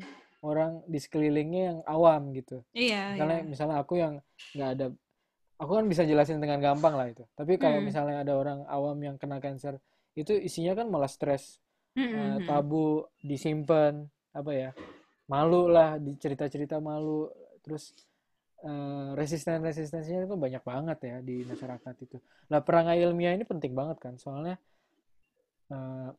[0.52, 2.58] orang di sekelilingnya yang awam gitu.
[2.74, 3.42] Iya, Misalnya iya.
[3.54, 4.14] misalnya aku yang
[4.56, 4.86] nggak ada,
[5.62, 7.24] aku kan bisa jelasin dengan gampang lah itu.
[7.40, 9.76] Tapi kalau Hmm, misalnya ada orang awam yang kena cancer,
[10.18, 11.60] itu isinya kan malah stres,
[11.96, 12.48] hmm, hmm.
[12.48, 14.70] tabu, disimpan, apa ya,
[15.32, 17.30] malu lah, dicerita-cerita malu,
[17.66, 17.94] terus
[18.66, 22.18] eh, resisten-resistensinya itu banyak banget ya di masyarakat itu.
[22.52, 24.56] Nah, perangai ilmiah ini penting banget kan, soalnya
[25.72, 26.10] eh,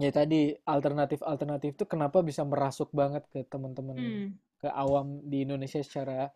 [0.00, 0.36] ya tadi
[0.74, 6.30] alternatif-alternatif itu kenapa bisa merasuk banget ke teman-teman Hmm, ke awam di Indonesia secara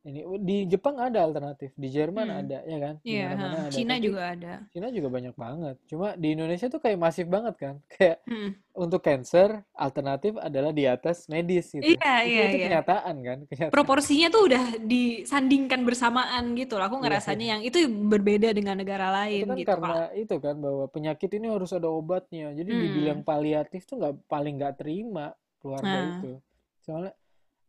[0.00, 2.40] ini di Jepang ada alternatif di Jerman hmm.
[2.40, 3.36] ada ya kan di Iya, ha.
[3.36, 4.52] mana-mana ada Cina tapi juga ada.
[4.72, 8.50] Cina juga banyak banget cuma di Indonesia tuh kayak masif banget kan kayak Hmm.
[8.72, 12.64] untuk cancer alternatif adalah di atas medis gitu Iya, itu iya, itu iya.
[12.72, 16.86] kenyataan kan kenyataan proporsinya tuh udah disandingkan bersamaan gitu loh.
[16.88, 19.68] Aku iya ngerasanya iya yang itu berbeda dengan negara itu lain kan gitu.
[19.68, 23.28] karena Kalau itu kan bahwa penyakit ini harus ada obatnya jadi dibilang hmm.
[23.28, 26.32] paliatif tuh nggak paling nggak terima keluarga Nah, itu
[26.80, 27.12] soalnya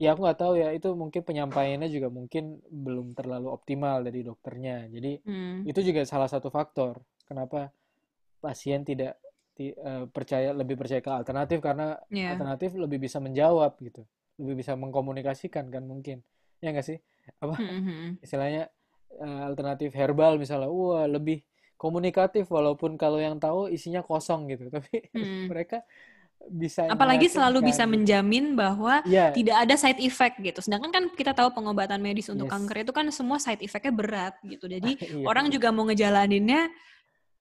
[0.01, 2.43] ya aku nggak tahu ya itu mungkin penyampaiannya juga mungkin
[2.85, 5.71] belum terlalu optimal dari dokternya jadi hmm.
[5.71, 6.93] itu juga salah satu faktor
[7.29, 7.69] kenapa
[8.43, 9.13] pasien tidak
[9.57, 12.31] ti- eh, percaya lebih percaya ke alternatif karena Ya.
[12.31, 14.01] alternatif lebih bisa menjawab gitu
[14.41, 16.17] lebih bisa mengkomunikasikan kan mungkin
[16.63, 16.97] ya nggak sih
[17.43, 18.17] apa Hmm, hmm, hmm.
[18.23, 18.69] istilahnya
[19.21, 21.43] eh, alternatif herbal misalnya wah lebih
[21.77, 25.51] komunikatif walaupun kalau yang tahu isinya kosong gitu tapi Hmm.
[25.51, 25.83] mereka
[26.49, 30.59] bisa Apalagi selalu bisa menjamin bahwa ya tidak ada side effect gitu.
[30.63, 34.35] Sedangkan kan kita tahu pengobatan medis untuk yes kanker itu kan semua side effect-nya berat
[34.43, 34.65] gitu.
[34.65, 36.67] Jadi iya orang juga mau ngejalaninnya,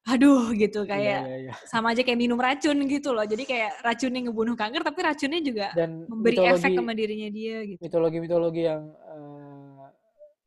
[0.06, 3.26] aduh gitu iya kayak iya iya sama aja kayak minum racun gitu loh.
[3.26, 7.56] Jadi kayak racunnya ngebunuh kanker, tapi racunnya juga dan memberi efek mitologi sama dirinya dia
[7.66, 7.80] gitu.
[7.80, 9.86] mitologi-mitologi yang eh,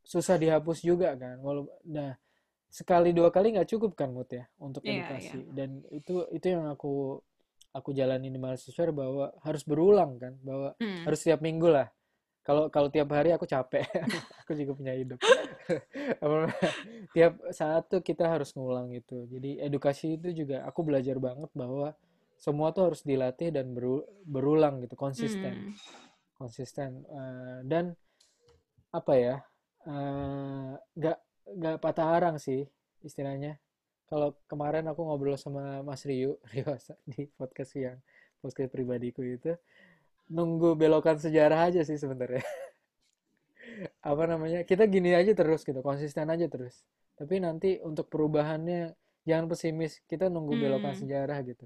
[0.03, 1.41] susah dihapus juga kan.
[1.41, 2.15] Walau nah
[2.73, 6.65] sekali dua kali nggak cukup kan Mut ya untuk Iya, edukasi dan itu itu yang
[6.73, 7.21] aku
[7.74, 11.03] aku jalani di mahasiswa bahwa harus berulang kan bahwa Hmm.
[11.09, 11.89] harus tiap minggu lah.
[12.43, 13.84] Kalau kalau tiap hari aku capek
[14.43, 15.19] aku juga punya hidup.
[17.15, 19.26] Tiap saat tuh kita harus ngulang gitu.
[19.32, 21.95] Jadi edukasi itu juga aku belajar banget bahwa
[22.36, 25.53] semua tuh harus dilatih dan beru- berulang gitu konsisten.
[25.53, 25.71] Hmm.
[26.36, 27.95] konsisten Eh, dan
[28.93, 29.36] apa ya
[29.88, 31.17] eh, nggak
[31.59, 32.63] nggak patah arang sih
[33.03, 33.59] istilahnya
[34.14, 37.97] kalau kemarin aku ngobrol sama Mas Rio Riosa di podcast yang
[38.38, 39.57] podcast pribadiku itu
[40.30, 42.45] nunggu belokan sejarah aja sih sebenarnya
[44.05, 48.93] apa namanya kita gini aja terus gitu konsisten aja terus tapi nanti untuk perubahannya
[49.24, 51.01] jangan pesimis kita nunggu belokan Hmm.
[51.01, 51.66] sejarah gitu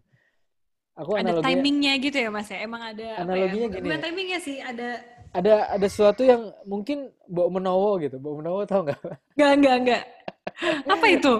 [0.93, 2.57] aku Ada analoginya timingnya gitu ya mas ya.
[2.59, 3.75] Emang ada Analoginya apa ya?
[3.75, 4.05] gini Bukan ya.
[4.07, 4.89] timingnya sih, ada
[5.29, 8.97] ada ada sesuatu yang mungkin Mbok Menowo gitu Mbok Menowo tau nggak
[9.35, 10.03] Enggak, enggak, enggak.
[10.93, 11.33] Apa itu?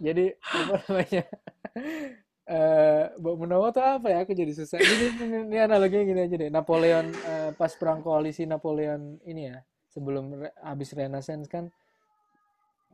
[0.00, 1.22] Jadi apa namanya
[3.20, 4.18] Mbok Menowo tuh apa ya?
[4.22, 4.78] Aku jadi susah.
[4.78, 6.50] Jadi ini, ini analoginya gini aja deh.
[6.52, 9.56] Napoleon eh, pas perang koalisi Napoleon ini ya
[9.90, 11.66] sebelum re- habis Renaissance kan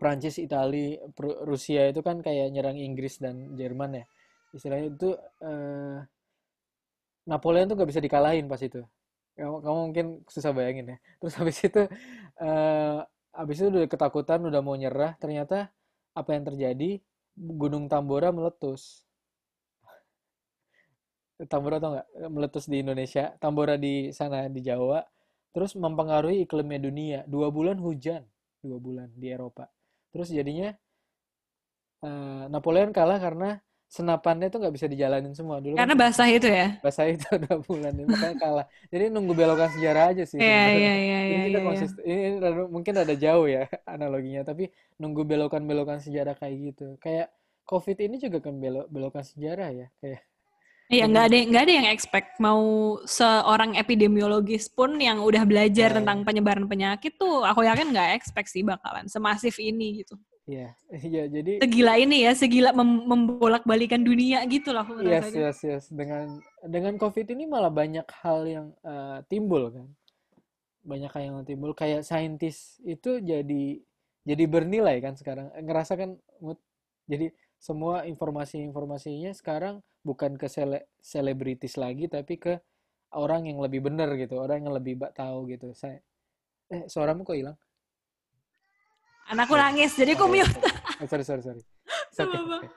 [0.01, 0.99] Prancis Itali
[1.47, 4.05] Rusia itu kan kayak nyerang Inggris dan Jerman ya.
[4.57, 5.99] Istilahnya itu eh,
[7.31, 8.83] Napoleon tuh nggak bisa dikalahin pas itu.
[9.39, 10.99] Kamu, kamu mungkin susah bayangin ya.
[11.23, 11.83] Terus habis itu
[12.43, 12.99] eh
[13.33, 15.71] habis itu udah ketakutan udah mau nyerah ternyata
[16.13, 17.01] apa yang terjadi?
[17.37, 19.05] Gunung Tambora meletus.
[21.49, 22.09] Tambora tau nggak?
[22.31, 25.03] Meletus di Indonesia Tambora di sana di Jawa.
[25.53, 27.19] Terus mempengaruhi iklimnya dunia.
[27.29, 28.23] Dua bulan hujan
[28.63, 29.67] dua bulan di Eropa.
[30.15, 30.71] Terus jadinya
[32.07, 33.59] eh, Napoleon kalah karena
[33.97, 36.67] senapannya tuh nggak bisa dijalanin semua dulu kan Karena basah itu ya?
[36.83, 40.81] bahasa itu dua bulan ya, makanya kalah jadi nunggu belokan sejarah aja sih Iya, sebenarnya
[40.81, 41.69] iya, iya, ini iya, kita iya.
[41.69, 43.61] konsisten ini rada- mungkin ada jauh ya
[43.95, 44.65] analoginya tapi
[45.01, 47.27] nunggu belokan-belokan sejarah kayak gitu kayak
[47.71, 50.21] COVID ini juga kan belok belokan sejarah ya kayak
[50.93, 52.63] Iya, nggak ada nggak ada yang expect mau
[53.19, 55.97] seorang epidemiologis pun yang udah belajar Nah.
[55.97, 60.15] tentang penyebaran penyakit tuh, aku yakin nggak expect sih bakalan semasif ini gitu.
[60.47, 60.75] Iya
[61.11, 66.43] iya jadi Segila ini ya, segila mem- membolak-balikan dunia gitu lah aku yes yes dengan
[66.67, 69.87] dengan COVID ini malah banyak hal yang eh, timbul kan.
[70.83, 71.73] Banyak hal yang timbul.
[71.79, 73.79] Kayak saintis itu jadi
[74.27, 75.51] jadi bernilai kan sekarang.
[75.55, 76.19] Ngerasa kan
[77.07, 77.31] jadi
[77.63, 82.59] semua informasi-informasinya sekarang bukan ke sele- selebritis lagi tapi ke
[83.15, 85.71] orang yang lebih benar gitu orang yang lebih tahu gitu.
[85.79, 86.03] Saya
[86.73, 87.57] eh suaramu kok hilang
[89.29, 90.51] Anakku nangis, jadi aku mute.
[90.99, 91.63] Oh, sorry sorry sorry
[92.13, 92.71] Nggak okay.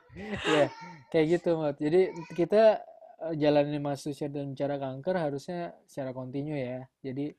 [0.48, 0.66] Iya,
[1.12, 1.76] kayak gitu, Mat.
[1.76, 2.02] Jadi
[2.34, 2.80] kita
[3.22, 6.88] eh, jalanin mahasiswa dan bicara kanker harusnya secara kontinu ya.
[7.02, 7.36] Jadi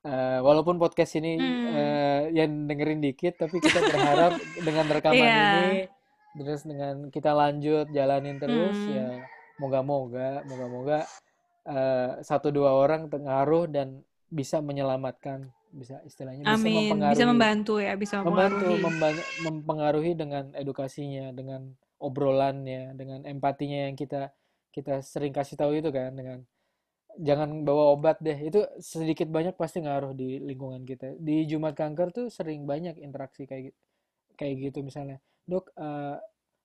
[0.00, 1.66] eh, walaupun podcast ini Hmm.
[1.70, 5.38] eh, yang dengerin dikit, tapi kita berharap dengan rekaman Iya.
[5.38, 5.80] ini,
[6.36, 8.90] terus dengan kita lanjut jalanin terus, Hmm.
[8.90, 9.08] ya
[9.56, 11.04] moga-moga, moga-moga
[11.62, 17.74] eh, satu dua orang pengaruh dan bisa menyelamatkan, bisa istilahnya bisa Amin, bisa mempengaruhi membantu
[17.78, 19.22] ya, bisa membantu mempengaruhi.
[19.46, 24.34] mempengaruhi dengan edukasinya dengan obrolannya dengan empatinya yang kita
[24.74, 26.42] kita sering kasih tahu itu kan dengan
[27.18, 28.38] jangan bawa obat deh.
[28.38, 31.18] Itu sedikit banyak pasti ngaruh di lingkungan kita.
[31.18, 33.78] Di Jumat Kanker tuh sering banyak interaksi kayak gitu
[34.38, 36.16] kayak gitu misalnya dok eh,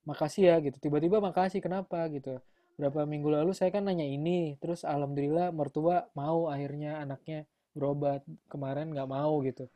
[0.05, 0.77] makasih ya gitu.
[0.79, 2.05] Tiba-tiba makasih kenapa?
[2.13, 2.39] gitu.
[2.75, 8.89] Berapa minggu lalu saya kan nanya ini terus alhamdulillah mertua mau akhirnya anaknya berobat kemarin
[8.89, 9.67] nggak mau gitu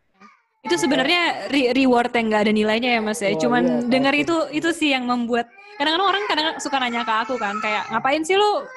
[0.60, 3.32] Itu sebenarnya re- reward yang nggak ada nilainya ya mas ya.
[3.32, 7.14] Wah, Cuman iya, dengar itu itu sih yang membuat kadang-kadang orang kadang suka nanya ke
[7.18, 8.68] aku kan kayak ngapain sih lu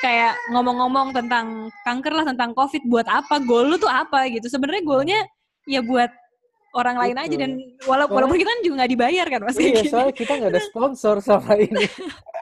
[0.00, 1.46] kayak ngomong-ngomong tentang
[1.82, 5.20] kanker lah tentang covid buat apa goal lu tuh apa gitu sebenarnya goalnya
[5.66, 6.08] ya buat
[6.72, 7.36] orang lain aja Itu.
[7.38, 10.52] dan wala- Soalnya- walaupun kita kan juga nggak dibayar kan mas Iya, soalnya kita nggak
[10.52, 11.84] ada sponsor sama ini.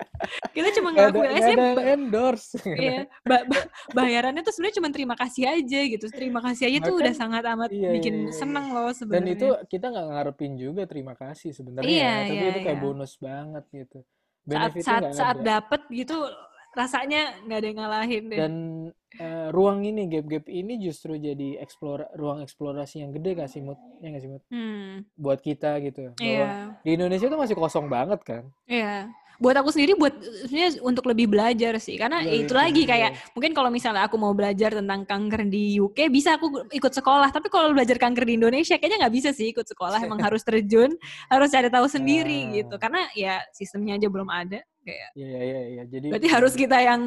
[0.51, 2.51] kita cuma aja nggak sih ada endorse.
[2.65, 6.07] Iya, ba- ba- bayarannya tuh sebenarnya cuma terima kasih aja gitu.
[6.09, 8.95] Terima kasih aja tuh Bahkan- udah sangat amat Iya, bikin iya, iya, seneng loh Dan
[8.95, 9.33] sebenarnya.
[9.35, 12.85] itu kita nggak ngarepin juga terima kasih sebenarnya Iya, ya, tapi iya, itu kayak iya.
[12.85, 13.99] bonus banget gitu.
[14.01, 15.47] saat Benefitnya saat saat ada.
[15.57, 16.17] dapet gitu
[16.75, 18.39] rasanya nggak ada yang ngalahin deh.
[18.39, 18.53] Dan
[19.15, 23.79] eh, ruang ini gap-gap ini justru jadi eksplor ruang eksplorasi yang gede gak sih Mut?
[24.03, 24.43] Ya nggak sih Mut?
[24.51, 26.11] Hmm, Buat kita gitu.
[26.13, 26.51] Bahwa iya,
[26.83, 28.43] di Indonesia tuh masih kosong banget kan.
[28.67, 29.07] iya.
[29.35, 30.15] Buat aku sendiri buat
[30.47, 31.99] sebenarnya untuk lebih belajar sih.
[31.99, 32.91] Karena Iya, itu itu lagi dia.
[32.95, 37.35] kayak mungkin kalau misalnya aku mau belajar tentang kanker di UK bisa aku ikut sekolah.
[37.35, 40.07] Tapi kalau belajar kanker di Indonesia kayaknya nggak bisa sih ikut sekolah.
[40.07, 40.95] Emang harus terjun,
[41.27, 42.51] harus cari tahu sendiri Nah.
[42.63, 42.75] gitu.
[42.79, 44.63] Karena ya sistemnya aja belum ada.
[44.85, 45.83] Kayak Iya, iya, iya, iya.
[45.95, 47.03] Jadi berarti harus kita yang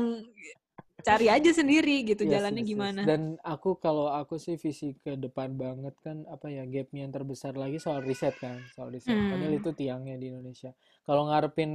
[1.06, 2.92] cari aja sendiri gitu Yes, jalannya yes, yes.
[2.92, 3.04] gimana.
[3.10, 7.54] Dan aku kalau aku sih visi ke depan banget kan apa ya gapnya yang terbesar
[7.64, 9.22] lagi soal riset kan, soal riset.
[9.30, 9.62] Padahal Hmm.
[9.62, 10.72] itu tiangnya di Indonesia.
[11.06, 11.72] Kalau ngarepin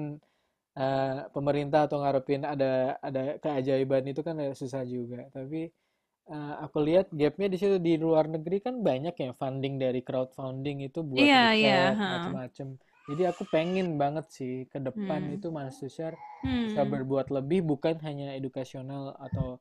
[0.82, 5.20] eh, pemerintah atau ngarepin ada ada keajaiban itu kan susah juga.
[5.36, 5.60] Tapi
[6.34, 10.78] eh, aku lihat gapnya di situ di luar negeri kan banyak ya funding dari crowdfunding
[10.88, 12.08] itu buat Iya, iya, riset ha.
[12.12, 12.68] macem-macem.
[13.08, 15.34] Jadi aku pengen banget sih ke depan Hmm.
[15.36, 16.14] itu Mas Tushar
[16.62, 16.92] bisa Hmm.
[16.92, 19.58] berbuat lebih bukan hanya edukasional atau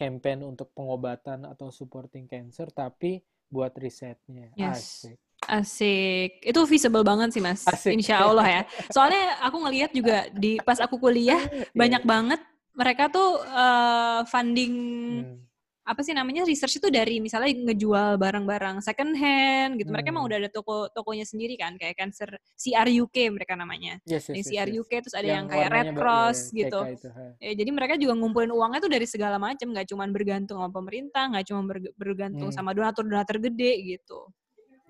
[0.00, 5.06] campaign untuk pengobatan atau supporting cancer tapi buat risetnya Yes.
[5.06, 5.18] asik
[5.50, 6.44] Asik.
[6.46, 7.64] Itu visible banget sih, Mas.
[7.66, 7.90] Asik.
[7.90, 8.62] Insya Allah ya.
[8.92, 11.40] Soalnya aku ngelihat juga di pas aku kuliah
[11.74, 12.06] banyak Iya.
[12.06, 12.40] banget
[12.76, 14.72] mereka tuh eh, funding
[15.08, 15.49] Hmm.
[15.90, 19.90] Apa sih namanya research itu dari misalnya ngejual barang-barang second hand gitu.
[19.90, 20.30] Mereka emang Hmm.
[20.30, 23.98] udah ada toko tokonya sendiri kan kayak cancer CRUK mereka namanya.
[24.06, 24.66] yes, Yang yes, yes, yes.
[24.70, 26.80] CRUK terus ada yang, kayak warnanya Red Cross ya, gitu.
[26.94, 27.08] Itu.
[27.42, 31.24] Ya, jadi mereka juga ngumpulin uangnya tuh dari segala macam, nggak cuma bergantung sama pemerintah,
[31.26, 32.56] nggak cuma berg- bergantung Hmm.
[32.56, 34.30] sama donatur-donatur gede gitu.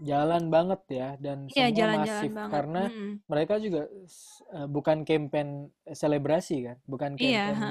[0.00, 2.52] jalan banget ya dan Iya, semua jalan-jalan masif banget.
[2.56, 3.10] karena Mm-mm.
[3.28, 3.82] mereka juga
[4.56, 5.48] eh, bukan campaign
[5.86, 7.68] selebrasi kan bukan Iya, campaign ha.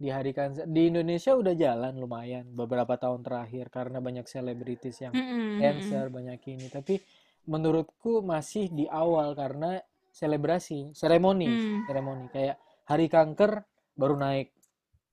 [0.00, 5.12] Di hari kanker di Indonesia udah jalan lumayan beberapa tahun terakhir karena banyak selebritis yang
[5.12, 5.60] mm-mm.
[5.60, 6.96] cancer banyak ini tapi
[7.44, 9.76] menurutku masih di awal karena
[10.10, 11.84] selebrasi seremoni Hmm.
[11.84, 12.56] seremoni kayak
[12.88, 13.60] hari kanker
[13.94, 14.48] baru naik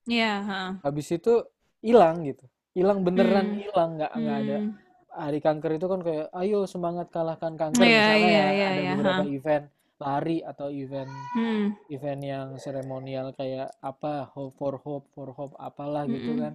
[0.08, 0.62] Iya, ha.
[0.82, 1.44] habis itu
[1.84, 3.60] hilang gitu hilang beneran Hmm.
[3.60, 4.72] hilang nggak nggak ada Hmm.
[5.18, 8.82] hari kanker itu kan kayak ayo semangat kalahkan kanker Iya, misalnya iya, ya iya, ada
[8.82, 9.28] iya, beberapa ha.
[9.28, 9.66] event
[9.98, 11.74] lari atau event Hmm.
[11.90, 16.42] event yang seremonial kayak apa hope for hope for hope apalah gitu Mm-mm.
[16.42, 16.54] kan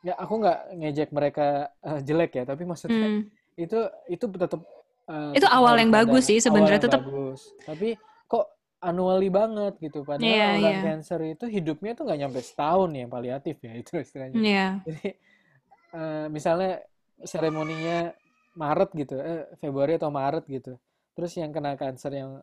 [0.00, 1.46] ya aku nggak ngejek mereka
[1.84, 3.22] eh, jelek ya tapi maksudnya Hmm.
[3.56, 3.78] itu
[4.08, 4.60] itu tetap
[5.08, 7.00] eh, Itu awal yang bagus sih awal sebenarnya tetap.
[7.04, 7.88] bagus tapi
[8.24, 8.46] kok
[8.80, 10.80] annually banget gitu padahal Iya, orang iya.
[10.80, 14.66] cancer itu hidupnya tuh nggak nyampe setahun ya paliatif ya itu istilahnya Iya.
[14.88, 15.08] jadi
[15.92, 16.80] eh, misalnya
[17.20, 18.14] seremoninya
[18.56, 20.74] Maret gitu, eh, Februari atau Maret gitu.
[21.14, 22.42] Terus yang kena kanker yang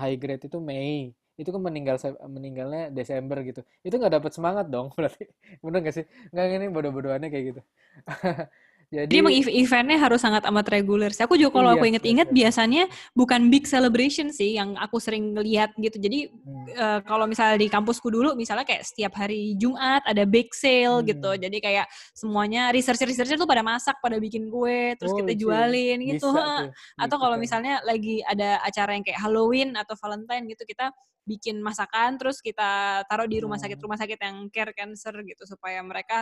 [0.00, 1.12] high grade itu Mei.
[1.40, 1.96] Itu kan meninggal
[2.36, 3.60] meninggalnya Desember gitu.
[3.86, 5.24] Itu nggak dapat semangat dong berarti.
[5.64, 6.04] Bener nggak sih?
[6.32, 7.60] Nggak ini bodoh-bodohannya kayak gitu.
[8.90, 11.22] Jadi Jadi emang ev- eventnya harus sangat amat reguler sih.
[11.22, 12.38] Aku juga kalau Iya, aku inget-inget betul.
[12.42, 12.82] biasanya
[13.14, 15.94] bukan big celebration sih yang aku sering lihat gitu.
[15.94, 20.50] Jadi hmm, eh, kalau misalnya di kampusku dulu misalnya kayak setiap hari Jumat ada bake
[20.50, 21.30] sale gitu.
[21.30, 21.38] Hmm.
[21.38, 21.86] Jadi kayak
[22.18, 26.26] semuanya researcher-researcher tuh pada masak, pada bikin kue, terus oh kita jualin gitu.
[26.26, 30.90] Bisa tuh Atau kalau misalnya lagi ada acara yang kayak Halloween atau Valentine gitu, kita
[31.30, 33.64] bikin masakan terus kita taruh di rumah Hmm.
[33.64, 36.18] sakit-rumah sakit yang care cancer gitu supaya mereka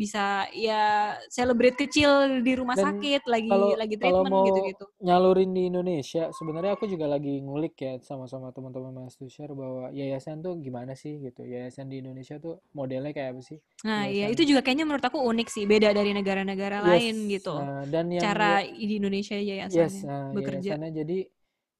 [0.00, 2.10] bisa ya celebrate kecil
[2.46, 4.86] di rumah Dan sakit lagi kalau lagi kalau treatment mau gitu-gitu.
[5.02, 10.38] nyalurin di Indonesia, sebenarnya aku juga lagi ngulik ya sama-sama teman-teman Mas Tushar bahwa yayasan
[10.44, 11.42] tuh gimana sih gitu.
[11.46, 13.58] Yayasan di Indonesia tuh modelnya kayak apa sih?
[13.86, 17.14] Nah, iya Yayasan itu juga kayaknya menurut aku unik sih, beda dari negara-negara Yes, lain
[17.30, 17.54] gitu.
[17.54, 20.72] nah, dan yang Cara ya- di Indonesia yes, yayasannya nah, bekerja.
[20.74, 21.18] yayasannya jadi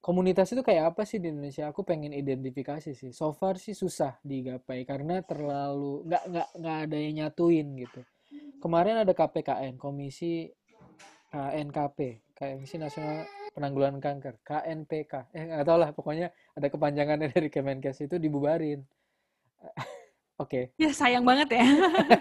[0.08, 1.68] komunitas itu kayak apa sih di Indonesia?
[1.68, 3.12] Aku pengen identifikasi sih.
[3.12, 8.00] So far sih susah digapai karena terlalu nggak nggak nggak ada yang nyatuin gitu.
[8.56, 10.48] Kemarin ada KPKN, Komisi
[11.28, 15.28] KNKP, Komisi Nasional Penanggulangan Kanker, KNPK.
[15.36, 18.80] Eh nggak tahu lah, pokoknya ada kepanjangannya dari Kemenkes itu dibubarin.
[20.40, 20.72] Oke.
[20.80, 21.66] Ya sayang banget ya.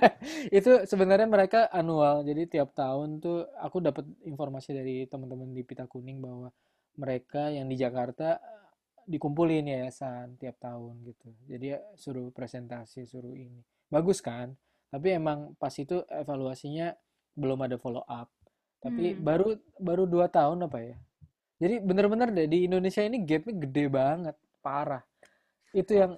[0.60, 5.88] itu sebenarnya mereka annual jadi tiap tahun tuh aku dapat informasi dari teman-teman di Pita
[5.88, 6.52] Kuning bahwa
[6.98, 8.70] mereka yang di Jakarta eh,
[9.08, 11.30] dikumpulin yayasan tiap tahun gitu.
[11.48, 13.62] Jadi ya suruh presentasi suruh ini.
[13.88, 14.52] Bagus kan?
[14.92, 16.92] Tapi emang pas itu evaluasinya
[17.38, 18.28] belum ada follow up
[18.78, 19.22] tapi Hmm.
[19.26, 19.48] baru
[19.82, 20.96] baru dua tahun apa ya?
[21.58, 25.02] Jadi bener-bener deh di Indonesia ini gapnya gede banget parah.
[25.74, 26.14] Itu yang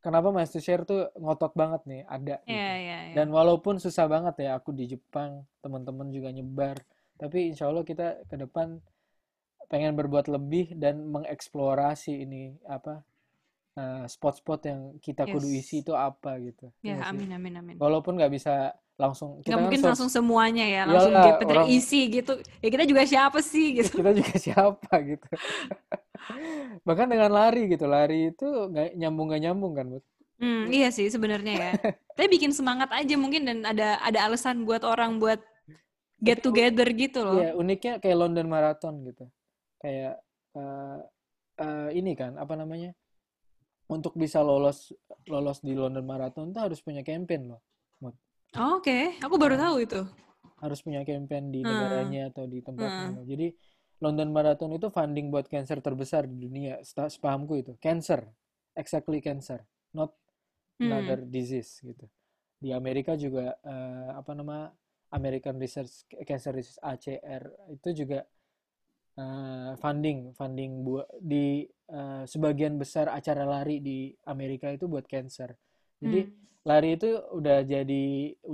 [0.00, 2.56] kenapa Mas Share tuh ngotot banget nih ada gitu.
[2.56, 3.14] Iya, iya, iya.
[3.14, 6.80] dan walaupun susah banget ya aku di Jepang teman-teman juga nyebar.
[7.20, 8.80] Tapi insya Allah kita ke depan
[9.70, 13.04] pengen berbuat lebih dan mengeksplorasi ini apa
[13.80, 15.54] eh, spot-spot yang kita kudu Yes.
[15.60, 17.22] isi itu apa gitu Ya, Iya nggak sih?
[17.22, 17.78] amin, amin, amin.
[17.82, 18.52] walaupun nggak bisa
[19.02, 22.32] langsung Nggak kita kan mungkin search langsung semuanya ya, langsung iyalah gap orang terisi gitu.
[22.62, 23.98] Ya kita juga siapa sih gitu.
[23.98, 25.26] kita juga siapa gitu
[26.86, 30.04] bahkan dengan lari gitu lari itu nggak nyambung nggak nyambung kan Bud?
[30.38, 31.72] Hmm, iya sih sebenarnya ya.
[32.16, 35.38] Tapi bikin semangat aja mungkin dan ada ada alasan buat orang buat
[36.26, 37.42] get together gitu loh.
[37.42, 39.24] iya uniknya kayak London Marathon gitu
[39.82, 40.14] kayak
[40.58, 40.98] eh,
[41.64, 42.90] eh, ini kan apa namanya
[43.88, 44.92] untuk bisa lolos
[45.32, 47.60] lolos di London Marathon tuh harus punya campaign loh
[48.02, 48.16] Mut.
[48.62, 50.00] Oh, Oke, aku baru Nah, tahu itu.
[50.62, 53.28] harus punya campaign di Hmm, negaranya atau di tempatnya hmm.
[53.30, 53.46] jadi
[54.04, 58.20] London Marathon itu funding buat cancer terbesar di dunia sepahamku itu cancer
[58.78, 59.60] exactly cancer
[59.94, 60.14] not
[60.82, 62.06] another disease gitu.
[62.58, 64.70] Di Amerika juga eh, apa nama
[65.14, 67.44] American Research Cancer Research ACR
[67.74, 68.24] itu juga
[69.22, 71.66] eh, funding funding buat di
[71.98, 73.98] eh, sebagian besar acara lari di
[74.32, 75.50] Amerika itu buat cancer.
[76.02, 76.32] Jadi Hmm.
[76.68, 77.08] lari itu
[77.38, 78.04] udah jadi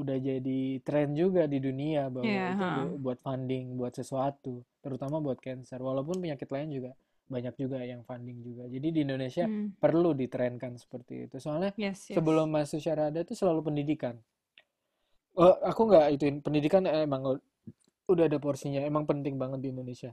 [0.00, 5.16] udah jadi tren juga di dunia bahwa Iya, itu bu- buat funding buat sesuatu, terutama
[5.26, 5.78] buat cancer.
[5.88, 6.90] Walaupun penyakit lain juga
[7.34, 8.64] banyak juga yang funding juga.
[8.74, 9.74] Jadi di Indonesia Hmm.
[9.82, 11.36] perlu ditrenkan seperti itu.
[11.42, 12.24] Soalnya Yes, yes.
[12.24, 14.14] sebelum masuk syarada itu selalu pendidikan.
[15.42, 17.22] Oh, aku nggak ituin pendidikan emang
[18.12, 20.10] udah ada porsinya, emang penting banget di Indonesia,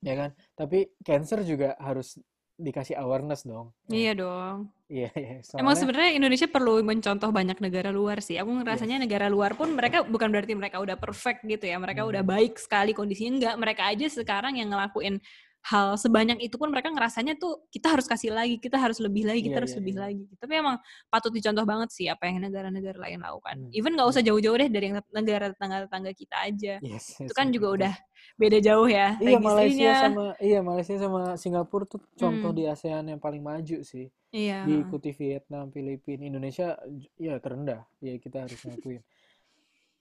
[0.00, 0.30] ya kan?
[0.56, 2.18] Tapi cancer juga harus
[2.56, 3.76] dikasih awareness dong.
[3.92, 4.72] Iya dong.
[4.88, 5.44] iya, iya.
[5.60, 8.40] Emang Soalnya sebenarnya Indonesia perlu mencontoh banyak negara luar sih.
[8.40, 9.04] Aku ngerasanya yes.
[9.04, 11.76] negara luar pun mereka bukan berarti mereka udah perfect gitu ya.
[11.76, 12.32] Mereka udah Hmm.
[12.32, 13.54] baik sekali kondisinya enggak.
[13.60, 15.20] Mereka aja sekarang yang ngelakuin
[15.66, 19.42] hal sebanyak itu pun mereka ngerasanya tuh kita harus kasih lagi, kita harus lebih lagi,
[19.42, 20.02] kita Iya, harus iya, lebih iya.
[20.06, 20.24] lagi.
[20.38, 20.76] Tapi emang
[21.10, 23.56] patut dicontoh banget sih apa yang negara-negara lain lakukan.
[23.66, 23.74] Hmm.
[23.74, 24.28] Even nggak usah Hmm.
[24.30, 26.74] jauh-jauh deh dari negara tetangga-tetangga kita aja.
[26.78, 27.78] Yes, Itu yes, kan betul, juga betul.
[27.82, 27.94] udah
[28.36, 32.58] beda jauh ya Iya, Malaysia sama iya Malaysia sama Singapura tuh contoh Hmm.
[32.58, 34.06] di ASEAN yang paling maju sih.
[34.30, 34.62] Iya.
[34.70, 36.78] Diikuti Vietnam, Filipina, Indonesia
[37.18, 37.82] ya terendah.
[37.98, 39.02] Ya kita harus ngakuin.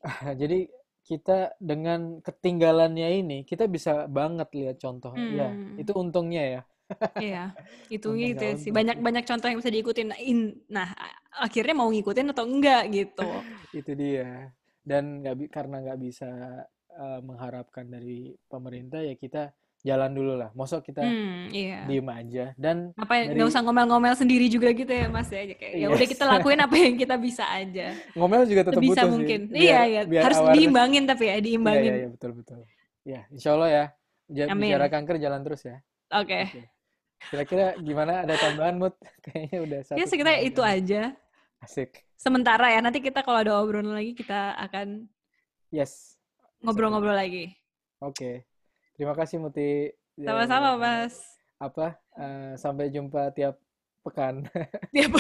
[0.41, 0.69] Jadi
[1.09, 1.31] kita
[1.69, 5.13] dengan ketinggalannya ini kita bisa banget lihat contoh.
[5.39, 5.79] Ya, Hmm.
[5.81, 6.61] itu untungnya ya.
[7.15, 7.55] Iya,
[7.95, 8.67] itu Untung gitu sih.
[8.67, 8.75] untung sih.
[8.77, 10.07] Banyak-banyak contoh yang bisa diikutin.
[10.11, 10.87] Nah, in- Nah,
[11.45, 13.23] akhirnya mau ngikutin atau enggak gitu.
[13.79, 14.51] Itu dia.
[14.85, 16.29] Dan nggak karena nggak bisa
[16.95, 19.51] eh, mengharapkan dari pemerintah ya kita
[19.85, 20.49] jalan dulu lah.
[20.57, 21.85] Mosok kita Hmm, iya.
[21.85, 25.45] diem aja dan Apa dari nggak usah ngomel-ngomel sendiri juga gitu ya, Mas ya.
[25.45, 27.93] Kayak ya udah yes kita lakuin apa yang kita bisa aja.
[28.17, 29.39] ngomel juga tetap Sebisa butuh sih mungkin.
[29.47, 30.01] biar Iya, iya.
[30.03, 31.91] biar Harus awareness diimbangin tapi ya, iya iya diimbangin.
[31.93, 32.59] iya betul betul
[33.05, 33.85] ya insya Allah ya
[34.25, 35.77] Ja- bicara kanker jalan terus ya
[36.09, 36.49] Oke.
[36.49, 36.61] oke
[37.25, 41.01] kira-kira gimana ada tambahan mood kayaknya udah Ya satu sekitar setengah itu aja.
[41.61, 45.05] asik Sementara ya, nanti kita kalau ada obrolan lagi kita akan
[45.69, 46.17] yes
[46.63, 47.53] ngobrol-ngobrol lagi.
[48.01, 48.41] oke
[48.95, 49.91] terima kasih Muti.
[50.25, 51.15] Sama-sama, Eh, Mas.
[51.59, 53.55] apa eh, sampai jumpa tiap
[54.05, 54.45] pekan.
[54.93, 55.11] Tiap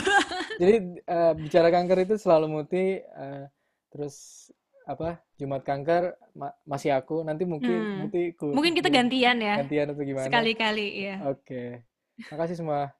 [0.59, 0.73] jadi
[1.03, 3.43] eh, bicara kanker itu selalu Muti eh,
[3.91, 4.47] terus
[4.85, 7.25] apa Jumat kanker ma- masih aku.
[7.27, 7.99] Nanti mungkin Hmm.
[8.05, 9.55] Muti ku Mungkin kita gantian ya.
[9.59, 10.25] gantian atau gimana?
[10.29, 11.15] Sekali-kali, ya.
[11.25, 11.83] oke.
[12.31, 12.93] Makasih semua.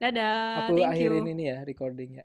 [0.00, 1.32] Dadah, aku thank akhirin you.
[1.32, 2.20] ini ya recordingnya